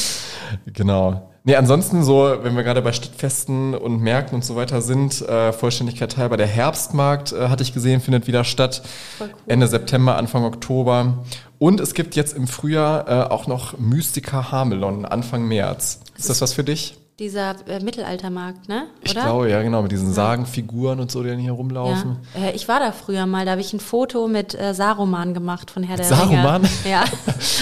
genau. 0.67 1.28
Nee, 1.49 1.57
ansonsten 1.57 2.05
so, 2.05 2.31
wenn 2.43 2.57
wir 2.57 2.63
gerade 2.63 2.83
bei 2.83 2.93
Stadtfesten 2.93 3.75
und 3.75 4.03
Märkten 4.03 4.35
und 4.35 4.45
so 4.45 4.55
weiter 4.55 4.83
sind, 4.83 5.27
äh, 5.27 5.51
Vollständigkeit 5.55 6.19
halber, 6.19 6.37
der 6.37 6.47
Herbstmarkt, 6.47 7.33
äh, 7.33 7.49
hatte 7.49 7.63
ich 7.63 7.73
gesehen, 7.73 8.03
findet 8.03 8.27
wieder 8.27 8.45
statt. 8.45 8.83
Cool. 9.19 9.31
Ende 9.47 9.67
September, 9.67 10.19
Anfang 10.19 10.45
Oktober. 10.45 11.25
Und 11.59 11.81
es 11.81 11.95
gibt 11.95 12.17
jetzt 12.17 12.37
im 12.37 12.49
Frühjahr 12.49 13.09
äh, 13.09 13.31
auch 13.31 13.47
noch 13.47 13.79
Mystica 13.79 14.53
Hamelon, 14.53 15.07
Anfang 15.07 15.49
März. 15.49 16.01
Ist 16.19 16.29
das 16.29 16.43
was 16.43 16.53
für 16.53 16.65
dich? 16.65 16.99
Dieser 17.19 17.55
äh, 17.67 17.81
Mittelaltermarkt, 17.81 18.69
ne? 18.69 18.83
Oder? 19.01 19.05
Ich 19.05 19.15
glaube, 19.15 19.51
ja, 19.51 19.63
genau, 19.63 19.81
mit 19.81 19.91
diesen 19.91 20.13
Sagenfiguren 20.13 21.01
und 21.01 21.11
so, 21.11 21.23
die 21.23 21.31
dann 21.31 21.39
hier 21.39 21.53
rumlaufen. 21.53 22.19
Ja. 22.35 22.49
Äh, 22.49 22.57
ich 22.57 22.69
war 22.69 22.79
da 22.79 22.93
früher 22.93 23.25
mal, 23.25 23.47
da 23.47 23.53
habe 23.53 23.63
ich 23.63 23.73
ein 23.73 23.81
Foto 23.81 24.29
mit 24.29 24.55
äh, 24.55 24.75
Saruman 24.75 25.33
gemacht 25.33 25.71
von 25.71 25.83
Herr 25.83 25.97
der 25.97 26.05
Saruman? 26.05 26.67
Ringe. 26.67 26.91
Ja. 26.91 27.05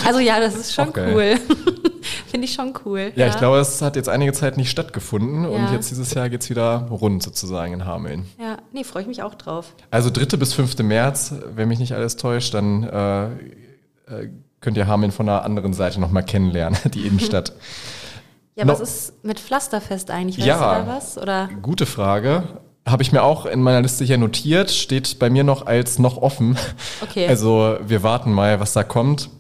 Also 0.04 0.18
ja, 0.18 0.40
das 0.40 0.56
ist 0.56 0.74
schon 0.74 0.92
cool. 0.96 1.36
Finde 2.36 2.48
ich 2.48 2.52
schon 2.52 2.74
cool. 2.84 3.12
Ja, 3.14 3.24
ja, 3.24 3.32
ich 3.32 3.38
glaube, 3.38 3.56
es 3.56 3.80
hat 3.80 3.96
jetzt 3.96 4.10
einige 4.10 4.30
Zeit 4.34 4.58
nicht 4.58 4.70
stattgefunden 4.70 5.44
ja. 5.44 5.48
und 5.48 5.72
jetzt 5.72 5.90
dieses 5.90 6.12
Jahr 6.12 6.28
geht 6.28 6.42
es 6.42 6.50
wieder 6.50 6.86
rund 6.90 7.22
sozusagen 7.22 7.72
in 7.72 7.86
Hameln. 7.86 8.26
Ja, 8.38 8.58
nee, 8.72 8.84
freue 8.84 9.00
ich 9.00 9.08
mich 9.08 9.22
auch 9.22 9.34
drauf. 9.36 9.72
Also 9.90 10.10
3. 10.10 10.36
bis 10.36 10.52
5. 10.52 10.80
März, 10.80 11.32
wenn 11.54 11.66
mich 11.68 11.78
nicht 11.78 11.94
alles 11.94 12.16
täuscht, 12.16 12.52
dann 12.52 12.82
äh, 12.82 13.24
äh, 13.24 13.30
könnt 14.60 14.76
ihr 14.76 14.86
Hameln 14.86 15.12
von 15.12 15.26
einer 15.26 15.46
anderen 15.46 15.72
Seite 15.72 15.98
nochmal 15.98 16.24
kennenlernen, 16.24 16.78
die 16.92 17.06
Innenstadt. 17.06 17.54
Ja, 18.54 18.66
no. 18.66 18.74
was 18.74 18.80
ist 18.80 19.24
mit 19.24 19.40
Pflasterfest 19.40 20.10
eigentlich? 20.10 20.36
Weißt 20.36 20.46
ja, 20.46 20.80
du 20.80 20.84
da 20.84 20.94
was? 20.94 21.16
Oder? 21.16 21.48
gute 21.62 21.86
Frage. 21.86 22.42
Habe 22.86 23.02
ich 23.02 23.12
mir 23.12 23.22
auch 23.22 23.46
in 23.46 23.62
meiner 23.62 23.80
Liste 23.80 24.04
hier 24.04 24.18
notiert, 24.18 24.70
steht 24.70 25.18
bei 25.18 25.30
mir 25.30 25.42
noch 25.42 25.64
als 25.64 25.98
noch 25.98 26.18
offen. 26.18 26.58
Okay. 27.00 27.28
Also 27.28 27.78
wir 27.80 28.02
warten 28.02 28.30
mal, 28.30 28.60
was 28.60 28.74
da 28.74 28.82
kommt 28.82 29.30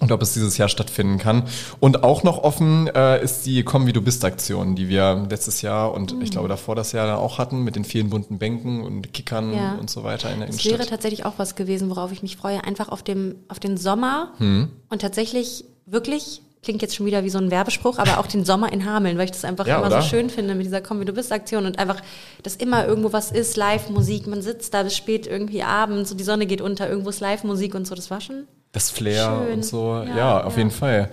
und 0.00 0.12
ob 0.12 0.22
es 0.22 0.34
dieses 0.34 0.56
Jahr 0.58 0.68
stattfinden 0.68 1.18
kann. 1.18 1.44
Und 1.80 2.04
auch 2.04 2.22
noch 2.22 2.42
offen 2.42 2.88
äh, 2.88 3.22
ist 3.22 3.46
die 3.46 3.62
Komm 3.62 3.86
wie 3.86 3.92
du 3.92 4.00
bist 4.00 4.24
Aktion, 4.24 4.76
die 4.76 4.88
wir 4.88 5.26
letztes 5.28 5.62
Jahr 5.62 5.92
und 5.92 6.14
mhm. 6.14 6.22
ich 6.22 6.30
glaube 6.30 6.48
davor 6.48 6.74
das 6.74 6.92
Jahr 6.92 7.18
auch 7.18 7.38
hatten 7.38 7.62
mit 7.64 7.76
den 7.76 7.84
vielen 7.84 8.10
bunten 8.10 8.38
Bänken 8.38 8.82
und 8.82 9.12
Kickern 9.12 9.52
ja. 9.52 9.74
und 9.74 9.90
so 9.90 10.04
weiter 10.04 10.30
in 10.30 10.38
der 10.38 10.48
Innenstadt. 10.48 10.72
Das 10.72 10.78
wäre 10.80 10.88
tatsächlich 10.88 11.24
auch 11.24 11.34
was 11.36 11.54
gewesen, 11.54 11.90
worauf 11.90 12.12
ich 12.12 12.22
mich 12.22 12.36
freue, 12.36 12.62
einfach 12.64 12.88
auf 12.88 13.02
dem 13.02 13.36
auf 13.48 13.58
den 13.58 13.76
Sommer 13.76 14.32
mhm. 14.38 14.70
und 14.88 15.02
tatsächlich 15.02 15.64
wirklich 15.86 16.42
klingt 16.62 16.82
jetzt 16.82 16.96
schon 16.96 17.06
wieder 17.06 17.24
wie 17.24 17.30
so 17.30 17.38
ein 17.38 17.50
Werbespruch, 17.50 17.98
aber 17.98 18.18
auch 18.18 18.26
den 18.26 18.44
Sommer 18.44 18.72
in 18.72 18.84
Hameln, 18.84 19.16
weil 19.16 19.26
ich 19.26 19.30
das 19.30 19.44
einfach 19.44 19.66
ja, 19.66 19.78
immer 19.78 19.86
oder? 19.86 20.02
so 20.02 20.08
schön 20.08 20.28
finde 20.28 20.54
mit 20.54 20.66
dieser 20.66 20.80
Komm 20.80 21.00
wie 21.00 21.04
du 21.04 21.12
bist 21.12 21.32
Aktion 21.32 21.66
und 21.66 21.78
einfach, 21.78 22.02
dass 22.42 22.56
immer 22.56 22.86
irgendwo 22.86 23.12
was 23.12 23.30
ist, 23.30 23.56
Live-Musik, 23.56 24.26
man 24.26 24.42
sitzt 24.42 24.74
da 24.74 24.82
bis 24.82 24.96
spät 24.96 25.26
irgendwie 25.26 25.62
abends 25.62 26.10
und 26.10 26.18
die 26.18 26.24
Sonne 26.24 26.46
geht 26.46 26.60
unter, 26.60 26.88
irgendwo 26.88 27.10
ist 27.10 27.20
Live-Musik 27.20 27.74
und 27.74 27.86
so, 27.86 27.94
das 27.94 28.10
war 28.10 28.20
schon 28.20 28.48
Das 28.72 28.90
Flair 28.90 29.42
schön. 29.44 29.54
und 29.54 29.64
so, 29.64 30.04
ja, 30.06 30.16
ja 30.16 30.44
auf 30.44 30.54
ja. 30.54 30.58
jeden 30.58 30.70
Fall. 30.70 31.10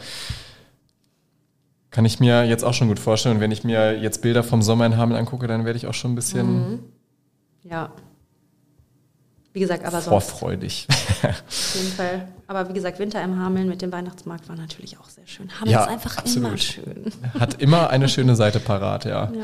Kann 1.89 2.05
ich 2.05 2.19
mir 2.19 2.43
jetzt 2.43 2.63
auch 2.63 2.73
schon 2.73 2.89
gut 2.89 2.99
vorstellen. 2.99 3.35
Und 3.35 3.41
wenn 3.41 3.51
ich 3.51 3.63
mir 3.63 3.97
jetzt 3.97 4.21
Bilder 4.21 4.43
vom 4.43 4.61
Sommer 4.61 4.85
in 4.85 4.97
Hameln 4.97 5.17
angucke, 5.17 5.47
dann 5.47 5.63
werde 5.63 5.77
ich 5.77 5.87
auch 5.87 5.93
schon 5.93 6.11
ein 6.11 6.15
bisschen 6.15 6.71
mhm. 6.71 6.79
ja. 7.63 7.91
Wie 9.53 9.61
gesagt, 9.61 9.85
aber 9.85 10.01
Vorfreudig. 10.01 10.85
Auf 11.23 11.75
jeden 11.75 11.93
Fall. 11.93 12.27
Aber 12.45 12.67
wie 12.67 12.73
gesagt, 12.73 12.99
Winter 12.99 13.23
im 13.23 13.39
Hameln 13.39 13.69
mit 13.69 13.81
dem 13.81 13.89
Weihnachtsmarkt 13.89 14.49
war 14.49 14.57
natürlich 14.57 14.99
auch 14.99 15.07
sehr 15.07 15.25
schön. 15.25 15.49
Hameln 15.49 15.71
ja, 15.71 15.83
ist 15.85 15.89
einfach 15.89 16.17
absolut. 16.17 16.49
immer 16.49 16.57
schön. 16.57 17.05
Hat 17.39 17.61
immer 17.61 17.89
eine 17.89 18.09
schöne 18.09 18.35
Seite 18.35 18.59
parat, 18.59 19.05
ja. 19.05 19.31
ja. 19.33 19.43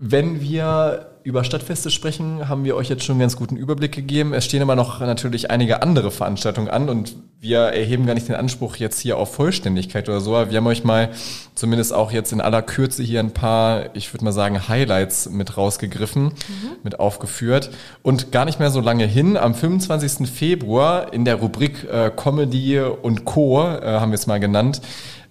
Wenn 0.00 0.40
wir 0.40 1.06
über 1.24 1.42
Stadtfeste 1.44 1.90
sprechen, 1.90 2.48
haben 2.48 2.64
wir 2.64 2.76
euch 2.76 2.88
jetzt 2.88 3.04
schon 3.04 3.14
einen 3.14 3.20
ganz 3.20 3.36
guten 3.36 3.56
Überblick 3.56 3.92
gegeben. 3.92 4.32
Es 4.32 4.44
stehen 4.44 4.62
immer 4.62 4.76
noch 4.76 5.00
natürlich 5.00 5.50
einige 5.50 5.82
andere 5.82 6.10
Veranstaltungen 6.10 6.68
an 6.68 6.88
und 6.88 7.16
wir 7.40 7.58
erheben 7.58 8.06
gar 8.06 8.14
nicht 8.14 8.28
den 8.28 8.36
Anspruch 8.36 8.76
jetzt 8.76 9.00
hier 9.00 9.18
auf 9.18 9.34
Vollständigkeit 9.34 10.08
oder 10.08 10.20
so. 10.20 10.36
Aber 10.36 10.50
wir 10.50 10.56
haben 10.56 10.66
euch 10.68 10.84
mal 10.84 11.10
zumindest 11.54 11.92
auch 11.92 12.12
jetzt 12.12 12.32
in 12.32 12.40
aller 12.40 12.62
Kürze 12.62 13.02
hier 13.02 13.20
ein 13.20 13.32
paar, 13.32 13.94
ich 13.94 14.14
würde 14.14 14.24
mal 14.24 14.32
sagen, 14.32 14.68
Highlights 14.68 15.28
mit 15.28 15.56
rausgegriffen, 15.56 16.24
mhm. 16.24 16.32
mit 16.84 17.00
aufgeführt. 17.00 17.70
Und 18.02 18.30
gar 18.30 18.44
nicht 18.44 18.60
mehr 18.60 18.70
so 18.70 18.80
lange 18.80 19.04
hin, 19.04 19.36
am 19.36 19.54
25. 19.54 20.30
Februar 20.30 21.12
in 21.12 21.24
der 21.24 21.34
Rubrik 21.34 21.84
äh, 21.92 22.10
Comedy 22.14 22.80
und 22.80 23.24
Co., 23.24 23.60
äh, 23.62 23.82
haben 23.82 24.12
wir 24.12 24.16
es 24.16 24.28
mal 24.28 24.40
genannt, 24.40 24.80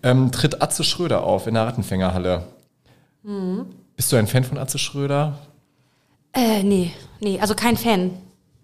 ähm, 0.04 0.32
tritt 0.32 0.62
Atze 0.62 0.84
Schröder 0.84 1.24
auf 1.24 1.48
in 1.48 1.54
der 1.54 1.66
Rattenfängerhalle. 1.66 2.44
Mhm. 3.24 3.66
Bist 3.98 4.12
du 4.12 4.16
ein 4.16 4.28
Fan 4.28 4.44
von 4.44 4.58
Atze 4.60 4.78
Schröder? 4.78 5.40
Äh, 6.32 6.62
nee, 6.64 6.94
nee, 7.20 7.40
also 7.42 7.56
kein 7.56 7.76
Fan. 7.76 8.12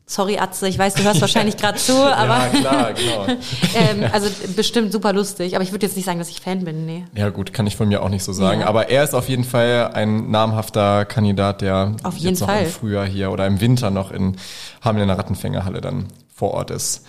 Sorry, 0.05 0.37
Atze, 0.37 0.67
ich 0.67 0.77
weiß, 0.77 0.93
du 0.93 1.03
hörst 1.03 1.21
wahrscheinlich 1.21 1.57
gerade 1.57 1.79
zu, 1.79 1.93
aber. 1.93 2.38
ja, 2.38 2.49
klar, 2.49 2.93
genau. 2.93 3.25
ähm, 3.73 4.12
also 4.13 4.29
bestimmt 4.55 4.91
super 4.91 5.12
lustig, 5.12 5.55
aber 5.55 5.63
ich 5.63 5.71
würde 5.71 5.88
jetzt 5.88 5.95
nicht 5.95 6.05
sagen, 6.05 6.19
dass 6.19 6.29
ich 6.29 6.39
Fan 6.39 6.63
bin, 6.65 6.86
nee. 6.86 7.05
Ja, 7.15 7.29
gut, 7.29 7.51
kann 7.51 7.65
ich 7.65 7.75
von 7.75 7.88
mir 7.88 8.03
auch 8.03 8.10
nicht 8.10 8.23
so 8.23 8.31
sagen. 8.31 8.62
Ja. 8.62 8.67
Aber 8.67 8.89
er 8.89 9.03
ist 9.03 9.15
auf 9.15 9.27
jeden 9.27 9.43
Fall 9.43 9.89
ein 9.93 10.29
namhafter 10.29 11.05
Kandidat, 11.05 11.62
der 11.62 11.95
auf 12.03 12.15
jeden 12.15 12.29
jetzt 12.29 12.41
noch 12.41 12.49
Fall. 12.49 12.65
im 12.65 12.69
Frühjahr 12.69 13.05
hier 13.08 13.31
oder 13.31 13.47
im 13.47 13.60
Winter 13.60 13.89
noch 13.89 14.12
in 14.12 14.38
Hameln 14.84 15.03
in 15.03 15.08
der 15.08 15.17
Rattenfängerhalle 15.17 15.81
dann 15.81 16.10
vor 16.31 16.51
Ort 16.51 16.69
ist. 16.69 17.08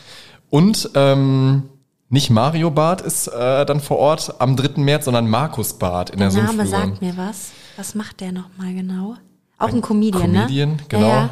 Und 0.48 0.88
ähm, 0.94 1.64
nicht 2.08 2.30
Mario 2.30 2.70
Bart 2.70 3.02
ist 3.02 3.26
äh, 3.26 3.66
dann 3.66 3.80
vor 3.80 3.98
Ort 3.98 4.36
am 4.38 4.56
3. 4.56 4.80
März, 4.80 5.04
sondern 5.04 5.28
Markus 5.28 5.74
Bart 5.74 6.08
in 6.08 6.20
der, 6.20 6.30
der 6.30 6.44
Name 6.44 6.64
Sumpflur. 6.64 6.80
sagt 6.80 7.02
mir 7.02 7.16
was. 7.18 7.50
Was 7.76 7.94
macht 7.94 8.20
der 8.20 8.32
nochmal 8.32 8.74
genau? 8.74 9.16
Auch 9.58 9.68
ein, 9.68 9.76
ein 9.76 9.82
Comedian, 9.82 10.22
Comedian, 10.22 10.32
ne? 10.32 10.40
Comedian, 10.46 10.82
genau. 10.88 11.08
Ja, 11.08 11.16
ja. 11.16 11.30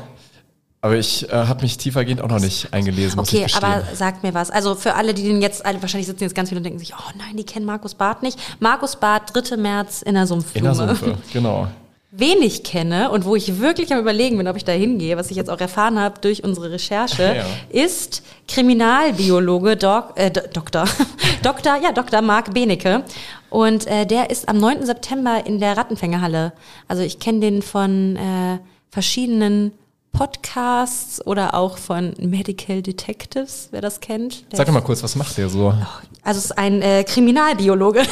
Aber 0.85 0.97
ich 0.97 1.29
äh, 1.31 1.33
habe 1.33 1.63
mich 1.63 1.79
tiefergehend 1.79 2.21
auch 2.21 2.29
noch 2.29 2.41
nicht 2.41 2.73
eingelesen. 2.73 3.21
Okay, 3.21 3.47
aber 3.55 3.85
sagt 3.95 4.25
mir 4.25 4.35
was. 4.35 4.51
Also 4.51 4.75
für 4.75 4.95
alle, 4.95 5.15
die 5.15 5.23
den 5.23 5.41
jetzt, 5.41 5.65
wahrscheinlich 5.65 6.09
sitzen 6.09 6.25
jetzt 6.25 6.35
ganz 6.35 6.49
viele 6.49 6.59
und 6.59 6.65
denken 6.65 6.81
sich, 6.81 6.93
oh 6.93 7.13
nein, 7.17 7.37
die 7.37 7.45
kennen 7.45 7.65
Markus 7.65 7.95
Barth 7.95 8.25
nicht. 8.25 8.37
Markus 8.59 8.97
Barth, 8.97 9.31
3. 9.33 9.57
März 9.59 10.03
in 10.03 10.15
der 10.15 10.27
Sumpfblume. 10.27 10.59
In 10.59 10.77
der 10.77 10.89
Sumpfe, 10.89 11.19
genau. 11.33 11.69
Wen 12.11 12.43
ich 12.43 12.65
kenne 12.65 13.11
und 13.13 13.25
wo 13.25 13.37
ich 13.37 13.61
wirklich 13.61 13.93
am 13.93 14.01
überlegen 14.01 14.37
bin, 14.39 14.49
ob 14.49 14.57
ich 14.57 14.65
da 14.65 14.73
hingehe, 14.73 15.17
was 15.17 15.31
ich 15.31 15.37
jetzt 15.37 15.49
auch 15.49 15.61
erfahren 15.61 16.01
habe 16.01 16.21
durch 16.21 16.43
unsere 16.43 16.73
Recherche, 16.73 17.37
ja. 17.37 17.45
ist 17.71 18.25
Kriminalbiologe 18.49 19.77
Doc, 19.77 20.15
äh, 20.17 20.31
Doktor, 20.31 20.85
Doktor, 21.45 21.79
ja, 21.81 21.93
Dr. 21.93 22.23
Marc 22.23 22.53
Benecke. 22.53 23.05
Und 23.53 23.87
äh, 23.87 24.07
der 24.07 24.31
ist 24.31 24.49
am 24.49 24.57
9. 24.57 24.87
September 24.87 25.45
in 25.45 25.61
der 25.61 25.77
Rattenfängerhalle. 25.77 26.55
Also 26.88 27.03
ich 27.03 27.19
kenne 27.19 27.41
den 27.41 27.61
von 27.61 28.17
äh, 28.17 28.59
verschiedenen 28.88 29.73
Podcasts 30.12 31.27
oder 31.27 31.55
auch 31.55 31.79
von 31.79 32.12
Medical 32.18 32.83
Detectives, 32.83 33.68
wer 33.70 33.81
das 33.81 34.01
kennt. 34.01 34.44
Sag 34.53 34.66
doch 34.66 34.75
mal 34.75 34.83
kurz, 34.83 35.03
was 35.03 35.16
macht 35.16 35.38
der 35.38 35.48
so? 35.48 35.68
Oh, 35.68 35.87
also 36.22 36.38
es 36.38 36.44
ist 36.46 36.59
ein 36.59 36.83
äh, 36.83 37.03
Kriminalbiologe. 37.03 38.03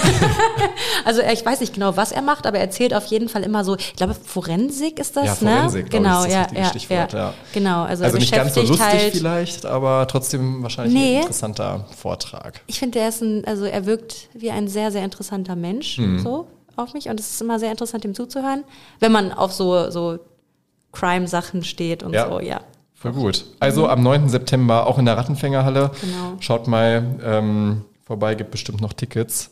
also 1.05 1.21
ich 1.21 1.45
weiß 1.45 1.61
nicht 1.61 1.75
genau, 1.75 1.99
was 1.99 2.11
er 2.11 2.23
macht, 2.23 2.47
aber 2.47 2.57
er 2.57 2.65
erzählt 2.65 2.95
auf 2.95 3.05
jeden 3.07 3.29
Fall 3.29 3.43
immer 3.43 3.65
so, 3.65 3.77
ich 3.77 3.97
glaube 3.97 4.15
Forensik 4.15 4.99
ist 4.99 5.15
das, 5.15 5.27
ja, 5.27 5.35
Forensik, 5.35 5.85
ne? 5.85 5.91
Genau, 5.91 6.25
ich, 6.25 6.33
ja, 6.33 6.47
ja, 6.55 6.65
Stichwort, 6.71 7.13
ja, 7.13 7.19
ja. 7.19 7.35
Genau, 7.53 7.83
also, 7.83 8.05
also 8.05 8.17
nicht 8.17 8.33
ganz 8.33 8.55
so 8.55 8.63
lustig 8.63 8.81
halt 8.81 9.13
vielleicht, 9.13 9.67
aber 9.67 10.09
trotzdem 10.09 10.63
wahrscheinlich 10.63 10.95
nee, 10.95 11.17
ein 11.17 11.21
interessanter 11.21 11.85
Vortrag. 11.97 12.63
Ich 12.67 12.79
finde, 12.79 12.99
er 12.99 13.11
ist 13.11 13.21
ein, 13.21 13.45
also 13.45 13.67
er 13.67 13.85
wirkt 13.85 14.31
wie 14.33 14.51
ein 14.51 14.69
sehr, 14.69 14.91
sehr 14.91 15.05
interessanter 15.05 15.55
Mensch, 15.55 15.99
mhm. 15.99 16.19
so 16.21 16.47
auf 16.77 16.95
mich 16.95 17.11
und 17.11 17.21
es 17.21 17.31
ist 17.31 17.43
immer 17.43 17.59
sehr 17.59 17.71
interessant, 17.71 18.07
ihm 18.07 18.15
zuzuhören, 18.15 18.65
wenn 19.01 19.13
man 19.13 19.33
auf 19.33 19.53
so, 19.53 19.91
so 19.91 20.19
Crime-Sachen 20.93 21.65
steht 21.65 22.03
und 22.03 22.13
ja. 22.13 22.29
so, 22.29 22.41
ja. 22.41 22.61
Voll 22.95 23.13
gut. 23.13 23.47
Also 23.61 23.85
mhm. 23.85 23.91
am 23.91 24.03
9. 24.03 24.29
September 24.29 24.87
auch 24.87 24.99
in 24.99 25.07
der 25.07 25.17
Rattenfängerhalle. 25.17 25.91
Genau. 26.01 26.37
Schaut 26.41 26.69
mal 26.69 27.19
ähm, 27.25 27.83
vorbei, 28.05 28.35
gibt 28.35 28.51
bestimmt 28.51 28.81
noch 28.81 28.93
Tickets. 28.93 29.51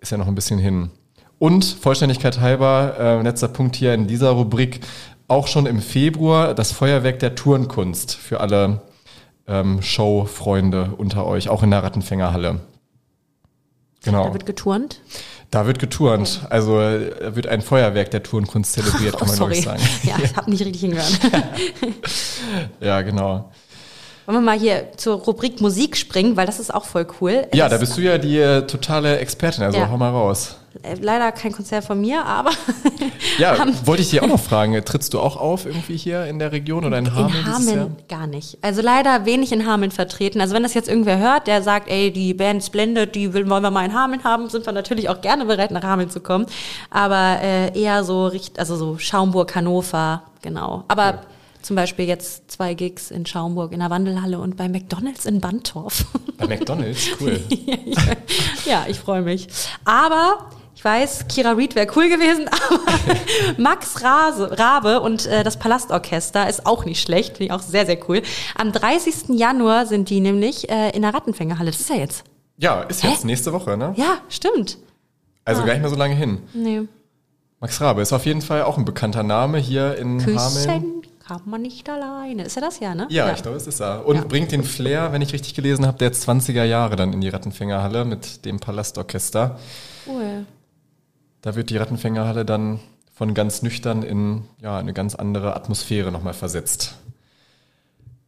Ist 0.00 0.12
ja 0.12 0.18
noch 0.18 0.28
ein 0.28 0.34
bisschen 0.34 0.58
hin. 0.58 0.90
Und 1.38 1.64
Vollständigkeit 1.64 2.40
halber, 2.40 2.94
äh, 2.98 3.22
letzter 3.22 3.48
Punkt 3.48 3.76
hier 3.76 3.92
in 3.92 4.06
dieser 4.06 4.30
Rubrik, 4.30 4.80
auch 5.28 5.48
schon 5.48 5.66
im 5.66 5.80
Februar 5.80 6.54
das 6.54 6.72
Feuerwerk 6.72 7.18
der 7.18 7.34
Turnkunst 7.34 8.14
für 8.14 8.40
alle 8.40 8.82
ähm, 9.48 9.82
Show-Freunde 9.82 10.92
unter 10.96 11.26
euch, 11.26 11.48
auch 11.48 11.62
in 11.62 11.70
der 11.70 11.82
Rattenfängerhalle. 11.82 12.60
Genau. 14.06 14.24
Da 14.24 14.32
wird 14.32 14.46
geturnt? 14.46 15.00
Da 15.50 15.66
wird 15.66 15.78
geturnt. 15.78 16.46
Also 16.48 16.74
wird 16.76 17.46
ein 17.46 17.60
Feuerwerk 17.60 18.10
der 18.10 18.22
Turnkunst 18.22 18.72
zelebriert, 18.72 19.14
oh, 19.16 19.18
kann 19.18 19.28
man 19.28 19.36
sorry. 19.36 19.60
sagen. 19.60 19.82
Ja, 20.04 20.16
ich 20.22 20.36
habe 20.36 20.50
nicht 20.50 20.64
richtig 20.64 20.80
hingehört. 20.80 21.18
ja, 22.80 23.02
genau. 23.02 23.50
Wollen 24.26 24.38
wir 24.38 24.42
mal 24.42 24.58
hier 24.58 24.88
zur 24.96 25.16
Rubrik 25.16 25.60
Musik 25.60 25.96
springen, 25.96 26.36
weil 26.36 26.46
das 26.46 26.58
ist 26.58 26.74
auch 26.74 26.84
voll 26.84 27.06
cool. 27.20 27.46
Ja, 27.54 27.68
da 27.68 27.78
bist 27.78 27.96
du 27.96 28.00
ja 28.00 28.18
die 28.18 28.38
äh, 28.38 28.66
totale 28.66 29.18
Expertin, 29.18 29.62
also 29.62 29.78
ja. 29.78 29.88
hau 29.88 29.96
mal 29.96 30.10
raus. 30.10 30.56
Leider 31.00 31.32
kein 31.32 31.52
Konzert 31.52 31.84
von 31.84 32.00
mir, 32.00 32.24
aber. 32.24 32.50
ja, 33.38 33.56
wollte 33.84 34.02
ich 34.02 34.10
dir 34.10 34.22
auch 34.22 34.28
noch 34.28 34.40
fragen. 34.40 34.82
Trittst 34.84 35.14
du 35.14 35.20
auch 35.20 35.36
auf 35.36 35.66
irgendwie 35.66 35.96
hier 35.96 36.26
in 36.26 36.38
der 36.38 36.52
Region 36.52 36.84
oder 36.84 36.98
in 36.98 37.14
Hameln? 37.14 37.34
In 37.34 37.46
Hameln 37.46 37.96
gar 38.08 38.26
nicht. 38.26 38.58
Also 38.62 38.82
leider 38.82 39.24
wenig 39.26 39.52
in 39.52 39.66
Hameln 39.66 39.90
vertreten. 39.90 40.40
Also 40.40 40.54
wenn 40.54 40.62
das 40.62 40.74
jetzt 40.74 40.88
irgendwer 40.88 41.18
hört, 41.18 41.46
der 41.46 41.62
sagt, 41.62 41.88
ey, 41.88 42.10
die 42.10 42.34
Band 42.34 42.62
Splendid, 42.64 43.14
die 43.14 43.32
wollen 43.32 43.48
wir 43.48 43.70
mal 43.70 43.84
in 43.84 43.94
Hameln 43.94 44.24
haben, 44.24 44.48
sind 44.48 44.66
wir 44.66 44.72
natürlich 44.72 45.08
auch 45.08 45.20
gerne 45.20 45.44
bereit, 45.44 45.70
nach 45.70 45.82
Hameln 45.82 46.10
zu 46.10 46.20
kommen. 46.20 46.46
Aber 46.90 47.38
äh, 47.42 47.78
eher 47.78 48.04
so, 48.04 48.30
also 48.56 48.76
so 48.76 48.98
Schaumburg, 48.98 49.54
Hannover, 49.54 50.22
genau. 50.42 50.84
Aber 50.88 51.04
ja. 51.04 51.20
zum 51.62 51.76
Beispiel 51.76 52.06
jetzt 52.06 52.50
zwei 52.50 52.74
Gigs 52.74 53.10
in 53.10 53.26
Schaumburg 53.26 53.72
in 53.72 53.80
der 53.80 53.90
Wandelhalle 53.90 54.38
und 54.38 54.56
bei 54.56 54.68
McDonalds 54.68 55.26
in 55.26 55.40
Bandorf. 55.40 56.04
Bei 56.38 56.46
McDonalds? 56.46 57.08
Cool. 57.20 57.40
ja, 58.66 58.84
ich 58.88 58.98
freue 58.98 59.22
mich. 59.22 59.48
Aber 59.84 60.50
weiß, 60.86 61.26
Kira 61.28 61.50
Reed 61.50 61.74
wäre 61.74 61.88
cool 61.96 62.08
gewesen, 62.08 62.48
aber 62.48 62.80
Max 63.58 64.02
Rase, 64.02 64.58
Rabe 64.58 65.00
und 65.00 65.26
äh, 65.26 65.44
das 65.44 65.58
Palastorchester 65.58 66.48
ist 66.48 66.64
auch 66.64 66.84
nicht 66.84 67.02
schlecht, 67.02 67.36
finde 67.36 67.44
ich 67.44 67.52
auch 67.52 67.60
sehr, 67.60 67.84
sehr 67.84 67.98
cool. 68.08 68.22
Am 68.54 68.72
30. 68.72 69.36
Januar 69.36 69.84
sind 69.84 70.08
die 70.08 70.20
nämlich 70.20 70.70
äh, 70.70 70.90
in 70.90 71.02
der 71.02 71.12
Rattenfängerhalle. 71.12 71.72
Das 71.72 71.80
ist 71.80 71.90
ja 71.90 71.96
jetzt. 71.96 72.24
Ja, 72.56 72.82
ist 72.82 73.02
jetzt 73.02 73.22
Hä? 73.22 73.26
nächste 73.26 73.52
Woche, 73.52 73.76
ne? 73.76 73.92
Ja, 73.96 74.18
stimmt. 74.28 74.78
Also 75.44 75.62
ah. 75.62 75.66
gar 75.66 75.72
nicht 75.74 75.82
mehr 75.82 75.90
so 75.90 75.96
lange 75.96 76.14
hin. 76.14 76.38
Nee. 76.54 76.82
Max 77.60 77.80
Rabe 77.80 78.00
ist 78.00 78.12
auf 78.12 78.24
jeden 78.24 78.42
Fall 78.42 78.62
auch 78.62 78.78
ein 78.78 78.84
bekannter 78.84 79.22
Name 79.22 79.58
hier 79.58 79.96
in 79.96 80.18
Küssen 80.18 80.70
Hameln. 80.70 81.02
kann 81.26 81.42
man 81.46 81.62
nicht 81.62 81.88
alleine. 81.90 82.44
Ist 82.44 82.56
er 82.56 82.62
das 82.62 82.78
ja, 82.80 82.94
ne? 82.94 83.06
Ja, 83.10 83.26
ja. 83.26 83.32
ich 83.34 83.42
glaube, 83.42 83.56
es 83.56 83.66
ist 83.66 83.80
er. 83.80 84.06
Und 84.06 84.16
ja. 84.16 84.24
bringt 84.24 84.52
den 84.52 84.62
Flair, 84.62 85.12
wenn 85.12 85.20
ich 85.20 85.32
richtig 85.32 85.54
gelesen 85.54 85.84
habe, 85.84 85.98
der 85.98 86.12
20er 86.12 86.64
Jahre 86.64 86.94
dann 86.94 87.12
in 87.12 87.20
die 87.20 87.28
Rattenfängerhalle 87.28 88.04
mit 88.04 88.44
dem 88.44 88.60
Palastorchester. 88.60 89.58
Cool. 90.06 90.46
Da 91.42 91.54
wird 91.54 91.70
die 91.70 91.76
Rattenfängerhalle 91.76 92.44
dann 92.44 92.80
von 93.14 93.32
ganz 93.32 93.62
nüchtern 93.62 94.02
in 94.02 94.42
ja, 94.60 94.78
eine 94.78 94.92
ganz 94.92 95.14
andere 95.14 95.56
Atmosphäre 95.56 96.12
nochmal 96.12 96.34
versetzt. 96.34 96.96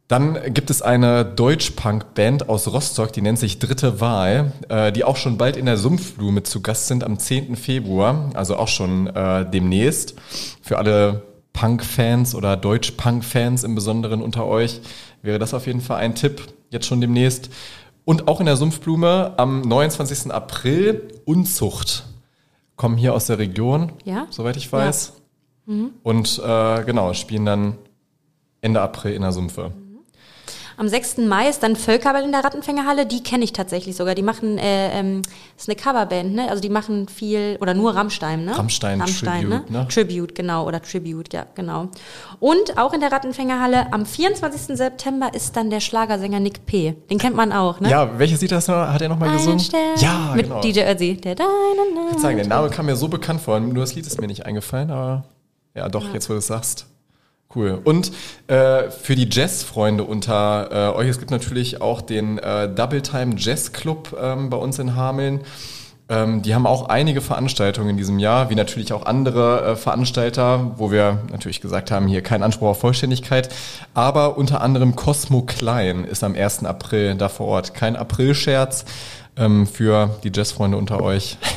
Dann 0.07 0.39
gibt 0.55 0.71
es 0.71 0.81
eine 0.81 1.23
Deutsch-Punk-Band 1.23 2.49
aus 2.49 2.67
Rostock, 2.67 3.13
die 3.13 3.21
nennt 3.21 3.37
sich 3.37 3.59
Dritte 3.59 4.01
Wahl, 4.01 4.53
äh, 4.67 4.91
die 4.91 5.03
auch 5.03 5.17
schon 5.17 5.37
bald 5.37 5.55
in 5.55 5.67
der 5.67 5.77
Sumpfblume 5.77 6.41
zu 6.41 6.63
Gast 6.63 6.87
sind 6.87 7.03
am 7.03 7.19
10. 7.19 7.55
Februar, 7.55 8.31
also 8.33 8.57
auch 8.57 8.67
schon 8.67 9.05
äh, 9.05 9.47
demnächst. 9.47 10.15
Für 10.63 10.79
alle 10.79 11.21
Punk-Fans 11.53 12.33
oder 12.33 12.57
Deutsch-Punk-Fans 12.57 13.63
im 13.63 13.75
Besonderen 13.75 14.23
unter 14.23 14.47
euch 14.47 14.81
wäre 15.21 15.37
das 15.37 15.53
auf 15.53 15.67
jeden 15.67 15.81
Fall 15.81 15.97
ein 15.97 16.15
Tipp, 16.15 16.41
jetzt 16.71 16.87
schon 16.87 17.01
demnächst. 17.01 17.51
Und 18.03 18.27
auch 18.27 18.39
in 18.39 18.47
der 18.47 18.55
Sumpfblume 18.55 19.35
am 19.37 19.61
29. 19.61 20.31
April 20.31 21.07
Unzucht 21.25 22.08
kommen 22.79 22.95
hier 22.95 23.13
aus 23.13 23.25
der 23.25 23.37
Region, 23.37 23.91
ja? 24.05 24.25
soweit 24.29 24.55
ich 24.55 24.71
weiß. 24.71 25.21
Ja. 25.67 25.73
Mhm. 25.73 25.89
Und 26.01 26.41
äh, 26.43 26.83
genau, 26.85 27.13
spielen 27.13 27.45
dann 27.45 27.77
Ende 28.61 28.81
April 28.81 29.13
in 29.13 29.21
der 29.21 29.33
Sumpfe. 29.33 29.73
Am 30.79 30.87
6. 30.87 31.17
Mai 31.17 31.49
ist 31.49 31.61
dann 31.61 31.75
Völkerball 31.75 32.23
in 32.23 32.31
der 32.31 32.41
Rattenfängerhalle. 32.41 33.05
Die 33.05 33.21
kenne 33.21 33.43
ich 33.43 33.51
tatsächlich 33.51 33.97
sogar. 33.97 34.15
Die 34.15 34.21
machen, 34.21 34.57
äh, 34.57 34.97
ähm, 34.97 35.23
ist 35.57 35.67
eine 35.67 35.75
Coverband, 35.75 36.33
ne? 36.33 36.49
Also 36.49 36.61
die 36.61 36.69
machen 36.69 37.09
viel, 37.09 37.57
oder 37.59 37.73
nur 37.73 37.93
Rammstein, 37.93 38.45
ne? 38.45 38.57
Rammstein, 38.57 39.01
Rammstein 39.01 39.41
Tribute, 39.41 39.69
ne? 39.69 39.79
ne? 39.79 39.87
Tribute, 39.89 40.33
genau, 40.33 40.65
oder 40.65 40.81
Tribute, 40.81 41.33
ja, 41.33 41.47
genau. 41.53 41.89
Und 42.39 42.77
auch 42.77 42.93
in 42.93 43.01
der 43.01 43.11
Rattenfängerhalle 43.11 43.91
am 43.91 44.05
24. 44.05 44.77
September 44.77 45.33
ist 45.33 45.57
dann 45.57 45.69
der 45.69 45.81
Schlagersänger 45.81 46.39
Nick 46.39 46.65
P. 46.65 46.95
Den 47.09 47.17
kennt 47.17 47.35
man 47.35 47.51
auch, 47.51 47.81
ne? 47.81 47.89
Ja, 47.89 48.17
welches 48.17 48.39
Lied 48.39 48.53
das 48.53 48.69
hat 48.69 49.01
er 49.01 49.09
nochmal 49.09 49.33
gesungen? 49.33 49.59
Stern 49.59 49.97
ja, 49.97 50.31
Mit 50.33 50.45
genau. 50.45 50.61
DJ 50.61 50.83
Ötzi. 50.83 51.17
Der 51.17 51.35
deine 51.35 51.49
Ich 51.49 52.11
würde 52.11 52.21
sagen, 52.21 52.37
der 52.37 52.47
Name 52.47 52.69
kam 52.69 52.85
mir 52.85 52.95
so 52.95 53.09
bekannt 53.09 53.41
vor, 53.41 53.59
nur 53.59 53.83
das 53.83 53.95
Lied 53.95 54.07
ist 54.07 54.21
mir 54.21 54.27
nicht 54.27 54.45
eingefallen, 54.45 54.91
aber 54.91 55.25
ja, 55.75 55.89
doch, 55.89 56.05
ja. 56.05 56.13
jetzt 56.13 56.29
wo 56.29 56.33
du 56.33 56.39
es 56.39 56.47
sagst. 56.47 56.85
Cool. 57.55 57.81
Und 57.83 58.11
äh, 58.45 58.91
für 58.91 59.15
die 59.15 59.27
Jazz-Freunde 59.27 60.03
unter 60.03 60.93
äh, 60.93 60.95
euch, 60.95 61.07
es 61.07 61.17
gibt 61.17 61.31
natürlich 61.31 61.81
auch 61.81 62.01
den 62.01 62.37
äh, 62.37 62.71
Double 62.71 63.01
Time 63.01 63.33
Jazz 63.37 63.71
Club 63.71 64.15
ähm, 64.21 64.51
bei 64.51 64.57
uns 64.57 64.77
in 64.77 64.95
Hameln. 64.95 65.41
Ähm, 66.09 66.43
die 66.43 66.53
haben 66.53 66.67
auch 66.67 66.89
einige 66.89 67.21
Veranstaltungen 67.21 67.89
in 67.89 67.97
diesem 67.97 68.19
Jahr, 68.19 68.51
wie 68.51 68.55
natürlich 68.55 68.93
auch 68.93 69.03
andere 69.03 69.63
äh, 69.63 69.75
Veranstalter, 69.75 70.73
wo 70.77 70.91
wir 70.91 71.23
natürlich 71.31 71.59
gesagt 71.59 71.89
haben, 71.89 72.07
hier 72.07 72.21
kein 72.21 72.43
Anspruch 72.43 72.67
auf 72.69 72.81
Vollständigkeit. 72.81 73.49
Aber 73.95 74.37
unter 74.37 74.61
anderem 74.61 74.95
Cosmo 74.95 75.41
Klein 75.41 76.05
ist 76.05 76.23
am 76.23 76.35
1. 76.35 76.65
April 76.65 77.15
da 77.15 77.29
vor 77.29 77.47
Ort. 77.47 77.73
Kein 77.73 77.95
April-Scherz 77.95 78.85
ähm, 79.37 79.65
für 79.65 80.19
die 80.23 80.31
Jazz-Freunde 80.33 80.77
unter 80.77 81.01
euch. 81.01 81.37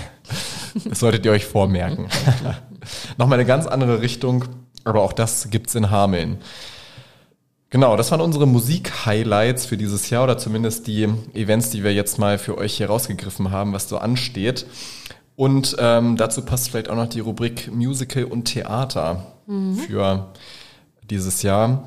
Das 0.86 1.00
solltet 1.00 1.26
ihr 1.26 1.32
euch 1.32 1.44
vormerken. 1.44 2.06
Nochmal 3.18 3.38
eine 3.38 3.46
ganz 3.46 3.66
andere 3.66 4.00
Richtung. 4.00 4.46
Aber 4.84 5.02
auch 5.02 5.12
das 5.12 5.50
gibt's 5.50 5.74
in 5.74 5.90
Hameln. 5.90 6.38
Genau, 7.70 7.96
das 7.96 8.10
waren 8.10 8.20
unsere 8.20 8.46
Musik-Highlights 8.46 9.64
für 9.64 9.78
dieses 9.78 10.10
Jahr 10.10 10.24
oder 10.24 10.36
zumindest 10.36 10.86
die 10.86 11.04
Events, 11.32 11.70
die 11.70 11.82
wir 11.82 11.94
jetzt 11.94 12.18
mal 12.18 12.36
für 12.36 12.58
euch 12.58 12.76
hier 12.76 12.88
rausgegriffen 12.88 13.50
haben, 13.50 13.72
was 13.72 13.88
so 13.88 13.96
ansteht. 13.96 14.66
Und 15.36 15.76
ähm, 15.78 16.18
dazu 16.18 16.42
passt 16.42 16.68
vielleicht 16.68 16.90
auch 16.90 16.96
noch 16.96 17.08
die 17.08 17.20
Rubrik 17.20 17.72
Musical 17.72 18.24
und 18.24 18.44
Theater 18.44 19.38
mhm. 19.46 19.76
für 19.76 20.32
dieses 21.08 21.40
Jahr. 21.42 21.84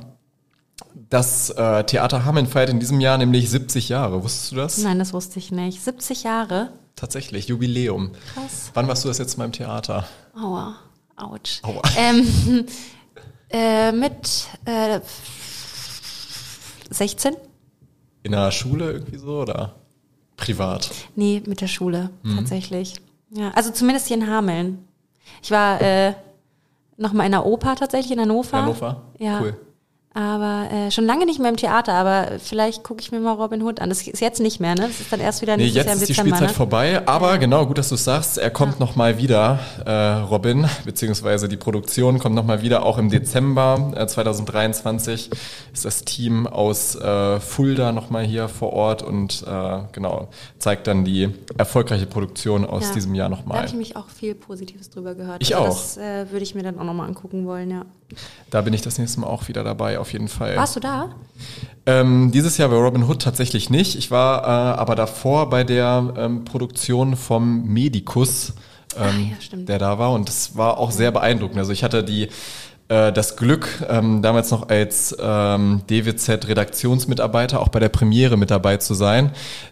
Das 1.10 1.52
äh, 1.52 1.84
Theater 1.84 2.26
Hameln 2.26 2.48
feiert 2.48 2.72
in 2.72 2.80
diesem 2.80 3.00
Jahr 3.00 3.20
nämlich 3.20 3.50
70 3.50 3.90
Jahre. 3.90 4.24
Wusstest 4.24 4.52
du 4.52 4.56
das? 4.56 4.78
Nein, 4.80 4.98
das 4.98 5.14
wusste 5.14 5.38
ich 5.38 5.52
nicht. 5.52 5.84
70 5.84 6.24
Jahre? 6.24 6.70
Tatsächlich, 6.96 7.48
Jubiläum. 7.48 8.12
Krass. 8.34 8.72
Wann 8.74 8.88
warst 8.88 9.04
du 9.04 9.10
das 9.10 9.20
jetzt 9.20 9.38
mal 9.38 9.46
im 9.46 9.52
Theater? 9.52 10.06
Aua. 10.36 10.78
Autsch. 11.16 11.62
Ähm, 11.98 12.66
äh, 13.50 13.92
mit 13.92 14.48
äh, 14.66 15.00
16? 16.90 17.36
In 18.24 18.32
der 18.32 18.52
Schule 18.52 18.92
irgendwie 18.92 19.18
so 19.18 19.42
oder 19.42 19.76
privat? 20.38 20.92
Nee, 21.16 21.42
mit 21.46 21.62
der 21.62 21.68
Schule 21.68 22.10
mhm. 22.24 22.38
tatsächlich. 22.38 22.96
Ja, 23.30 23.52
also 23.52 23.72
zumindest 23.72 24.08
hier 24.08 24.18
in 24.18 24.28
Hameln. 24.28 24.88
Ich 25.42 25.52
war 25.52 25.82
äh, 25.82 26.14
noch 26.98 27.14
mal 27.14 27.26
in 27.26 27.32
der 27.32 27.46
Oper 27.46 27.76
tatsächlich 27.76 28.12
in 28.12 28.20
Hannover. 28.20 28.62
Hannover? 28.62 29.02
Ja. 29.20 29.42
Cool. 29.42 29.58
Aber 30.16 30.70
äh, 30.72 30.92
schon 30.92 31.06
lange 31.06 31.26
nicht 31.26 31.42
mehr 31.42 31.50
im 31.50 31.58
Theater, 31.58 31.94
aber 31.94 32.40
vielleicht 32.40 32.84
gucke 32.84 33.02
ich 33.02 33.12
mir 33.12 33.20
mal 33.20 33.34
Robin 33.34 33.62
Hood 33.62 33.82
an. 33.82 33.90
Das 33.90 34.02
ist 34.08 34.22
jetzt 34.22 34.40
nicht 34.40 34.62
mehr, 34.62 34.74
ne? 34.74 34.84
Das 34.88 35.02
ist 35.02 35.12
dann 35.12 35.20
erst 35.20 35.42
wieder 35.42 35.58
nächstes 35.58 35.74
nee, 35.74 35.80
jetzt 35.80 35.88
Jahr 35.88 35.96
im 35.98 36.02
ist 36.02 36.08
die 36.08 36.14
Spielzeit 36.14 36.48
ne? 36.48 36.54
vorbei. 36.54 37.06
Aber 37.06 37.32
ja. 37.32 37.36
genau, 37.36 37.66
gut, 37.66 37.78
dass 37.78 37.90
du 37.90 37.98
sagst, 37.98 38.38
er 38.38 38.50
kommt 38.50 38.76
ja. 38.76 38.80
noch 38.80 38.96
mal 38.96 39.18
wieder, 39.18 39.60
äh, 39.86 39.92
Robin, 39.92 40.70
beziehungsweise 40.86 41.50
die 41.50 41.58
Produktion 41.58 42.20
kommt 42.20 42.34
noch 42.34 42.46
mal 42.46 42.62
wieder. 42.62 42.86
Auch 42.86 42.98
im 42.98 43.10
Dezember 43.10 43.92
äh, 43.94 44.08
2023 44.08 45.32
ist 45.74 45.84
das 45.84 46.06
Team 46.06 46.48
aus 46.48 46.96
äh, 46.96 47.42
Fulda 47.42 47.92
noch 47.92 48.10
mal 48.10 48.24
hier 48.24 48.48
vor 48.48 48.72
Ort 48.72 49.04
und 49.04 49.44
äh, 49.46 49.80
genau 49.92 50.30
zeigt 50.60 50.88
dann 50.88 51.04
die 51.04 51.30
erfolgreiche 51.58 52.06
Produktion 52.06 52.64
aus 52.64 52.84
ja. 52.84 52.94
diesem 52.94 53.16
Jahr 53.16 53.28
noch 53.28 53.46
mal. 53.46 53.56
Da 53.56 53.60
habe 53.60 53.68
ich 53.68 53.76
mich 53.76 53.98
auch 53.98 54.08
viel 54.08 54.34
Positives 54.34 54.90
drüber 54.90 55.14
gehört. 55.14 55.42
Ich 55.42 55.58
also 55.58 55.68
auch. 55.68 55.76
Das 55.76 55.98
äh, 55.98 56.32
würde 56.32 56.44
ich 56.44 56.56
mir 56.56 56.64
dann 56.64 56.80
auch 56.80 56.86
noch 56.86 56.94
mal 56.94 57.06
angucken 57.06 57.46
wollen, 57.46 57.70
ja. 57.70 57.86
Da 58.50 58.62
bin 58.62 58.74
ich 58.74 58.82
das 58.82 58.98
nächste 58.98 59.20
Mal 59.20 59.28
auch 59.28 59.48
wieder 59.48 59.64
dabei 59.64 60.00
auf 60.06 60.14
jeden 60.14 60.28
Fall. 60.28 60.56
Warst 60.56 60.76
du 60.76 60.80
da? 60.80 61.10
Ähm, 61.88 62.32
dieses 62.32 62.60
Jahr 62.60 62.70
bei 62.70 62.76
Robin 62.76 63.04
Hood 63.04 63.24
tatsächlich 63.24 63.72
nicht. 63.72 63.96
Ich 63.96 64.12
war 64.12 64.44
äh, 64.44 64.80
aber 64.80 64.96
davor 64.96 65.50
bei 65.50 65.64
der 65.64 66.14
ähm, 66.16 66.46
Produktion 66.46 67.16
vom 67.16 67.66
Medikus, 67.66 68.54
ähm, 68.98 69.34
Ach, 69.36 69.52
ja, 69.52 69.58
der 69.58 69.80
da 69.80 69.98
war. 69.98 70.14
Und 70.14 70.28
das 70.30 70.56
war 70.56 70.78
auch 70.78 70.92
sehr 70.92 71.12
beeindruckend. 71.12 71.58
Also 71.58 71.72
ich 71.72 71.84
hatte 71.84 72.04
die 72.04 72.30
äh, 72.88 73.12
das 73.12 73.36
Glück, 73.36 73.84
ähm, 73.90 74.22
damals 74.22 74.52
noch 74.52 74.70
als 74.70 75.16
ähm, 75.20 75.82
DWZ-Redaktionsmitarbeiter 75.90 77.60
auch 77.60 77.70
bei 77.70 77.80
der 77.80 77.90
Premiere 77.90 78.38
mit 78.38 78.52
dabei 78.52 78.78
zu 78.78 78.94
sein, 78.94 79.32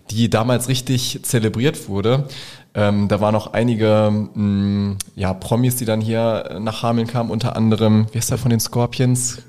die 0.10 0.32
damals 0.32 0.68
richtig 0.68 1.20
zelebriert 1.22 1.88
wurde. 1.88 2.28
Ähm, 2.74 3.08
da 3.08 3.22
waren 3.22 3.34
noch 3.34 3.54
einige 3.54 4.10
mh, 4.34 4.98
ja, 5.16 5.32
Promis, 5.36 5.76
die 5.76 5.86
dann 5.86 6.02
hier 6.02 6.58
nach 6.60 6.82
Hameln 6.82 7.06
kamen, 7.06 7.30
unter 7.30 7.56
anderem, 7.56 8.08
wie 8.12 8.18
ist 8.18 8.32
der 8.32 8.40
von 8.40 8.50
den 8.50 8.60
Scorpions? 8.60 9.44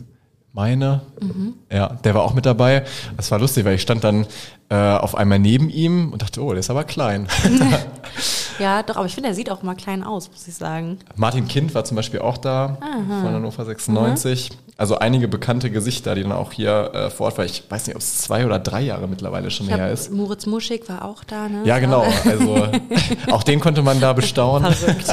Meine. 0.55 1.03
Mhm. 1.21 1.55
Ja, 1.71 1.89
der 2.05 2.15
war 2.15 2.23
auch 2.23 2.33
mit 2.33 2.47
dabei. 2.47 2.85
Das 3.17 3.31
war 3.31 3.39
lustig, 3.39 3.65
weil 3.65 3.75
ich 3.75 3.83
stand 3.83 4.05
dann 4.05 4.27
äh, 4.71 4.77
auf 4.77 5.17
einmal 5.17 5.41
neben 5.41 5.69
ihm 5.69 6.13
und 6.13 6.23
dachte, 6.23 6.41
oh, 6.43 6.51
der 6.51 6.61
ist 6.61 6.71
aber 6.71 6.85
klein. 6.85 7.29
ja, 8.61 8.83
doch, 8.83 8.97
aber 8.97 9.07
ich 9.07 9.15
finde, 9.15 9.31
er 9.31 9.35
sieht 9.35 9.51
auch 9.51 9.63
mal 9.63 9.75
klein 9.75 10.05
aus, 10.05 10.31
muss 10.31 10.47
ich 10.47 10.55
sagen. 10.55 10.99
Martin 11.17 11.49
Kind 11.49 11.75
war 11.75 11.85
zum 11.85 11.97
Beispiel 11.97 12.21
auch 12.21 12.39
da 12.39 12.79
Aha. 12.81 13.21
von 13.23 13.35
Hannover 13.35 13.65
96. 13.65 14.51
Mhm. 14.51 14.57
Also 14.77 14.99
einige 14.99 15.29
bekannte 15.29 15.71
Gesichter, 15.71 16.15
die 16.15 16.23
dann 16.23 16.33
auch 16.33 16.53
hier 16.53 16.91
äh, 16.95 17.11
vor 17.11 17.27
Ort 17.27 17.39
waren. 17.39 17.47
Ich 17.47 17.65
weiß 17.69 17.87
nicht, 17.87 17.97
ob 17.97 18.03
es 18.03 18.19
zwei 18.19 18.47
oder 18.47 18.59
drei 18.59 18.81
Jahre 18.81 19.07
mittlerweile 19.09 19.51
schon 19.51 19.69
her 19.69 19.91
ist. 19.93 20.11
Moritz 20.13 20.47
Muschig 20.47 20.89
war 20.89 21.05
auch 21.05 21.25
da, 21.25 21.49
ne? 21.49 21.63
Ja, 21.65 21.79
genau. 21.79 22.05
Also 22.25 22.69
auch 23.31 23.43
den 23.43 23.61
konnte 23.61 23.83
man 23.83 24.01
da 24.01 24.13
bestaunen. 24.13 24.73
Verrückt. 24.73 25.09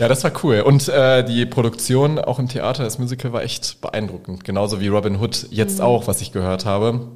Ja, 0.00 0.08
das 0.08 0.24
war 0.24 0.32
cool. 0.42 0.62
Und 0.62 0.88
äh, 0.88 1.22
die 1.22 1.44
Produktion 1.44 2.18
auch 2.18 2.38
im 2.38 2.48
Theater, 2.48 2.84
das 2.84 2.98
Musical 2.98 3.34
war 3.34 3.42
echt 3.42 3.82
beeindruckend. 3.82 4.44
Genauso 4.44 4.80
wie 4.80 4.88
Robin 4.88 5.20
Hood 5.20 5.48
jetzt 5.50 5.78
mhm. 5.78 5.84
auch, 5.84 6.06
was 6.06 6.22
ich 6.22 6.32
gehört 6.32 6.64
habe. 6.64 7.08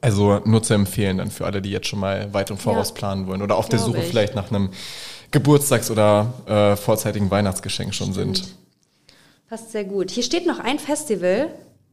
Also 0.00 0.40
nur 0.44 0.60
zu 0.60 0.74
empfehlen 0.74 1.18
dann 1.18 1.30
für 1.30 1.46
alle, 1.46 1.62
die 1.62 1.70
jetzt 1.70 1.86
schon 1.86 2.00
mal 2.00 2.34
weit 2.34 2.50
im 2.50 2.58
Voraus 2.58 2.88
ja. 2.88 2.94
planen 2.96 3.28
wollen 3.28 3.42
oder 3.42 3.56
auf 3.56 3.68
der 3.68 3.78
Suche 3.78 3.98
ich. 3.98 4.06
vielleicht 4.06 4.34
nach 4.34 4.50
einem 4.50 4.70
Geburtstags- 5.30 5.88
oder 5.88 6.32
äh, 6.46 6.74
vorzeitigen 6.74 7.30
Weihnachtsgeschenk 7.30 7.94
schon 7.94 8.12
Stimmt. 8.12 8.38
sind. 8.38 8.54
Passt 9.48 9.70
sehr 9.70 9.84
gut. 9.84 10.10
Hier 10.10 10.24
steht 10.24 10.48
noch 10.48 10.58
ein 10.58 10.80
Festival, 10.80 11.46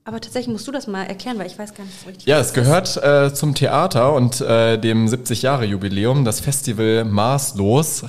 aber 0.04 0.20
tatsächlich 0.20 0.52
musst 0.52 0.68
du 0.68 0.72
das 0.72 0.88
mal 0.88 1.04
erklären, 1.04 1.38
weil 1.38 1.46
ich 1.46 1.60
weiß 1.60 1.76
gar 1.76 1.84
nicht 1.84 2.00
so 2.02 2.08
richtig. 2.08 2.26
Ja, 2.26 2.40
es 2.40 2.54
gehört 2.54 2.98
äh, 3.04 3.32
zum 3.36 3.54
Theater 3.54 4.14
und 4.16 4.42
äh, 4.42 4.80
dem 4.80 5.06
70-Jahre-Jubiläum, 5.06 6.26
das 6.26 6.40
Festival 6.40 7.06
Maßlos 7.06 8.06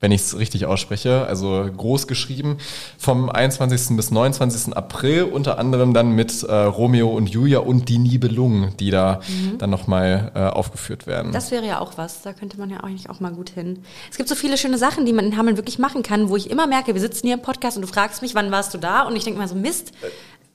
wenn 0.00 0.12
ich 0.12 0.22
es 0.22 0.38
richtig 0.38 0.66
ausspreche, 0.66 1.26
also 1.26 1.68
groß 1.76 2.06
geschrieben, 2.06 2.58
vom 2.98 3.28
21. 3.28 3.96
bis 3.96 4.10
29. 4.10 4.76
April, 4.76 5.24
unter 5.24 5.58
anderem 5.58 5.92
dann 5.92 6.12
mit 6.12 6.42
äh, 6.44 6.52
Romeo 6.52 7.08
und 7.08 7.28
Julia 7.28 7.58
und 7.58 7.88
die 7.88 7.98
Nibelungen, 7.98 8.76
die 8.78 8.90
da 8.90 9.20
mhm. 9.26 9.58
dann 9.58 9.70
nochmal 9.70 10.30
äh, 10.34 10.40
aufgeführt 10.40 11.06
werden. 11.06 11.32
Das 11.32 11.50
wäre 11.50 11.66
ja 11.66 11.80
auch 11.80 11.98
was, 11.98 12.22
da 12.22 12.32
könnte 12.32 12.58
man 12.58 12.70
ja 12.70 12.78
eigentlich 12.78 13.10
auch 13.10 13.20
mal 13.20 13.32
gut 13.32 13.50
hin. 13.50 13.80
Es 14.10 14.16
gibt 14.16 14.28
so 14.28 14.34
viele 14.34 14.56
schöne 14.56 14.78
Sachen, 14.78 15.04
die 15.04 15.12
man 15.12 15.26
in 15.26 15.36
Hameln 15.36 15.56
wirklich 15.56 15.78
machen 15.78 16.02
kann, 16.02 16.28
wo 16.28 16.36
ich 16.36 16.50
immer 16.50 16.66
merke, 16.66 16.94
wir 16.94 17.00
sitzen 17.00 17.26
hier 17.26 17.34
im 17.34 17.42
Podcast 17.42 17.76
und 17.76 17.82
du 17.82 17.88
fragst 17.88 18.22
mich, 18.22 18.34
wann 18.34 18.52
warst 18.52 18.74
du 18.74 18.78
da? 18.78 19.02
Und 19.02 19.16
ich 19.16 19.24
denke 19.24 19.38
mal 19.38 19.48
so, 19.48 19.54
Mist. 19.54 19.92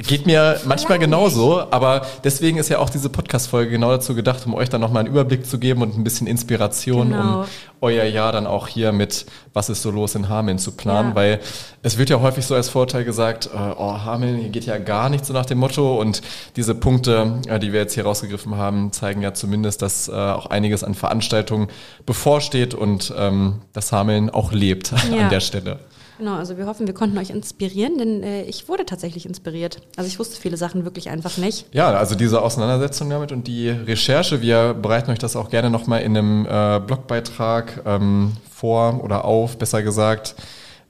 Geht 0.05 0.25
mir 0.25 0.59
manchmal 0.65 0.99
genauso, 0.99 1.61
aber 1.71 2.05
deswegen 2.23 2.57
ist 2.57 2.69
ja 2.69 2.79
auch 2.79 2.89
diese 2.89 3.09
Podcast-Folge 3.09 3.71
genau 3.71 3.91
dazu 3.91 4.15
gedacht, 4.15 4.45
um 4.45 4.53
euch 4.53 4.69
dann 4.69 4.81
nochmal 4.81 5.05
einen 5.05 5.09
Überblick 5.09 5.45
zu 5.45 5.59
geben 5.59 5.81
und 5.81 5.97
ein 5.97 6.03
bisschen 6.03 6.27
Inspiration, 6.27 7.09
genau. 7.09 7.41
um 7.41 7.45
euer 7.79 8.03
Jahr 8.05 8.31
dann 8.31 8.45
auch 8.45 8.67
hier 8.67 8.91
mit 8.91 9.25
Was 9.53 9.69
ist 9.69 9.81
so 9.81 9.91
los 9.91 10.15
in 10.15 10.29
Hameln 10.29 10.57
zu 10.57 10.71
planen, 10.71 11.09
ja. 11.09 11.15
weil 11.15 11.39
es 11.83 11.97
wird 11.97 12.09
ja 12.09 12.19
häufig 12.19 12.45
so 12.45 12.55
als 12.55 12.69
Vorteil 12.69 13.03
gesagt, 13.03 13.49
äh, 13.53 13.57
oh, 13.57 13.99
Hameln, 14.03 14.37
hier 14.39 14.49
geht 14.49 14.65
ja 14.65 14.77
gar 14.77 15.09
nicht 15.09 15.25
so 15.25 15.33
nach 15.33 15.45
dem 15.45 15.59
Motto 15.59 15.99
und 15.99 16.21
diese 16.55 16.75
Punkte, 16.75 17.39
äh, 17.47 17.59
die 17.59 17.71
wir 17.71 17.81
jetzt 17.81 17.93
hier 17.93 18.03
rausgegriffen 18.03 18.57
haben, 18.57 18.91
zeigen 18.91 19.21
ja 19.21 19.33
zumindest, 19.33 19.81
dass 19.81 20.09
äh, 20.09 20.11
auch 20.11 20.47
einiges 20.47 20.83
an 20.83 20.95
Veranstaltungen 20.95 21.67
bevorsteht 22.05 22.73
und 22.73 23.13
ähm, 23.17 23.61
dass 23.73 23.91
Hameln 23.91 24.29
auch 24.29 24.51
lebt 24.51 24.91
ja. 25.11 25.23
an 25.23 25.29
der 25.29 25.41
Stelle. 25.41 25.79
Genau, 26.17 26.35
also 26.35 26.57
wir 26.57 26.65
hoffen, 26.65 26.87
wir 26.87 26.93
konnten 26.93 27.17
euch 27.17 27.31
inspirieren, 27.31 27.97
denn 27.97 28.23
äh, 28.23 28.43
ich 28.43 28.67
wurde 28.69 28.85
tatsächlich 28.85 29.25
inspiriert. 29.25 29.81
Also 29.97 30.07
ich 30.07 30.19
wusste 30.19 30.39
viele 30.39 30.57
Sachen 30.57 30.85
wirklich 30.85 31.09
einfach 31.09 31.37
nicht. 31.37 31.65
Ja, 31.73 31.91
also 31.91 32.15
diese 32.15 32.41
Auseinandersetzung 32.41 33.09
damit 33.09 33.31
und 33.31 33.47
die 33.47 33.69
Recherche, 33.69 34.41
wir 34.41 34.73
bereiten 34.73 35.11
euch 35.11 35.19
das 35.19 35.35
auch 35.35 35.49
gerne 35.49 35.69
nochmal 35.69 36.01
in 36.01 36.17
einem 36.17 36.45
äh, 36.45 36.79
Blogbeitrag 36.85 37.81
ähm, 37.85 38.33
vor 38.51 39.03
oder 39.03 39.25
auf, 39.25 39.57
besser 39.57 39.81
gesagt, 39.81 40.35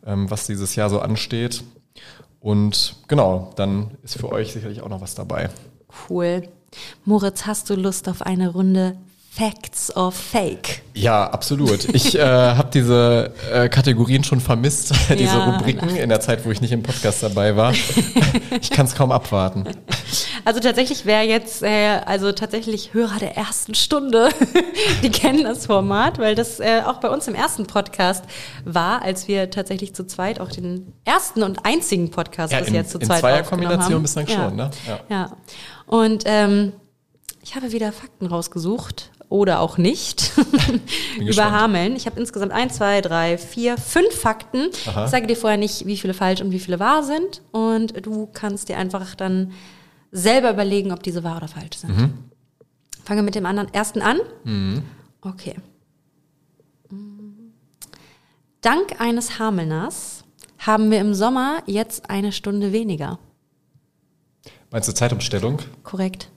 ähm, 0.05 0.29
was 0.29 0.45
dieses 0.47 0.75
Jahr 0.75 0.89
so 0.89 0.99
ansteht. 0.99 1.63
Und 2.39 2.97
genau, 3.07 3.51
dann 3.55 3.91
ist 4.03 4.17
für 4.17 4.29
euch 4.31 4.51
sicherlich 4.51 4.81
auch 4.81 4.89
noch 4.89 4.99
was 4.99 5.15
dabei. 5.15 5.49
Cool. 6.09 6.43
Moritz, 7.05 7.45
hast 7.45 7.69
du 7.69 7.75
Lust 7.75 8.09
auf 8.09 8.21
eine 8.21 8.49
Runde 8.49 8.97
Facts 9.35 9.95
or 9.95 10.11
Fake? 10.11 10.83
Ja, 10.93 11.25
absolut. 11.25 11.85
Ich 11.95 12.13
äh, 12.13 12.21
habe 12.21 12.69
diese 12.71 13.33
äh, 13.51 13.67
Kategorien 13.67 14.23
schon 14.23 14.39
vermisst, 14.39 14.93
diese 15.09 15.23
ja, 15.23 15.45
Rubriken 15.45 15.89
in 15.95 16.09
der 16.09 16.19
Zeit, 16.19 16.45
wo 16.45 16.51
ich 16.51 16.61
nicht 16.61 16.71
im 16.71 16.83
Podcast 16.83 17.23
dabei 17.23 17.55
war. 17.55 17.73
ich 18.61 18.69
kann 18.69 18.85
es 18.85 18.93
kaum 18.93 19.11
abwarten. 19.11 19.63
Also 20.45 20.59
tatsächlich 20.59 21.07
wäre 21.07 21.23
jetzt, 21.23 21.63
äh, 21.63 22.01
also 22.05 22.31
tatsächlich 22.31 22.93
Hörer 22.93 23.17
der 23.17 23.35
ersten 23.35 23.73
Stunde, 23.73 24.29
die 25.01 25.09
kennen 25.09 25.45
das 25.45 25.65
Format, 25.65 26.19
weil 26.19 26.35
das 26.35 26.59
äh, 26.59 26.83
auch 26.85 26.99
bei 26.99 27.09
uns 27.09 27.27
im 27.27 27.33
ersten 27.33 27.65
Podcast 27.65 28.25
war, 28.65 29.01
als 29.01 29.27
wir 29.27 29.49
tatsächlich 29.49 29.95
zu 29.95 30.05
zweit 30.05 30.39
auch 30.39 30.49
den 30.49 30.93
ersten 31.05 31.41
und 31.41 31.65
einzigen 31.65 32.11
Podcast 32.11 32.53
ja, 32.53 32.59
bis 32.59 32.67
in, 32.67 32.75
jetzt 32.75 32.91
zu 32.91 32.99
in 32.99 33.07
zweit 33.07 33.21
Zweierkombination 33.21 34.03
bislang 34.03 34.27
ja. 34.27 34.35
schon, 34.35 34.55
ne? 34.55 34.69
Ja. 34.87 34.99
ja. 35.09 35.37
Und 35.87 36.21
ähm, 36.27 36.73
ich 37.43 37.55
habe 37.55 37.73
wieder 37.73 37.91
Fakten 37.91 38.25
rausgesucht 38.27 39.11
oder 39.29 39.59
auch 39.59 39.77
nicht 39.77 40.31
über 41.19 41.51
Hameln. 41.51 41.95
Ich 41.95 42.05
habe 42.05 42.19
insgesamt 42.19 42.51
ein, 42.51 42.69
zwei, 42.69 43.01
drei, 43.01 43.37
vier, 43.37 43.77
fünf 43.77 44.13
Fakten. 44.13 44.69
Aha. 44.87 45.05
Ich 45.05 45.11
sage 45.11 45.27
dir 45.27 45.35
vorher 45.35 45.57
nicht, 45.57 45.85
wie 45.85 45.97
viele 45.97 46.13
falsch 46.13 46.41
und 46.41 46.51
wie 46.51 46.59
viele 46.59 46.79
wahr 46.79 47.03
sind. 47.03 47.41
Und 47.51 48.05
du 48.05 48.27
kannst 48.27 48.69
dir 48.69 48.77
einfach 48.77 49.15
dann 49.15 49.51
selber 50.11 50.51
überlegen, 50.51 50.91
ob 50.91 51.03
diese 51.03 51.23
wahr 51.23 51.37
oder 51.37 51.47
falsch 51.47 51.77
sind. 51.77 51.97
Mhm. 51.97 52.13
Fange 53.03 53.23
mit 53.23 53.35
dem 53.35 53.45
anderen 53.45 53.73
ersten 53.73 54.01
an. 54.01 54.19
Mhm. 54.43 54.83
Okay. 55.21 55.55
Dank 58.61 59.01
eines 59.01 59.39
Hamelners 59.39 60.23
haben 60.57 60.89
wir 60.89 60.99
im 61.01 61.13
Sommer 61.13 61.63
jetzt 61.65 62.09
eine 62.09 62.31
Stunde 62.31 62.71
weniger. 62.71 63.19
Meinst 64.71 64.87
du 64.87 64.93
Zeitumstellung? 64.93 65.59
Korrekt. 65.83 66.29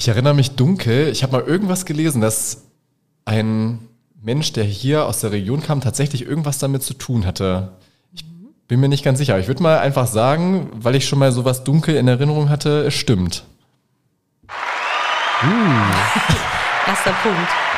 Ich 0.00 0.08
erinnere 0.08 0.32
mich 0.32 0.52
dunkel, 0.52 1.08
ich 1.08 1.22
habe 1.22 1.32
mal 1.32 1.46
irgendwas 1.46 1.84
gelesen, 1.84 2.22
dass 2.22 2.68
ein 3.26 3.80
Mensch, 4.22 4.50
der 4.54 4.64
hier 4.64 5.04
aus 5.04 5.20
der 5.20 5.30
Region 5.30 5.60
kam, 5.60 5.82
tatsächlich 5.82 6.24
irgendwas 6.24 6.58
damit 6.58 6.82
zu 6.82 6.94
tun 6.94 7.26
hatte. 7.26 7.72
Ich 8.14 8.24
bin 8.66 8.80
mir 8.80 8.88
nicht 8.88 9.04
ganz 9.04 9.18
sicher. 9.18 9.38
Ich 9.38 9.46
würde 9.46 9.62
mal 9.62 9.78
einfach 9.78 10.06
sagen, 10.06 10.70
weil 10.72 10.94
ich 10.94 11.06
schon 11.06 11.18
mal 11.18 11.32
sowas 11.32 11.64
dunkel 11.64 11.96
in 11.96 12.08
Erinnerung 12.08 12.48
hatte, 12.48 12.86
es 12.86 12.94
stimmt. 12.94 13.44
Uh. 14.48 15.44
Erster 16.88 17.12
Punkt. 17.22 17.69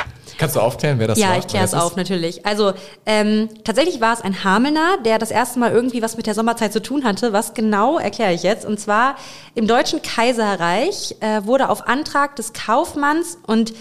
Kannst 0.43 0.57
du 0.57 0.61
aufklären, 0.61 0.99
wer 0.99 1.07
das 1.07 1.21
ja, 1.21 1.29
war? 1.29 1.35
Ja, 1.35 1.39
ich 1.39 1.47
kläre 1.47 1.65
es 1.65 1.73
auf, 1.73 1.95
natürlich. 1.95 2.45
Also 2.45 2.73
ähm, 3.07 3.49
tatsächlich 3.63 4.01
war 4.01 4.13
es 4.13 4.23
ein 4.23 4.43
Hamelner, 4.43 4.99
der 5.05 5.21
das 5.21 5.31
erste 5.31 5.61
Mal 5.61 5.71
irgendwie 5.71 6.03
was 6.03 6.17
mit 6.17 6.27
der 6.27 6.35
Sommerzeit 6.35 6.73
zu 6.73 6.83
tun 6.83 7.05
hatte. 7.05 7.33
Was 7.33 7.55
genau, 7.55 7.97
erkläre 7.97 8.33
ich 8.33 8.43
jetzt. 8.43 8.67
Und 8.67 8.81
zwar 8.81 9.15
im 9.55 9.69
Deutschen 9.69 10.03
Kaiserreich 10.03 11.15
äh, 11.21 11.45
wurde 11.45 11.69
auf 11.69 11.87
Antrag 11.87 12.35
des 12.35 12.55
Kaufmanns 12.55 13.39
und 13.47 13.73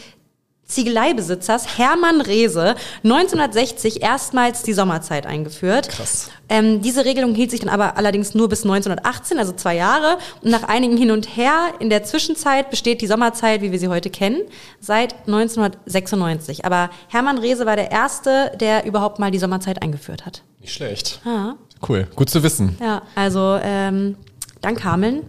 Ziegeleibesitzers 0.71 1.77
Hermann 1.77 2.21
Rehse 2.21 2.75
1960 3.03 4.01
erstmals 4.01 4.63
die 4.63 4.73
Sommerzeit 4.73 5.25
eingeführt. 5.25 5.89
Krass. 5.89 6.29
Ähm, 6.49 6.81
diese 6.81 7.05
Regelung 7.05 7.33
hielt 7.35 7.51
sich 7.51 7.61
dann 7.61 7.69
aber 7.69 7.97
allerdings 7.97 8.33
nur 8.33 8.49
bis 8.49 8.63
1918, 8.63 9.39
also 9.39 9.53
zwei 9.53 9.75
Jahre. 9.75 10.17
Und 10.41 10.51
nach 10.51 10.63
einigen 10.63 10.97
Hin 10.97 11.11
und 11.11 11.37
Her 11.37 11.73
in 11.79 11.89
der 11.89 12.03
Zwischenzeit 12.03 12.69
besteht 12.69 13.01
die 13.01 13.07
Sommerzeit, 13.07 13.61
wie 13.61 13.71
wir 13.71 13.79
sie 13.79 13.87
heute 13.87 14.09
kennen, 14.09 14.41
seit 14.79 15.13
1996. 15.27 16.65
Aber 16.65 16.89
Hermann 17.07 17.37
Rehse 17.37 17.65
war 17.65 17.75
der 17.75 17.91
Erste, 17.91 18.51
der 18.59 18.85
überhaupt 18.85 19.19
mal 19.19 19.31
die 19.31 19.39
Sommerzeit 19.39 19.81
eingeführt 19.81 20.25
hat. 20.25 20.43
Nicht 20.59 20.73
schlecht. 20.73 21.21
Ah. 21.25 21.55
Cool, 21.87 22.07
gut 22.15 22.29
zu 22.29 22.43
wissen. 22.43 22.77
Ja, 22.79 23.01
also 23.15 23.57
ähm, 23.61 24.15
dank 24.61 24.83
Hameln 24.83 25.23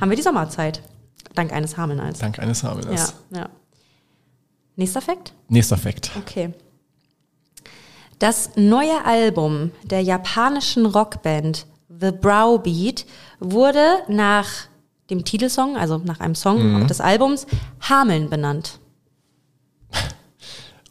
haben 0.00 0.10
wir 0.10 0.16
die 0.16 0.22
Sommerzeit. 0.22 0.80
Dank 1.34 1.52
eines 1.52 1.76
Hamelners. 1.76 2.18
Dank 2.18 2.38
eines 2.38 2.62
Hamelners. 2.62 3.14
Ja, 3.30 3.40
ja. 3.40 3.48
Nächster 4.76 5.00
Fakt? 5.00 5.32
Nächster 5.48 5.76
Fakt. 5.76 6.10
Okay. 6.18 6.52
Das 8.18 8.50
neue 8.56 9.04
Album 9.04 9.70
der 9.84 10.00
japanischen 10.00 10.86
Rockband 10.86 11.66
The 11.88 12.10
Browbeat 12.10 13.06
wurde 13.38 13.98
nach 14.08 14.48
dem 15.10 15.24
Titelsong, 15.24 15.76
also 15.76 15.98
nach 15.98 16.20
einem 16.20 16.34
Song 16.34 16.80
mhm. 16.80 16.86
des 16.86 17.00
Albums, 17.00 17.46
Hameln 17.80 18.30
benannt. 18.30 18.78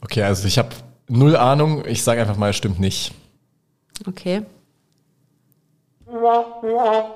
Okay, 0.02 0.22
also 0.22 0.46
ich 0.50 0.58
habe 0.58 0.68
null 1.08 1.38
Ahnung. 1.38 1.86
Ich 1.86 2.04
sage 2.04 2.20
einfach 2.20 2.36
mal, 2.36 2.50
es 2.50 2.58
stimmt 2.58 2.78
nicht. 2.78 3.14
Okay. 4.06 4.46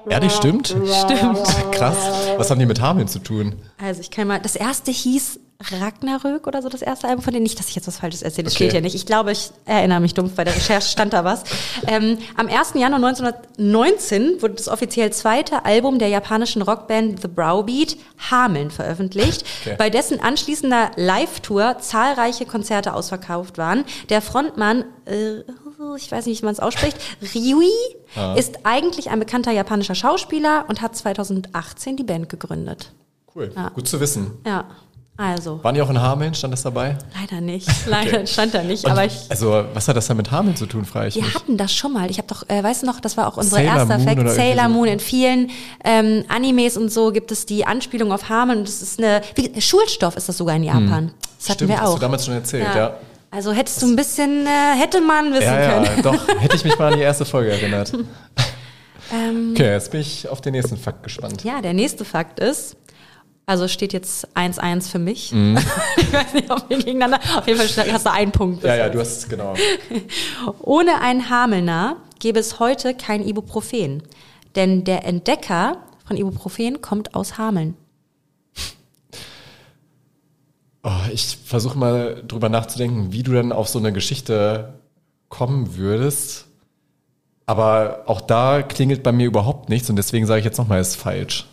Ehrlich, 0.08 0.32
stimmt? 0.32 0.68
Stimmt. 0.68 1.44
Krass. 1.74 2.30
Was 2.38 2.50
haben 2.50 2.60
die 2.60 2.66
mit 2.66 2.80
Hameln 2.80 3.10
zu 3.10 3.20
tun? 3.20 3.56
Also 3.78 4.00
ich 4.00 4.10
kann 4.10 4.30
mal, 4.30 4.40
das 4.40 4.56
erste 4.56 4.92
hieß 4.92 5.38
Ragnarök 5.60 6.46
oder 6.46 6.62
so 6.62 6.70
das 6.70 6.82
erste 6.82 7.08
Album 7.08 7.24
von 7.24 7.34
denen. 7.34 7.44
Nicht, 7.44 7.58
dass 7.60 7.70
ich 7.70 7.76
jetzt 7.76 7.88
was 7.88 7.98
Falsches 7.98 8.22
erzähle, 8.22 8.46
das 8.46 8.54
okay. 8.54 8.66
steht 8.66 8.74
ja 8.74 8.82
nicht. 8.82 8.96
Ich 8.96 9.06
glaube, 9.06 9.32
ich 9.32 9.50
erinnere 9.66 10.00
mich 10.00 10.14
dumpf, 10.14 10.36
bei 10.36 10.44
der 10.44 10.56
Recherche 10.56 10.88
stand 10.88 11.14
da 11.14 11.24
was. 11.24 11.44
Ähm, 11.88 12.20
am 12.36 12.48
1. 12.48 12.74
Januar 12.76 13.04
1919 13.04 14.42
wurde 14.42 14.56
das 14.56 14.68
offiziell 14.68 15.12
zweite 15.12 15.66
Album 15.66 15.98
der 15.98 16.10
japanischen 16.10 16.62
Rockband 16.62 17.22
The 17.22 17.28
Browbeat, 17.28 17.98
Hameln, 18.30 18.70
veröffentlicht, 18.70 19.46
okay. 19.62 19.76
bei 19.78 19.90
dessen 19.90 20.20
anschließender 20.20 20.92
Live-Tour 20.96 21.78
zahlreiche 21.80 22.46
Konzerte 22.46 22.94
ausverkauft 22.94 23.58
waren. 23.58 23.84
Der 24.10 24.22
Frontmann, 24.22 24.86
äh, 25.06 25.40
ich 25.96 26.12
weiß 26.12 26.28
nicht, 26.28 26.42
wie 26.42 26.46
man 26.46 26.54
es 26.54 26.60
ausspricht, 26.60 26.98
Ryui, 27.34 27.72
ah. 28.16 28.36
ist 28.36 28.60
eigentlich 28.64 29.10
ein 29.10 29.20
bekannter 29.20 29.52
japanischer 29.52 29.96
Schauspieler 29.96 30.66
und 30.68 30.82
hat 30.82 30.96
2018 30.96 31.98
die 31.98 32.04
Band 32.04 32.30
gegründet. 32.30 32.92
Cool, 33.34 33.52
ja. 33.56 33.70
gut 33.70 33.88
zu 33.88 34.00
wissen. 34.00 34.32
Ja. 34.46 34.66
Also. 35.18 35.64
Waren 35.64 35.74
die 35.74 35.82
auch 35.82 35.90
in 35.90 36.00
Hameln? 36.00 36.36
Stand 36.36 36.54
das 36.54 36.62
dabei? 36.62 36.96
Leider 37.20 37.42
nicht. 37.42 37.68
Leider 37.88 38.18
okay. 38.18 38.28
stand 38.28 38.54
da 38.54 38.62
nicht. 38.62 38.86
Und 38.86 38.92
aber 38.92 39.06
ich, 39.06 39.26
also, 39.30 39.66
was 39.74 39.88
hat 39.88 39.98
das 39.98 40.06
dann 40.06 40.18
mit 40.18 40.30
Hameln 40.30 40.56
zu 40.56 40.68
tun, 40.68 40.86
frage 40.86 41.08
ich 41.08 41.16
Wir 41.16 41.24
mich. 41.24 41.34
hatten 41.34 41.58
das 41.58 41.74
schon 41.74 41.92
mal. 41.92 42.10
Ich 42.12 42.20
habe 42.20 42.28
doch, 42.28 42.48
äh, 42.48 42.64
weißt 42.64 42.84
du 42.84 42.86
noch, 42.86 43.00
das 43.00 43.18
war 43.18 43.28
auch 43.28 43.38
unser 43.38 43.60
erster 43.60 44.00
Fact. 44.00 44.30
Sailor 44.30 44.70
Moon. 44.70 44.88
In 44.88 45.00
vielen 45.00 45.50
ähm, 45.84 46.24
Animes 46.28 46.78
und 46.78 46.90
so 46.92 47.12
gibt 47.12 47.32
es 47.32 47.48
die 47.48 47.66
Anspielung 47.66 48.12
auf 48.12 48.30
Hameln. 48.30 48.64
Das 48.64 48.82
ist 48.84 49.00
eine, 49.00 49.22
wie, 49.36 49.60
Schulstoff 49.60 50.16
ist 50.16 50.30
das 50.30 50.38
sogar 50.38 50.56
in 50.56 50.64
Japan. 50.64 51.08
Hm. 51.08 51.12
Das 51.40 51.50
hatten 51.50 51.58
Stimmt, 51.58 51.72
wir 51.72 51.78
auch. 51.78 51.88
Hast 51.88 51.96
du 51.96 52.00
damals 52.00 52.26
schon 52.26 52.34
erzählt, 52.36 52.68
ja. 52.74 52.78
ja. 52.78 52.98
Also 53.32 53.52
hättest 53.52 53.82
du 53.82 53.88
ein 53.88 53.96
bisschen, 53.96 54.46
äh, 54.46 54.80
hätte 54.80 55.02
man 55.02 55.34
wissen 55.34 55.44
ja, 55.44 55.70
können. 55.70 55.86
Ja, 55.98 56.02
doch, 56.02 56.28
hätte 56.40 56.56
ich 56.56 56.64
mich 56.64 56.78
mal 56.78 56.94
an 56.94 56.98
die 56.98 57.04
erste 57.04 57.26
Folge 57.26 57.52
erinnert. 57.52 57.92
Ähm, 59.14 59.52
okay, 59.54 59.72
jetzt 59.72 59.92
bin 59.92 60.02
ich 60.02 60.28
auf 60.28 60.42
den 60.42 60.52
nächsten 60.52 60.78
Fakt 60.78 61.04
gespannt. 61.04 61.44
Ja, 61.44 61.62
der 61.62 61.74
nächste 61.74 62.04
Fakt 62.04 62.40
ist, 62.40 62.76
also 63.48 63.68
steht 63.70 63.94
jetzt 63.94 64.28
1-1 64.36 64.92
für 64.92 65.00
mich. 65.00 65.32
Mhm. 65.32 65.58
ich 65.98 66.14
weiß 66.14 66.34
nicht, 66.34 66.52
ob 66.52 66.70
wir 66.70 66.78
gegeneinander. 66.78 67.20
Auf 67.38 67.48
jeden 67.48 67.60
Fall 67.60 67.92
hast 67.92 68.06
du 68.06 68.12
einen 68.12 68.32
Punkt. 68.32 68.64
Ja, 68.64 68.76
ja, 68.76 68.90
du 68.90 69.00
hast, 69.00 69.30
genau. 69.30 69.56
Ohne 70.62 71.02
einen 71.02 71.30
Hamelner 71.30 71.96
gäbe 72.20 72.40
es 72.40 72.60
heute 72.60 72.94
kein 72.94 73.26
Ibuprofen. 73.26 74.04
Denn 74.56 74.84
der 74.84 75.06
Entdecker 75.06 75.78
von 76.06 76.18
Ibuprofen 76.18 76.82
kommt 76.82 77.16
aus 77.16 77.38
Hameln. 77.38 77.76
Oh, 80.84 80.92
ich 81.12 81.38
versuche 81.44 81.78
mal 81.78 82.24
drüber 82.28 82.50
nachzudenken, 82.50 83.14
wie 83.14 83.24
du 83.24 83.32
dann 83.34 83.52
auf 83.52 83.70
so 83.70 83.80
eine 83.80 83.94
Geschichte 83.94 84.74
kommen 85.30 85.78
würdest. 85.78 86.48
Aber 87.46 88.04
auch 88.08 88.20
da 88.20 88.62
klingelt 88.62 89.04
bei 89.04 89.14
mir 89.14 89.26
überhaupt 89.26 89.70
nichts 89.70 89.90
und 89.90 89.96
deswegen 89.96 90.26
sage 90.26 90.40
ich 90.40 90.46
jetzt 90.46 90.58
nochmal, 90.58 90.82
ist 90.82 90.96
falsch. 90.96 91.46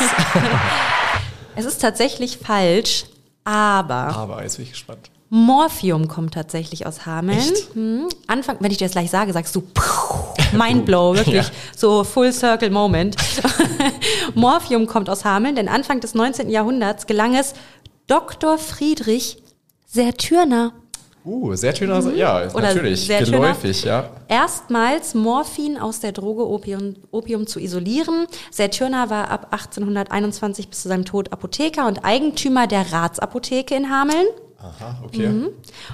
Yes. 0.00 0.10
es 1.56 1.64
ist 1.64 1.80
tatsächlich 1.80 2.38
falsch, 2.38 3.04
aber. 3.44 4.16
Aber, 4.16 4.42
jetzt 4.42 4.56
bin 4.56 4.66
ich 4.66 4.72
gespannt. 4.72 5.10
Morphium 5.30 6.08
kommt 6.08 6.34
tatsächlich 6.34 6.86
aus 6.86 7.04
Hameln. 7.04 7.52
Hm. 7.74 8.08
Anfang, 8.26 8.56
wenn 8.60 8.70
ich 8.70 8.78
dir 8.78 8.86
das 8.86 8.92
gleich 8.92 9.10
sage, 9.10 9.32
sagst 9.32 9.54
du 9.54 9.62
Mindblow, 10.52 11.16
wirklich 11.16 11.46
ja. 11.46 11.52
so 11.76 12.02
Full 12.02 12.32
Circle 12.32 12.70
Moment. 12.70 13.16
Morphium 14.34 14.86
kommt 14.86 15.10
aus 15.10 15.24
Hameln, 15.24 15.54
denn 15.54 15.68
Anfang 15.68 16.00
des 16.00 16.14
19. 16.14 16.48
Jahrhunderts 16.48 17.06
gelang 17.06 17.34
es 17.34 17.52
Dr. 18.06 18.56
Friedrich 18.56 19.42
Sertürner 19.86 20.72
Uh, 21.28 21.54
Sertürner, 21.54 22.00
mhm. 22.00 22.16
ja, 22.16 22.48
Oder 22.54 22.68
natürlich, 22.68 23.06
Sertürner, 23.06 23.52
geläufig, 23.52 23.84
ja. 23.84 24.08
Erstmals 24.28 25.14
Morphin 25.14 25.76
aus 25.76 26.00
der 26.00 26.12
Droge 26.12 26.48
Opium, 26.48 26.94
Opium 27.10 27.46
zu 27.46 27.60
isolieren. 27.60 28.26
Sertürner 28.50 29.10
war 29.10 29.30
ab 29.30 29.48
1821 29.50 30.68
bis 30.68 30.82
zu 30.82 30.88
seinem 30.88 31.04
Tod 31.04 31.30
Apotheker 31.30 31.86
und 31.86 32.02
Eigentümer 32.02 32.66
der 32.66 32.92
Ratsapotheke 32.92 33.74
in 33.74 33.90
Hameln. 33.90 34.26
Aha, 34.60 34.96
okay. 35.04 35.28
Mhm. 35.28 35.50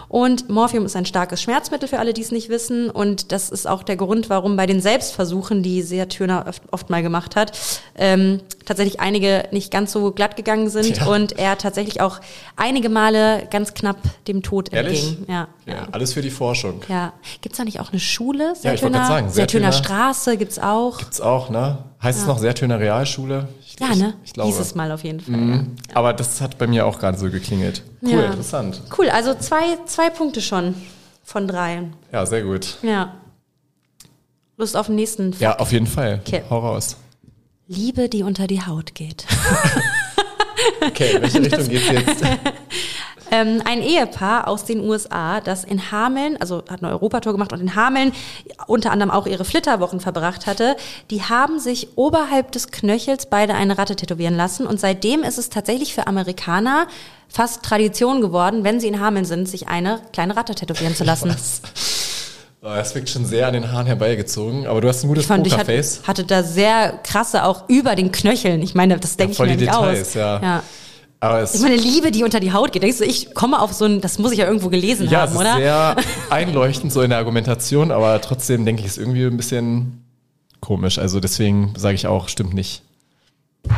Und 0.08 0.48
Morphium 0.48 0.86
ist 0.86 0.96
ein 0.96 1.04
starkes 1.04 1.42
Schmerzmittel 1.42 1.86
für 1.86 1.98
alle, 1.98 2.14
die 2.14 2.22
es 2.22 2.32
nicht 2.32 2.48
wissen. 2.48 2.88
Und 2.88 3.30
das 3.30 3.50
ist 3.50 3.66
auch 3.68 3.82
der 3.82 3.96
Grund, 3.96 4.30
warum 4.30 4.56
bei 4.56 4.64
den 4.64 4.80
Selbstversuchen, 4.80 5.62
die 5.62 5.82
Seat 5.82 6.18
oft, 6.18 6.62
oft 6.70 6.88
mal 6.88 7.02
gemacht 7.02 7.36
hat, 7.36 7.52
ähm, 7.94 8.40
tatsächlich 8.64 9.00
einige 9.00 9.44
nicht 9.50 9.70
ganz 9.70 9.92
so 9.92 10.12
glatt 10.12 10.36
gegangen 10.36 10.70
sind 10.70 10.96
ja. 10.96 11.06
und 11.06 11.38
er 11.38 11.58
tatsächlich 11.58 12.00
auch 12.00 12.20
einige 12.56 12.88
Male 12.88 13.46
ganz 13.50 13.74
knapp 13.74 13.98
dem 14.28 14.42
Tod 14.42 14.72
Ehrlich? 14.72 15.10
entging. 15.10 15.26
Ja, 15.28 15.48
ja, 15.66 15.74
ja. 15.74 15.88
Alles 15.92 16.14
für 16.14 16.22
die 16.22 16.30
Forschung. 16.30 16.80
Ja. 16.88 17.12
Gibt's 17.42 17.58
da 17.58 17.64
nicht 17.64 17.80
auch 17.80 17.90
eine 17.90 18.00
Schule? 18.00 18.54
Sertöner, 18.56 18.64
ja, 18.64 18.74
ich 18.74 18.82
wollte 18.82 18.96
gerade 18.96 19.08
sagen. 19.08 19.30
Sertöner 19.30 19.72
Straße 19.72 20.36
gibt's 20.38 20.58
auch. 20.58 20.96
Gibt's 20.96 21.20
auch, 21.20 21.50
ne? 21.50 21.84
Heißt 22.02 22.18
es 22.18 22.26
noch 22.26 22.38
Sertöner 22.38 22.80
Realschule? 22.80 23.48
Ja, 23.80 23.94
ne? 23.94 24.14
Ich, 24.22 24.28
ich 24.28 24.32
glaube. 24.34 24.50
Hieß 24.50 24.60
es 24.60 24.74
mal 24.74 24.92
auf 24.92 25.04
jeden 25.04 25.20
Fall. 25.20 25.34
Mhm. 25.34 25.76
Ja. 25.88 25.96
Aber 25.96 26.12
das 26.12 26.40
hat 26.40 26.58
bei 26.58 26.66
mir 26.66 26.86
auch 26.86 26.98
gerade 26.98 27.18
so 27.18 27.30
geklingelt. 27.30 27.82
Cool, 28.02 28.10
ja. 28.10 28.24
interessant. 28.26 28.82
Cool, 28.96 29.08
also 29.10 29.34
zwei, 29.34 29.78
zwei 29.86 30.10
Punkte 30.10 30.40
schon 30.40 30.74
von 31.24 31.48
drei. 31.48 31.84
Ja, 32.12 32.26
sehr 32.26 32.42
gut. 32.42 32.78
Ja. 32.82 33.14
Lust 34.56 34.76
auf 34.76 34.86
den 34.86 34.96
nächsten 34.96 35.32
Fakt? 35.32 35.42
Ja, 35.42 35.56
auf 35.58 35.72
jeden 35.72 35.86
Fall. 35.86 36.20
Okay. 36.24 36.42
Hau 36.48 36.60
raus. 36.60 36.96
Liebe, 37.66 38.08
die 38.08 38.22
unter 38.22 38.46
die 38.46 38.62
Haut 38.62 38.94
geht. 38.94 39.24
okay, 40.86 41.16
in 41.16 41.22
welche 41.22 41.40
Richtung 41.44 41.68
geht's 41.68 41.90
jetzt? 41.90 42.24
Ähm, 43.34 43.62
ein 43.64 43.82
Ehepaar 43.82 44.46
aus 44.46 44.64
den 44.64 44.80
USA, 44.80 45.40
das 45.40 45.64
in 45.64 45.90
Hameln, 45.90 46.36
also 46.40 46.62
hat 46.70 46.82
eine 46.82 46.92
Europatour 46.92 47.32
gemacht 47.32 47.52
und 47.52 47.60
in 47.60 47.74
Hameln 47.74 48.12
unter 48.68 48.92
anderem 48.92 49.10
auch 49.10 49.26
ihre 49.26 49.44
Flitterwochen 49.44 49.98
verbracht 49.98 50.46
hatte, 50.46 50.76
die 51.10 51.22
haben 51.22 51.58
sich 51.58 51.88
oberhalb 51.96 52.52
des 52.52 52.68
Knöchels 52.68 53.26
beide 53.26 53.54
eine 53.54 53.76
Ratte 53.76 53.96
tätowieren 53.96 54.36
lassen 54.36 54.66
und 54.66 54.78
seitdem 54.78 55.24
ist 55.24 55.38
es 55.38 55.50
tatsächlich 55.50 55.94
für 55.94 56.06
Amerikaner 56.06 56.86
fast 57.28 57.64
Tradition 57.64 58.20
geworden, 58.20 58.62
wenn 58.62 58.78
sie 58.78 58.86
in 58.86 59.00
Hameln 59.00 59.24
sind, 59.24 59.48
sich 59.48 59.66
eine 59.66 60.00
kleine 60.12 60.36
Ratte 60.36 60.54
tätowieren 60.54 60.94
zu 60.94 61.02
lassen. 61.02 61.34
Oh, 62.62 62.68
das 62.68 62.94
wirkt 62.94 63.10
schon 63.10 63.26
sehr 63.26 63.48
an 63.48 63.52
den 63.52 63.72
Haaren 63.72 63.86
herbeigezogen, 63.86 64.66
aber 64.66 64.80
du 64.80 64.88
hast 64.88 65.02
ein 65.02 65.08
gutes 65.08 65.26
Pokerface. 65.26 66.00
Ich 66.02 66.08
hatte, 66.08 66.22
hatte 66.22 66.24
da 66.24 66.42
sehr 66.42 67.00
krasse 67.02 67.44
auch 67.44 67.68
über 67.68 67.96
den 67.96 68.12
Knöcheln. 68.12 68.62
Ich 68.62 68.74
meine, 68.74 68.98
das 68.98 69.16
denke 69.16 69.34
ja, 69.34 69.44
ich 69.44 69.50
mir 69.50 69.56
nicht 69.56 69.68
Details, 69.68 70.08
aus. 70.08 70.14
Ja. 70.14 70.40
ja. 70.40 70.62
Aber 71.24 71.42
ich 71.42 71.60
meine, 71.60 71.76
Liebe, 71.76 72.10
die 72.10 72.22
unter 72.22 72.38
die 72.38 72.52
Haut 72.52 72.72
geht. 72.72 72.82
Denkst 72.82 72.98
du, 72.98 73.04
ich 73.04 73.32
komme 73.34 73.58
auf 73.58 73.72
so 73.72 73.86
ein, 73.86 74.02
das 74.02 74.18
muss 74.18 74.32
ich 74.32 74.38
ja 74.38 74.46
irgendwo 74.46 74.68
gelesen 74.68 75.08
ja, 75.08 75.20
haben, 75.20 75.28
es 75.28 75.34
ist 75.34 75.40
oder? 75.40 75.56
Sehr 75.56 75.96
einleuchtend 76.30 76.92
so 76.92 77.00
in 77.00 77.08
der 77.08 77.18
Argumentation, 77.18 77.90
aber 77.90 78.20
trotzdem 78.20 78.66
denke 78.66 78.82
ich, 78.82 78.88
es 78.88 78.98
irgendwie 78.98 79.24
ein 79.24 79.38
bisschen 79.38 80.04
komisch. 80.60 80.98
Also 80.98 81.20
deswegen 81.20 81.72
sage 81.78 81.94
ich 81.94 82.06
auch, 82.06 82.28
stimmt 82.28 82.52
nicht. 82.52 82.82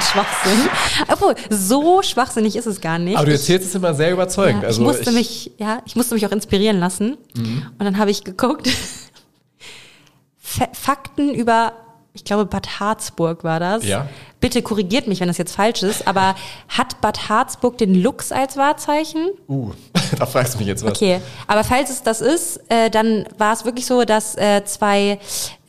Schwachsinn. 0.00 0.70
Obwohl, 1.08 1.34
so 1.50 2.00
schwachsinnig 2.00 2.56
ist 2.56 2.64
es 2.64 2.80
gar 2.80 2.98
nicht. 2.98 3.18
Aber 3.18 3.26
du 3.26 3.32
erzählst 3.32 3.68
es 3.68 3.74
immer 3.74 3.92
sehr 3.92 4.12
überzeugend. 4.12 4.62
Ja, 4.62 4.68
also 4.68 4.80
ich 4.80 4.86
musste 4.86 5.10
ich, 5.10 5.16
mich, 5.16 5.52
ja, 5.58 5.82
ich 5.84 5.94
musste 5.94 6.14
mich 6.14 6.24
auch 6.24 6.32
inspirieren 6.32 6.78
lassen. 6.78 7.18
Mhm. 7.34 7.66
Und 7.78 7.84
dann 7.84 7.98
habe 7.98 8.10
ich 8.10 8.24
geguckt. 8.24 8.70
Fakten 10.72 11.34
über 11.34 11.74
ich 12.14 12.24
glaube, 12.24 12.44
Bad 12.44 12.78
Harzburg 12.78 13.42
war 13.42 13.58
das. 13.58 13.86
Ja. 13.86 14.06
Bitte 14.38 14.60
korrigiert 14.60 15.06
mich, 15.06 15.20
wenn 15.20 15.28
das 15.28 15.38
jetzt 15.38 15.54
falsch 15.54 15.82
ist, 15.82 16.06
aber 16.06 16.34
hat 16.68 17.00
Bad 17.00 17.30
Harzburg 17.30 17.78
den 17.78 17.94
Lux 17.94 18.32
als 18.32 18.58
Wahrzeichen? 18.58 19.30
Uh, 19.48 19.72
da 20.18 20.26
fragst 20.26 20.54
du 20.54 20.58
mich 20.58 20.66
jetzt 20.66 20.84
was. 20.84 20.92
Okay, 20.92 21.20
aber 21.46 21.64
falls 21.64 21.88
es 21.88 22.02
das 22.02 22.20
ist, 22.20 22.60
äh, 22.68 22.90
dann 22.90 23.24
war 23.38 23.54
es 23.54 23.64
wirklich 23.64 23.86
so, 23.86 24.04
dass 24.04 24.36
äh, 24.36 24.62
zwei 24.64 25.18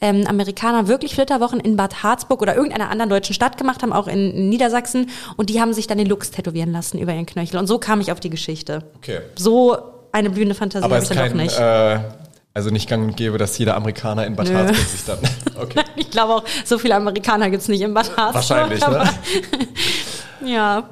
ähm, 0.02 0.26
Amerikaner 0.28 0.90
wirklich 0.90 1.16
Flitterwochen 1.16 1.62
in 1.62 1.78
Bad 1.78 2.04
Harzburg 2.04 2.42
oder 2.42 2.56
irgendeiner 2.56 2.90
anderen 2.90 3.10
deutschen 3.10 3.34
Stadt 3.34 3.58
gemacht 3.58 3.82
haben, 3.82 3.94
auch 3.94 4.08
in, 4.08 4.32
in 4.32 4.50
Niedersachsen, 4.50 5.10
und 5.38 5.50
die 5.50 5.62
haben 5.62 5.72
sich 5.74 5.88
dann 5.88 5.98
den 5.98 6.08
Lux 6.08 6.32
tätowieren 6.32 6.74
lassen 6.74 7.00
über 7.00 7.14
ihren 7.14 7.26
Knöchel. 7.26 7.58
Und 7.58 7.68
so 7.68 7.80
kam 7.80 8.02
ich 8.02 8.12
auf 8.12 8.20
die 8.20 8.30
Geschichte. 8.30 8.84
Okay. 8.98 9.22
So 9.36 9.78
eine 10.12 10.30
blühende 10.30 10.56
Fantasie 10.56 10.84
habe 10.84 11.00
ich 11.02 11.08
dann 11.08 11.18
kein, 11.18 11.32
auch 11.32 11.36
nicht. 11.36 11.58
Äh 11.58 12.00
also 12.56 12.70
nicht 12.70 12.88
gang 12.88 13.04
und 13.04 13.18
gäbe, 13.18 13.40
dass 13.40 13.58
jeder 13.58 13.76
Amerikaner 13.76 14.28
in 14.28 14.36
Bad 14.36 14.50
Nö. 14.50 14.56
Harzburg 14.56 14.88
sich 14.88 15.06
dann. 15.06 15.18
Okay. 15.56 15.82
Ich 16.14 16.16
glaube 16.16 16.34
auch, 16.36 16.44
so 16.64 16.78
viele 16.78 16.96
Amerikaner 16.96 17.50
gibt 17.50 17.64
es 17.64 17.68
nicht 17.70 17.82
in 17.82 17.92
Bad 17.92 18.16
Harzburg. 18.16 18.36
Wahrscheinlich, 18.36 18.88
ne? 18.88 19.10
ja. 20.46 20.84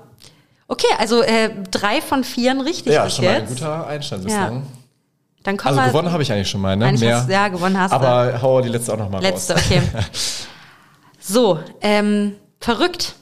Okay, 0.67 0.87
also 0.97 1.21
äh, 1.21 1.51
drei 1.69 2.01
von 2.01 2.23
vieren 2.23 2.59
richtig. 2.59 2.93
Ja, 2.93 3.07
schon 3.07 3.25
jetzt. 3.25 3.33
mal 3.33 3.41
ein 3.41 3.47
guter 3.47 3.87
Einstand 3.87 4.23
bislang. 4.23 4.55
Ja. 4.55 4.61
Dann 5.43 5.57
kommen 5.57 5.77
also 5.77 5.91
gewonnen 5.91 6.11
habe 6.11 6.23
ich 6.23 6.31
eigentlich 6.31 6.49
schon 6.49 6.61
mal, 6.61 6.75
ne? 6.75 6.91
Mehr. 6.93 7.17
Hast, 7.17 7.29
ja, 7.29 7.47
gewonnen 7.49 7.79
hast 7.79 7.91
Aber 7.91 8.31
du. 8.31 8.41
hau 8.41 8.61
die 8.61 8.69
letzte 8.69 8.93
auch 8.93 8.97
noch 8.97 9.11
mal 9.11 9.21
letzte, 9.21 9.53
raus. 9.53 9.63
okay. 9.63 9.81
so, 11.19 11.59
ähm, 11.81 12.35
verrückt. 12.59 13.13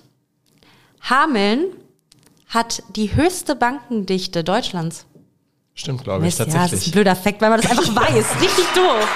Hameln 1.01 1.65
hat 2.47 2.81
die 2.95 3.13
höchste 3.13 3.55
Bankendichte 3.55 4.45
Deutschlands. 4.45 5.05
Stimmt, 5.73 6.05
glaube 6.05 6.25
ich, 6.25 6.35
tatsächlich. 6.35 6.62
Ja, 6.62 6.69
das 6.69 6.79
ist 6.79 6.88
ein 6.88 6.91
blöder 6.91 7.15
Fakt, 7.17 7.41
weil 7.41 7.49
man 7.49 7.59
das 7.59 7.69
einfach 7.69 7.93
weiß. 7.95 8.41
Richtig 8.41 8.65
doof. 8.73 9.07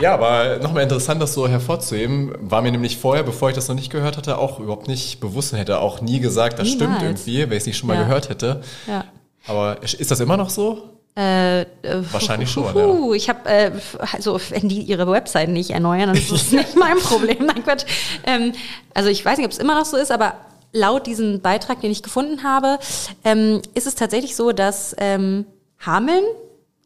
Ja, 0.00 0.14
aber 0.14 0.58
nochmal 0.58 0.82
interessant, 0.82 1.22
das 1.22 1.32
so 1.32 1.48
hervorzuheben, 1.48 2.34
war 2.40 2.60
mir 2.62 2.70
nämlich 2.70 2.98
vorher, 2.98 3.22
bevor 3.22 3.48
ich 3.48 3.54
das 3.54 3.68
noch 3.68 3.74
nicht 3.74 3.90
gehört 3.90 4.16
hatte, 4.16 4.38
auch 4.38 4.60
überhaupt 4.60 4.88
nicht 4.88 5.20
bewusst 5.20 5.52
und 5.52 5.58
hätte 5.58 5.78
auch 5.78 6.00
nie 6.00 6.20
gesagt, 6.20 6.58
das 6.58 6.68
Niemals. 6.68 6.96
stimmt 6.96 7.02
irgendwie, 7.02 7.40
wenn 7.40 7.52
ich 7.52 7.62
es 7.62 7.66
nicht 7.66 7.78
schon 7.78 7.88
mal 7.88 7.94
ja. 7.94 8.04
gehört 8.04 8.28
hätte. 8.28 8.60
Ja. 8.86 9.04
Aber 9.46 9.82
ist 9.82 10.10
das 10.10 10.20
immer 10.20 10.36
noch 10.36 10.50
so? 10.50 10.96
Äh, 11.16 11.62
äh, 11.62 11.66
Wahrscheinlich 12.12 12.50
schon. 12.50 12.74
Uh, 12.76 13.12
ja. 13.12 13.16
Ich 13.16 13.28
habe, 13.30 13.48
äh, 13.48 13.72
also 14.12 14.38
wenn 14.50 14.68
die 14.68 14.82
ihre 14.82 15.10
Webseite 15.10 15.50
nicht 15.50 15.70
erneuern, 15.70 16.08
dann 16.08 16.16
ist 16.16 16.30
das 16.30 16.52
nicht 16.52 16.76
mein 16.76 16.98
Problem. 16.98 17.46
Nein, 17.46 17.64
Quatsch. 17.64 17.86
Ähm, 18.24 18.52
also 18.92 19.08
ich 19.08 19.24
weiß 19.24 19.38
nicht, 19.38 19.46
ob 19.46 19.52
es 19.52 19.58
immer 19.58 19.74
noch 19.74 19.86
so 19.86 19.96
ist, 19.96 20.12
aber 20.12 20.34
laut 20.72 21.06
diesem 21.06 21.40
Beitrag, 21.40 21.80
den 21.80 21.90
ich 21.90 22.02
gefunden 22.02 22.42
habe, 22.42 22.78
ähm, 23.24 23.62
ist 23.72 23.86
es 23.86 23.94
tatsächlich 23.94 24.36
so, 24.36 24.52
dass 24.52 24.94
ähm, 24.98 25.46
Hameln 25.78 26.24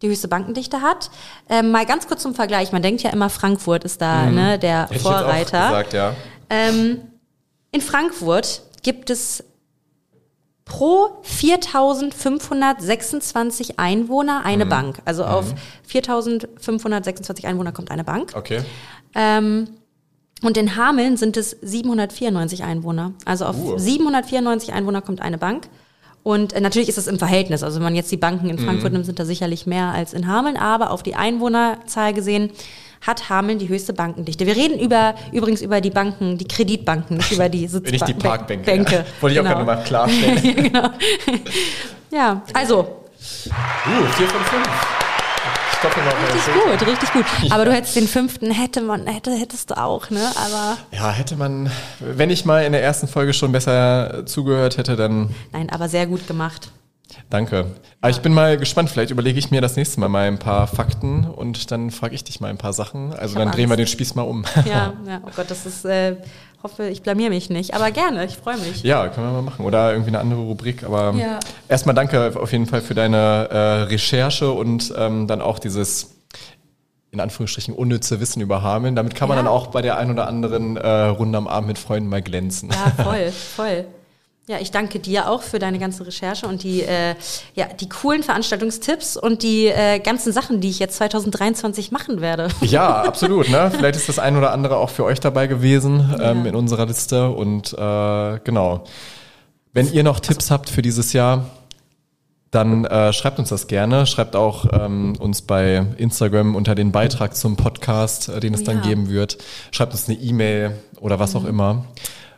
die 0.03 0.09
höchste 0.09 0.29
Bankendichte 0.29 0.83
hat. 0.83 1.11
Ähm, 1.49 1.71
mal 1.71 1.87
ganz 1.87 2.09
kurz 2.09 2.23
zum 2.23 2.35
Vergleich. 2.35 2.73
Man 2.73 2.83
denkt 2.83 3.03
ja 3.03 3.11
immer, 3.11 3.31
Frankfurt 3.31 3.85
ist 3.85 4.01
da 4.01 4.25
mhm. 4.25 4.35
ne, 4.35 4.59
der 4.59 4.89
Hätte 4.89 4.99
Vorreiter. 5.01 5.69
Gesagt, 5.69 5.93
ja. 5.93 6.17
Ähm, 6.49 7.03
in 7.73 7.81
Frankfurt 7.81 8.63
gibt 8.83 9.11
es 9.11 9.45
pro 10.65 11.23
4.526 11.25 13.75
Einwohner 13.77 14.45
eine 14.45 14.65
mhm. 14.65 14.71
Bank. 14.71 15.03
Also 15.05 15.25
mhm. 15.25 15.31
auf 15.31 15.55
4.526 15.91 17.45
Einwohner 17.45 17.73
kommt 17.73 17.91
eine 17.91 18.05
Bank. 18.05 18.33
Okay. 18.35 18.63
Ähm, 19.15 19.69
und 20.43 20.57
in 20.57 20.75
Hameln 20.77 21.19
sind 21.19 21.37
es 21.37 21.51
794 21.61 22.63
Einwohner. 22.63 23.13
Also 23.25 23.45
auf 23.45 23.57
uh. 23.57 23.77
794 23.77 24.73
Einwohner 24.73 25.03
kommt 25.03 25.21
eine 25.21 25.39
Bank. 25.39 25.69
Und 26.23 26.53
äh, 26.53 26.61
natürlich 26.61 26.89
ist 26.89 26.99
das 26.99 27.07
im 27.07 27.19
Verhältnis. 27.19 27.63
Also 27.63 27.77
wenn 27.77 27.85
man 27.85 27.95
jetzt 27.95 28.13
die 28.13 28.17
Banken 28.17 28.51
in 28.51 28.59
Frankfurt 28.59 28.91
mhm. 28.91 28.99
nimmt, 28.99 29.07
sind 29.07 29.19
da 29.19 29.25
sicherlich 29.25 29.67
mehr 29.67 29.87
als 29.87 30.13
in 30.13 30.27
Hameln. 30.27 30.57
Aber 30.57 30.91
auf 30.91 31.03
die 31.03 31.15
Einwohnerzahl 31.15 32.13
gesehen 32.13 32.51
hat 33.01 33.31
Hameln 33.31 33.59
die 33.59 33.69
höchste 33.69 33.95
Bankendichte. 33.95 34.47
Wir 34.47 34.57
reden 34.57 34.79
über 34.79 35.15
übrigens 35.33 35.63
über 35.63 35.81
die 35.81 35.91
Banken, 35.91 36.37
die 36.37 36.47
Kreditbanken, 36.47 37.17
nicht 37.17 37.33
über 37.33 37.49
die 37.49 37.67
Sitzbanken. 37.67 37.91
Nicht 37.93 38.09
die 38.09 38.15
Parkbänke. 38.15 38.65
Bänke. 38.65 38.95
Ja. 38.97 39.05
Wollte 39.21 39.37
ich 39.37 39.43
genau. 39.43 39.51
auch 39.51 39.55
gerne 39.55 39.65
mal 39.65 39.85
klarstellen. 39.85 40.57
genau. 40.57 40.91
Ja, 42.11 42.43
also. 42.53 42.81
Uh, 43.47 44.07
vier 44.17 44.27
von 44.27 45.10
fünf. 45.81 45.93
Stoppelmann. 45.93 46.15
Richtig 46.33 46.55
gut, 46.55 46.87
richtig 46.87 47.13
gut. 47.13 47.25
Aber 47.53 47.65
du 47.65 47.73
hättest 47.73 47.97
den 47.97 48.07
fünften, 48.07 48.51
hätte 48.51 48.81
man, 48.81 49.07
hätte, 49.07 49.33
hättest 49.33 49.71
du 49.71 49.79
auch, 49.79 50.11
ne? 50.11 50.31
Aber. 50.37 50.79
Ja, 50.93 51.11
hätte 51.11 51.37
man, 51.37 51.71
wenn 52.01 52.31
ich 52.31 52.45
mal 52.45 52.65
in 52.65 52.73
der 52.73 52.83
ersten 52.83 53.09
Folge 53.09 53.33
schon 53.33 53.53
besser 53.53 54.25
zugehört 54.27 54.79
hätte, 54.79 54.97
dann. 54.97 55.35
Nein, 55.53 55.71
aber 55.71 55.89
sehr 55.89 56.07
gut 56.07 56.27
gemacht. 56.27 56.71
Danke. 57.29 57.67
Aber 58.01 58.11
ich 58.11 58.21
bin 58.21 58.33
mal 58.33 58.57
gespannt. 58.57 58.91
Vielleicht 58.91 59.11
überlege 59.11 59.39
ich 59.39 59.51
mir 59.51 59.61
das 59.61 59.77
nächste 59.77 60.01
Mal 60.01 60.09
mal 60.09 60.27
ein 60.27 60.39
paar 60.39 60.67
Fakten 60.67 61.25
und 61.25 61.71
dann 61.71 61.91
frage 61.91 62.15
ich 62.15 62.25
dich 62.25 62.41
mal 62.41 62.49
ein 62.49 62.59
paar 62.59 62.73
Sachen. 62.73 63.13
Also 63.13 63.39
dann 63.39 63.51
drehen 63.51 63.69
wir 63.69 63.77
den 63.77 63.87
Spieß 63.87 64.15
mal 64.15 64.23
um. 64.23 64.45
Ja, 64.65 64.93
ja, 65.07 65.21
oh 65.25 65.31
Gott, 65.35 65.51
das 65.51 65.67
ist, 65.67 65.85
äh, 65.85 66.17
hoffe, 66.63 66.89
ich 66.89 67.03
blamier 67.03 67.31
mich 67.31 67.49
nicht. 67.51 67.75
Aber 67.75 67.91
gerne, 67.91 68.25
ich 68.27 68.37
freue 68.37 68.57
mich. 68.59 68.83
Ja, 68.83 69.09
können 69.09 69.27
wir 69.29 69.33
mal 69.33 69.43
machen. 69.43 69.65
Oder 69.65 69.91
irgendwie 69.93 70.11
eine 70.11 70.19
andere 70.21 70.41
Rubrik. 70.41 70.85
Aber 70.85 71.15
Ja. 71.17 71.41
erstmal 71.69 71.95
danke 71.95 72.33
auf 72.39 72.53
jeden 72.53 72.67
Fall 72.67 72.81
für 72.83 72.95
deine 72.95 73.49
äh, 73.51 73.57
Recherche 73.85 74.51
und 74.51 74.93
ähm, 74.97 75.27
dann 75.27 75.41
auch 75.41 75.59
dieses 75.59 76.17
in 77.13 77.19
Anführungsstrichen 77.19 77.75
unnütze 77.75 78.21
Wissen 78.21 78.41
über 78.41 78.63
Hameln. 78.63 78.95
Damit 78.95 79.15
kann 79.17 79.29
man 79.29 79.37
Ja. 79.39 79.43
dann 79.43 79.53
auch 79.53 79.69
bei 79.69 79.83
der 79.83 79.97
ein 79.99 80.11
oder 80.13 80.29
anderen 80.29 80.77
äh, 80.77 80.89
Runde 80.89 81.39
am 81.39 81.49
Abend 81.49 81.67
mit 81.69 81.79
Freunden 81.79 82.09
mal 82.09 82.23
glänzen. 82.23 82.71
Ja, 82.71 83.03
voll, 83.05 83.31
voll. 83.57 83.85
Ja, 84.51 84.59
ich 84.59 84.73
danke 84.73 84.99
dir 84.99 85.31
auch 85.31 85.43
für 85.43 85.61
deine 85.61 85.79
ganze 85.79 86.05
Recherche 86.05 86.49
und 86.49 86.65
die, 86.65 86.83
äh, 86.83 87.15
ja, 87.55 87.67
die 87.67 87.89
coolen 87.89 88.25
Veranstaltungstipps 88.25 89.17
und 89.17 89.45
die 89.45 89.69
äh, 89.69 90.01
ganzen 90.01 90.33
Sachen, 90.33 90.61
die 90.61 90.71
ich 90.71 90.81
jetzt 90.81 90.97
2023 90.97 91.93
machen 91.93 92.21
werde. 92.21 92.49
Ja, 92.63 93.03
absolut. 93.03 93.49
Ne? 93.49 93.71
Vielleicht 93.73 93.95
ist 93.95 94.09
das 94.09 94.19
ein 94.19 94.37
oder 94.37 94.51
andere 94.51 94.79
auch 94.79 94.91
für 94.91 95.05
euch 95.05 95.21
dabei 95.21 95.47
gewesen 95.47 96.17
ähm, 96.21 96.47
in 96.47 96.57
unserer 96.57 96.87
Liste. 96.87 97.31
Und 97.31 97.73
äh, 97.75 98.41
genau. 98.43 98.83
Wenn 99.73 99.93
ihr 99.93 100.03
noch 100.03 100.19
Tipps 100.19 100.51
habt 100.51 100.69
für 100.69 100.83
dieses 100.83 101.13
Jahr, 101.13 101.47
dann 102.51 102.87
äh, 102.87 103.13
schreibt 103.13 103.39
uns 103.39 103.51
das 103.51 103.69
gerne. 103.69 104.05
Schreibt 104.05 104.35
auch 104.35 104.67
ähm, 104.73 105.15
uns 105.21 105.43
bei 105.43 105.87
Instagram 105.97 106.57
unter 106.57 106.75
den 106.75 106.91
Beitrag 106.91 107.37
zum 107.37 107.55
Podcast, 107.57 108.29
äh, 108.29 108.41
den 108.41 108.55
es 108.55 108.63
Oh 108.63 108.65
dann 108.65 108.79
ja. 108.79 108.83
Mhm. 108.83 108.89
geben 108.89 109.11
wird. 109.11 109.39
Schreibt 109.71 109.93
uns 109.93 110.09
eine 110.09 110.19
E-Mail 110.19 110.77
oder 111.01 111.21
was 111.21 111.37
auch 111.37 111.45
immer. 111.45 111.85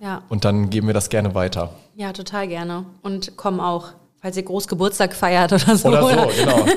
Ja, 0.02 0.22
Und 0.28 0.44
dann 0.44 0.68
geben 0.68 0.88
wir 0.88 0.94
das 0.94 1.08
gerne 1.10 1.34
weiter. 1.34 1.70
ja, 1.94 2.12
total 2.12 2.48
gerne. 2.48 2.84
Und 3.02 3.36
komm 3.36 3.60
auch, 3.60 3.88
falls 4.20 4.36
ihr 4.36 4.42
groß 4.42 4.66
Geburtstag 4.66 5.14
feiert 5.14 5.52
oder 5.52 5.76
so. 5.76 5.88
Oder 5.88 6.02
so, 6.02 6.30
genau. 6.36 6.66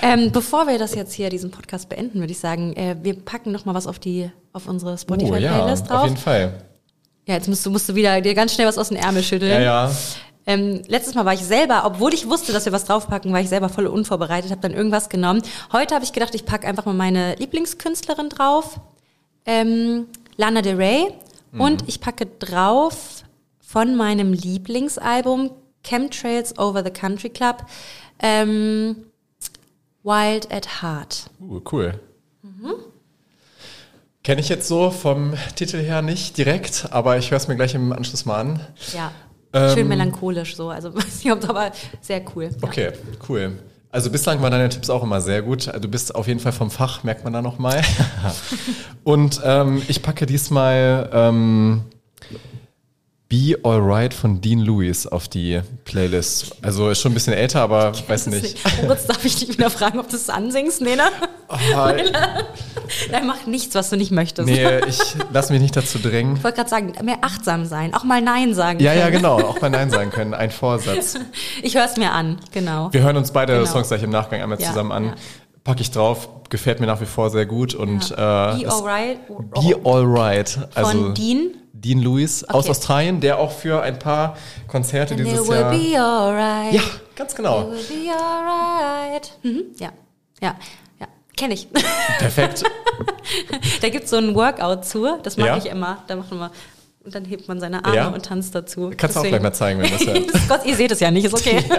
Ähm, 0.00 0.30
bevor 0.30 0.68
wir 0.68 0.78
das 0.78 0.94
jetzt 0.94 1.12
hier, 1.12 1.28
diesen 1.28 1.50
Podcast 1.50 1.88
beenden, 1.88 2.20
würde 2.20 2.30
ich 2.30 2.38
sagen, 2.38 2.72
äh, 2.76 2.94
wir 3.02 3.14
packen 3.18 3.50
noch 3.50 3.64
mal 3.64 3.74
was 3.74 3.88
auf 3.88 3.98
die, 3.98 4.30
auf 4.52 4.68
unsere 4.68 4.92
Oh, 4.92 4.94
ja, 4.94 4.98
Spotify-Playlist 4.98 5.90
drauf. 5.90 5.98
auf 5.98 6.04
jeden 6.04 6.16
Fall. 6.16 6.62
Ja, 7.26 7.34
jetzt 7.34 7.48
musst 7.48 7.66
du, 7.66 7.70
musst 7.70 7.88
du 7.88 7.96
wieder 7.96 8.20
dir 8.20 8.32
ganz 8.34 8.54
schnell 8.54 8.68
was 8.68 8.78
aus 8.78 8.88
den 8.90 8.96
Ärmel 8.96 9.24
schütteln. 9.24 9.50
Ja, 9.50 9.60
ja. 9.60 9.90
Ähm, 10.46 10.82
letztes 10.86 11.14
Mal 11.16 11.24
war 11.24 11.34
ich 11.34 11.44
selber, 11.44 11.82
obwohl 11.84 12.14
ich 12.14 12.28
wusste, 12.30 12.52
dass 12.52 12.64
wir 12.64 12.72
was 12.72 12.84
draufpacken, 12.84 13.32
war 13.32 13.40
ich 13.40 13.48
selber 13.48 13.68
voll 13.68 13.86
unvorbereitet, 13.88 14.52
habe 14.52 14.60
dann 14.62 14.72
irgendwas 14.72 15.08
genommen. 15.08 15.42
Heute 15.72 15.96
habe 15.96 16.04
ich 16.04 16.12
gedacht, 16.12 16.34
ich 16.34 16.46
packe 16.46 16.66
einfach 16.68 16.86
mal 16.86 16.94
meine 16.94 17.34
Lieblingskünstlerin 17.34 18.28
drauf, 18.28 18.78
ähm, 19.44 20.06
Lana 20.36 20.62
Del 20.62 20.76
Rey, 20.76 21.08
und 21.52 21.88
ich 21.88 22.00
packe 22.00 22.26
drauf 22.26 23.22
von 23.60 23.96
meinem 23.96 24.32
Lieblingsalbum 24.32 25.50
Chemtrails 25.84 26.58
Over 26.58 26.82
the 26.84 26.90
Country 26.90 27.30
Club 27.30 27.64
ähm, 28.20 29.04
Wild 30.02 30.52
at 30.52 30.82
Heart. 30.82 31.30
Uh, 31.40 31.60
cool. 31.72 32.00
Kenne 34.24 34.40
ich 34.40 34.48
jetzt 34.48 34.68
so 34.68 34.90
vom 34.90 35.34
Titel 35.54 35.78
her 35.78 36.02
nicht 36.02 36.36
direkt, 36.36 36.88
aber 36.90 37.16
ich 37.16 37.30
höre 37.30 37.38
es 37.38 37.48
mir 37.48 37.56
gleich 37.56 37.74
im 37.74 37.92
Anschluss 37.92 38.26
mal 38.26 38.40
an. 38.40 38.60
Ja, 38.94 39.10
Ähm, 39.54 39.74
schön 39.74 39.88
melancholisch 39.88 40.56
so, 40.56 40.68
also 40.68 40.94
weiß 40.94 41.24
nicht, 41.24 41.32
ob 41.32 41.48
aber 41.48 41.72
sehr 42.02 42.22
cool. 42.34 42.44
Ja. 42.44 42.68
Okay, 42.68 42.92
cool. 43.28 43.58
Also 43.90 44.10
bislang 44.10 44.42
waren 44.42 44.50
deine 44.50 44.68
Tipps 44.68 44.90
auch 44.90 45.02
immer 45.02 45.20
sehr 45.20 45.40
gut. 45.40 45.72
Du 45.80 45.88
bist 45.88 46.14
auf 46.14 46.28
jeden 46.28 46.40
Fall 46.40 46.52
vom 46.52 46.70
Fach, 46.70 47.04
merkt 47.04 47.24
man 47.24 47.32
da 47.32 47.40
nochmal. 47.40 47.82
Und 49.04 49.40
ähm, 49.44 49.82
ich 49.88 50.02
packe 50.02 50.26
diesmal 50.26 51.08
ähm, 51.12 51.82
Be 53.30 53.58
Alright 53.62 54.14
von 54.14 54.40
Dean 54.40 54.60
Lewis 54.60 55.06
auf 55.06 55.28
die 55.28 55.60
Playlist. 55.84 56.56
Also 56.62 56.88
ist 56.88 57.02
schon 57.02 57.12
ein 57.12 57.14
bisschen 57.14 57.34
älter, 57.34 57.60
aber 57.60 57.92
weiß 58.08 58.28
nicht. 58.28 58.56
Moritz, 58.82 59.04
darf 59.06 59.22
ich 59.22 59.36
dich 59.36 59.50
wieder 59.50 59.68
fragen, 59.68 59.98
ob 59.98 60.08
du 60.08 60.16
es 60.16 60.30
ansingst? 60.30 60.80
Nee, 60.80 60.96
ne? 60.96 61.02
Ah, 61.48 61.92
Nein, 63.10 63.26
mach 63.26 63.44
nichts, 63.46 63.74
was 63.74 63.90
du 63.90 63.96
nicht 63.96 64.12
möchtest. 64.12 64.48
nee, 64.48 64.78
ich 64.88 64.98
lasse 65.30 65.52
mich 65.52 65.60
nicht 65.60 65.76
dazu 65.76 65.98
drängen. 65.98 66.36
Ich 66.36 66.44
wollte 66.44 66.56
gerade 66.56 66.70
sagen, 66.70 66.94
mehr 67.04 67.18
achtsam 67.20 67.66
sein, 67.66 67.92
auch 67.92 68.04
mal 68.04 68.22
Nein 68.22 68.54
sagen 68.54 68.80
Ja, 68.80 68.94
ja, 68.94 69.04
können. 69.04 69.16
genau. 69.16 69.40
Auch 69.42 69.60
mal 69.60 69.68
Nein 69.68 69.90
sagen 69.90 70.10
können. 70.10 70.32
Ein 70.32 70.50
Vorsatz. 70.50 71.16
Ich 71.62 71.74
höre 71.76 71.84
es 71.84 71.98
mir 71.98 72.12
an, 72.12 72.38
genau. 72.52 72.88
Wir 72.92 73.02
hören 73.02 73.18
uns 73.18 73.30
beide 73.32 73.52
Genau. 73.58 73.66
Songs 73.66 73.88
gleich 73.88 74.02
im 74.04 74.10
Nachgang 74.10 74.40
einmal 74.40 74.58
Ja, 74.58 74.68
zusammen 74.68 74.92
an. 74.92 75.04
ja. 75.04 75.14
Packe 75.64 75.82
ich 75.82 75.90
drauf, 75.90 76.30
gefällt 76.48 76.80
mir 76.80 76.86
nach 76.86 77.02
wie 77.02 77.06
vor 77.06 77.28
sehr 77.28 77.44
gut. 77.44 77.74
Und 77.74 78.08
Ja. 78.08 78.56
äh, 78.56 78.62
Be 78.62 78.70
alright. 78.72 79.18
Be 79.28 79.76
Alright. 79.84 80.58
Also 80.74 80.90
Von 80.92 81.14
Dean. 81.14 81.50
Dean 81.80 82.00
Lewis 82.00 82.44
aus 82.44 82.64
Okay. 82.64 82.70
Australien, 82.70 83.20
der 83.20 83.38
auch 83.38 83.52
für 83.52 83.82
ein 83.82 83.98
paar 83.98 84.36
Konzerte 84.66 85.14
And 85.14 85.20
it 85.20 85.26
dieses 85.28 85.48
will 85.48 85.56
Jahr. 85.56 85.70
be 85.70 86.00
alright. 86.00 86.74
Ja, 86.74 86.82
ganz 87.16 87.32
It 87.32 87.36
genau. 87.36 87.70
will 87.70 87.78
be 87.78 88.10
alright. 88.12 89.32
Mhm. 89.42 89.62
Ja, 89.78 89.90
ja, 90.40 90.56
ja. 91.00 91.06
Kenne 91.36 91.54
ich. 91.54 91.68
Perfekt. 92.18 92.64
da 93.80 93.88
gibt's 93.90 94.10
so 94.10 94.16
ein 94.16 94.34
Workout 94.34 94.84
zu, 94.84 95.06
das 95.22 95.36
mag 95.36 95.46
Ja? 95.48 95.56
ich 95.56 95.66
immer. 95.66 96.02
Da 96.08 96.16
macht 96.16 96.32
man 96.32 96.50
und 97.04 97.14
dann 97.14 97.24
hebt 97.24 97.48
man 97.48 97.58
seine 97.60 97.84
Arme 97.84 97.96
Ja? 97.96 98.08
und 98.08 98.24
tanzt 98.26 98.54
dazu. 98.54 98.90
Kannst 98.96 99.16
du 99.16 99.20
auch 99.20 99.24
gleich 99.24 99.40
mal 99.40 99.52
zeigen, 99.54 99.80
wenn 99.80 99.88
du 100.24 100.26
das 100.32 100.48
Gott, 100.48 100.66
ihr 100.66 100.76
seht 100.76 100.90
es 100.90 101.00
ja 101.00 101.10
nicht, 101.10 101.24
ist 101.24 101.32
okay. 101.34 101.62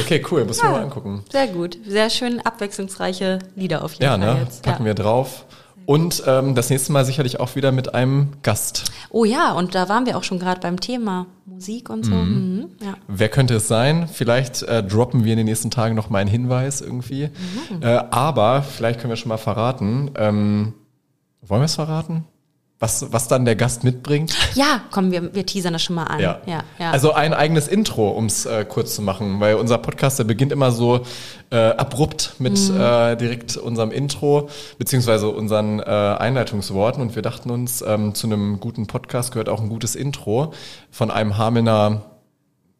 Okay, 0.00 0.22
cool. 0.30 0.44
Muss 0.44 0.58
ich 0.58 0.62
mir 0.62 0.70
mal 0.70 0.82
angucken. 0.82 1.24
Sehr 1.30 1.46
gut. 1.46 1.78
Sehr 1.86 2.10
schön 2.10 2.40
abwechslungsreiche 2.44 3.38
Lieder 3.54 3.82
auf 3.84 3.92
jeden 3.92 4.04
Ja, 4.04 4.10
Fall 4.18 4.18
ne? 4.34 4.40
jetzt. 4.44 4.62
Packen 4.62 4.82
ja. 4.82 4.86
wir 4.86 4.94
drauf. 4.94 5.46
Und 5.86 6.22
ähm, 6.26 6.54
das 6.54 6.70
nächste 6.70 6.92
Mal 6.92 7.04
sicherlich 7.04 7.40
auch 7.40 7.56
wieder 7.56 7.72
mit 7.72 7.94
einem 7.94 8.28
Gast. 8.42 8.84
Oh 9.10 9.24
ja, 9.24 9.52
und 9.52 9.74
da 9.74 9.88
waren 9.88 10.06
wir 10.06 10.16
auch 10.16 10.24
schon 10.24 10.38
gerade 10.38 10.60
beim 10.60 10.80
Thema 10.80 11.26
Musik 11.46 11.90
und 11.90 12.04
so. 12.04 12.12
Mhm. 12.14 12.70
Ja. 12.80 12.94
Wer 13.06 13.28
könnte 13.28 13.54
es 13.54 13.68
sein? 13.68 14.08
Vielleicht 14.08 14.62
äh, 14.62 14.82
droppen 14.82 15.24
wir 15.24 15.32
in 15.32 15.38
den 15.38 15.46
nächsten 15.46 15.70
Tagen 15.70 15.94
noch 15.94 16.10
mal 16.10 16.18
einen 16.18 16.30
Hinweis 16.30 16.80
irgendwie. 16.80 17.28
Mhm. 17.70 17.82
Äh, 17.82 18.02
aber 18.10 18.62
vielleicht 18.62 19.00
können 19.00 19.10
wir 19.10 19.16
schon 19.16 19.28
mal 19.28 19.36
verraten. 19.36 20.10
Ähm, 20.16 20.74
wollen 21.42 21.60
wir 21.60 21.66
es 21.66 21.74
verraten? 21.74 22.24
Was, 22.80 23.12
was 23.12 23.28
dann 23.28 23.44
der 23.44 23.56
Gast 23.56 23.84
mitbringt? 23.84 24.34
ja, 24.54 24.80
komm, 24.90 25.10
wir, 25.12 25.34
wir 25.34 25.46
teasern 25.46 25.72
das 25.72 25.82
schon 25.82 25.96
mal 25.96 26.04
an. 26.04 26.20
Ja. 26.20 26.40
ja, 26.44 26.64
ja. 26.78 26.90
Also 26.90 27.12
ein 27.12 27.32
eigenes 27.32 27.68
Intro, 27.68 28.10
um 28.10 28.26
es 28.26 28.46
äh, 28.46 28.64
kurz 28.68 28.94
zu 28.96 29.00
machen, 29.02 29.40
weil 29.40 29.54
unser 29.54 29.78
Podcast, 29.78 30.18
der 30.18 30.24
beginnt 30.24 30.52
immer 30.52 30.70
so 30.72 31.00
äh, 31.50 31.56
abrupt 31.56 32.34
mit 32.40 32.58
Mhm. 32.58 32.80
äh, 32.80 33.16
direkt 33.16 33.56
unserem 33.56 33.90
Intro, 33.90 34.48
beziehungsweise 34.78 35.28
unseren 35.28 35.78
äh, 35.78 35.84
Einleitungsworten 35.84 37.00
und 37.00 37.14
wir 37.14 37.22
dachten 37.22 37.50
uns, 37.50 37.80
ähm, 37.86 38.14
zu 38.14 38.26
einem 38.26 38.58
guten 38.60 38.86
Podcast 38.86 39.32
gehört 39.32 39.48
auch 39.48 39.60
ein 39.60 39.68
gutes 39.68 39.94
Intro 39.94 40.52
von 40.90 41.10
einem 41.10 41.38
Hamelner, 41.38 42.02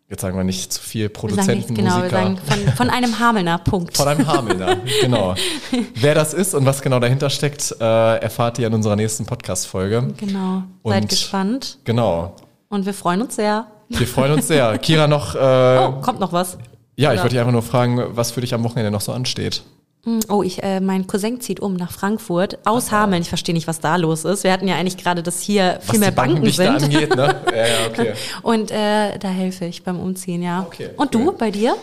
jetzt 0.09 0.21
sagen 0.23 0.37
wir 0.37 0.45
nicht 0.45 0.73
zu 0.73 0.81
viel, 0.81 1.09
Produzenten, 1.09 1.75
genau, 1.75 1.97
wir 1.97 2.05
Musiker. 2.05 2.17
sagen 2.23 2.39
von, 2.39 2.73
von 2.75 2.91
einem 2.91 3.19
Hamelner, 3.19 3.59
Punkt. 3.59 3.97
Von 3.97 4.09
einem 4.09 4.27
Hamelner, 4.27 4.77
genau. 5.01 5.35
Wer 5.95 6.15
das 6.15 6.35
ist 6.35 6.55
und 6.55 6.67
was 6.67 6.83
genau 6.83 7.01
dahinter 7.01 7.31
steckt, 7.31 7.75
äh, 7.81 8.17
erfahrt 8.19 8.59
ihr 8.59 8.67
in 8.67 8.75
unserer 8.75 8.97
nächsten 8.97 9.27
Podcast-Folge. 9.27 10.09
Genau. 10.17 10.63
Seid 10.85 11.03
Und- 11.03 11.09
gespannt 11.11 11.79
Genau. 11.85 12.37
und 12.69 12.87
wir 12.87 12.95
freuen 12.95 13.23
uns 13.23 13.37
sehr. 13.37 13.67
Wir 13.89 14.07
freuen 14.07 14.33
uns 14.33 14.49
sehr. 14.49 14.77
Kira 14.79 15.07
noch, 15.07 15.35
äh, 15.35 15.39
Oh, 15.39 16.01
kommt 16.01 16.21
noch 16.21 16.33
was? 16.33 16.59
ja, 16.97 17.11
ich 17.11 17.15
oder? 17.15 17.23
wollte 17.25 17.29
dich 17.35 17.41
einfach 17.41 17.53
nur 17.53 17.63
fragen, 17.63 18.03
was 18.11 18.31
für 18.31 18.41
dich 18.41 18.55
am 18.55 18.63
Wochenende 18.65 18.91
noch 18.91 19.01
so 19.01 19.13
ansteht. 19.13 19.63
Hm, 20.05 20.21
Oh, 20.29 20.43
ich, 20.43 20.63
äh, 20.63 20.81
mein 20.81 21.07
Cousin 21.07 21.41
zieht 21.41 21.61
um 21.61 21.75
nach 21.75 21.91
Frankfurt 21.93 22.59
aus 22.67 22.93
Hameln. 22.93 23.23
Ich 23.23 23.29
verstehe 23.29 23.55
nicht, 23.55 23.67
was 23.67 23.81
da 23.81 23.97
los 23.97 24.25
ist. 24.25 24.45
Wir 24.45 24.53
hatten 24.53 24.69
ja 24.69 24.77
eigentlich 24.77 24.97
gerade, 24.97 25.23
dass 25.23 25.41
hier 25.41 25.79
Was 25.81 25.91
viel 25.91 25.99
mehr 26.01 26.11
die 26.11 26.15
Banken 26.17 26.35
Bankendichte 26.35 26.63
sind. 26.63 26.83
angeht, 26.85 27.17
ne? 27.17 27.41
Ja, 27.51 27.67
ja, 27.67 27.87
okay. 27.89 28.13
Und 28.43 28.71
äh, 28.71 29.19
da 29.19 29.29
helfe 29.29 29.65
ich 29.65 29.83
beim 29.83 29.99
Umziehen, 29.99 30.43
ja. 30.43 30.63
Okay, 30.67 30.91
Und 30.97 31.15
cool. 31.15 31.25
du, 31.27 31.33
bei 31.33 31.51
dir? 31.51 31.75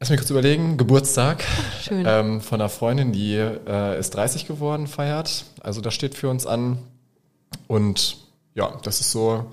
Lass 0.00 0.10
mich 0.10 0.18
kurz 0.18 0.30
überlegen. 0.30 0.76
Geburtstag 0.76 1.44
Schön. 1.82 2.04
ähm, 2.06 2.40
von 2.40 2.60
einer 2.60 2.68
Freundin, 2.68 3.12
die 3.12 3.34
äh, 3.36 3.98
ist 3.98 4.10
30 4.14 4.46
geworden, 4.46 4.86
feiert. 4.86 5.44
Also 5.60 5.80
das 5.80 5.94
steht 5.94 6.14
für 6.14 6.28
uns 6.28 6.46
an. 6.46 6.78
Und 7.68 8.18
ja, 8.54 8.72
das 8.82 9.00
ist 9.00 9.12
so 9.12 9.46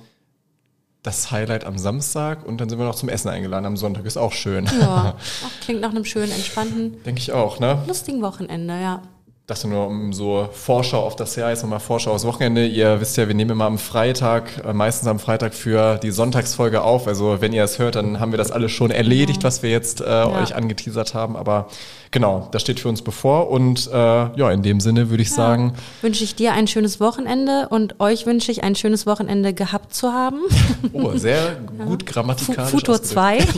das 1.04 1.32
Highlight 1.32 1.66
am 1.66 1.78
Samstag. 1.78 2.46
Und 2.46 2.62
dann 2.62 2.70
sind 2.70 2.80
wir 2.80 2.86
noch 2.86 2.96
zum 2.96 3.10
Essen 3.10 3.30
eingeladen 3.30 3.66
am 3.66 3.78
Sonntag. 3.78 4.06
Ist 4.06 4.18
auch 4.18 4.34
schön. 4.34 4.66
Ja, 4.80 5.16
Ach, 5.46 5.62
klingt 5.64 5.82
nach 5.82 5.90
einem 5.92 6.06
schönen, 6.06 6.32
entspannten, 6.32 7.02
Denke 7.04 7.20
ich 7.20 7.32
auch, 7.32 7.60
ne? 7.60 7.84
lustigen 7.88 8.22
Wochenende, 8.22 8.80
ja. 8.80 9.02
Das 9.48 9.66
nur 9.66 9.88
um 9.88 10.14
so 10.14 10.48
Vorschau 10.54 11.02
auf 11.04 11.18
das 11.18 11.36
Jahr, 11.36 11.50
jetzt 11.50 11.64
nochmal 11.64 11.80
Vorschau 11.82 12.12
aufs 12.12 12.24
Wochenende. 12.26 12.66
Ihr 12.66 13.02
wisst 13.02 13.18
ja, 13.18 13.28
wir 13.28 13.36
nehmen 13.36 13.52
immer 13.52 13.66
am 13.66 13.78
Freitag, 13.80 14.64
äh, 14.66 14.72
meistens 14.72 15.10
am 15.10 15.20
Freitag 15.20 15.54
für 15.54 15.98
die 15.98 16.12
Sonntagsfolge 16.12 16.82
auf. 16.84 17.06
Also 17.08 17.42
wenn 17.42 17.52
ihr 17.52 17.64
es 17.64 17.78
hört, 17.78 17.96
dann 17.96 18.20
haben 18.22 18.32
wir 18.32 18.38
das 18.38 18.52
alles 18.52 18.72
schon 18.72 18.92
erledigt, 18.92 19.44
was 19.44 19.62
wir 19.62 19.70
jetzt 19.72 20.00
äh, 20.00 20.06
euch 20.06 20.56
angeteasert 20.56 21.14
haben. 21.16 21.36
Aber 21.36 21.68
genau, 22.12 22.48
das 22.54 22.62
steht 22.62 22.80
für 22.80 22.88
uns 22.88 23.02
bevor. 23.02 23.50
Und 23.50 23.90
äh, 23.92 23.96
ja, 23.96 24.52
in 24.52 24.62
dem 24.64 24.80
Sinne 24.80 25.10
würde 25.10 25.24
ich 25.24 25.32
sagen, 25.32 25.74
Wünsche 26.02 26.24
ich 26.24 26.36
dir 26.36 26.54
ein 26.54 26.68
schönes 26.68 27.02
Wochenende 27.02 27.68
und 27.70 28.00
euch 28.00 28.26
wünsche 28.26 28.54
ich 28.54 28.64
ein 28.64 28.76
schönes 28.76 29.06
Wochenende 29.06 29.54
gehabt 29.54 29.94
zu 29.94 30.14
haben. 30.14 30.40
oh, 30.94 31.12
sehr 31.18 31.56
gut 31.86 32.04
Fu- 32.04 32.14
grammatikalisch. 32.14 32.72
Futur 32.72 32.96
ausgedrückt. 32.96 33.50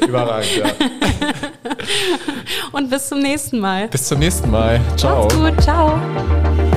Überragend, 0.06 0.56
ja. 0.56 0.66
und 2.72 2.90
bis 2.90 3.08
zum 3.08 3.20
nächsten 3.20 3.58
Mal. 3.60 3.88
Bis 3.88 4.08
zum 4.08 4.18
nächsten 4.40 4.50
Mal. 4.50 4.80
Ciao. 4.96 5.22
Macht's 5.22 5.36
gut, 5.36 5.62
ciao. 5.62 6.69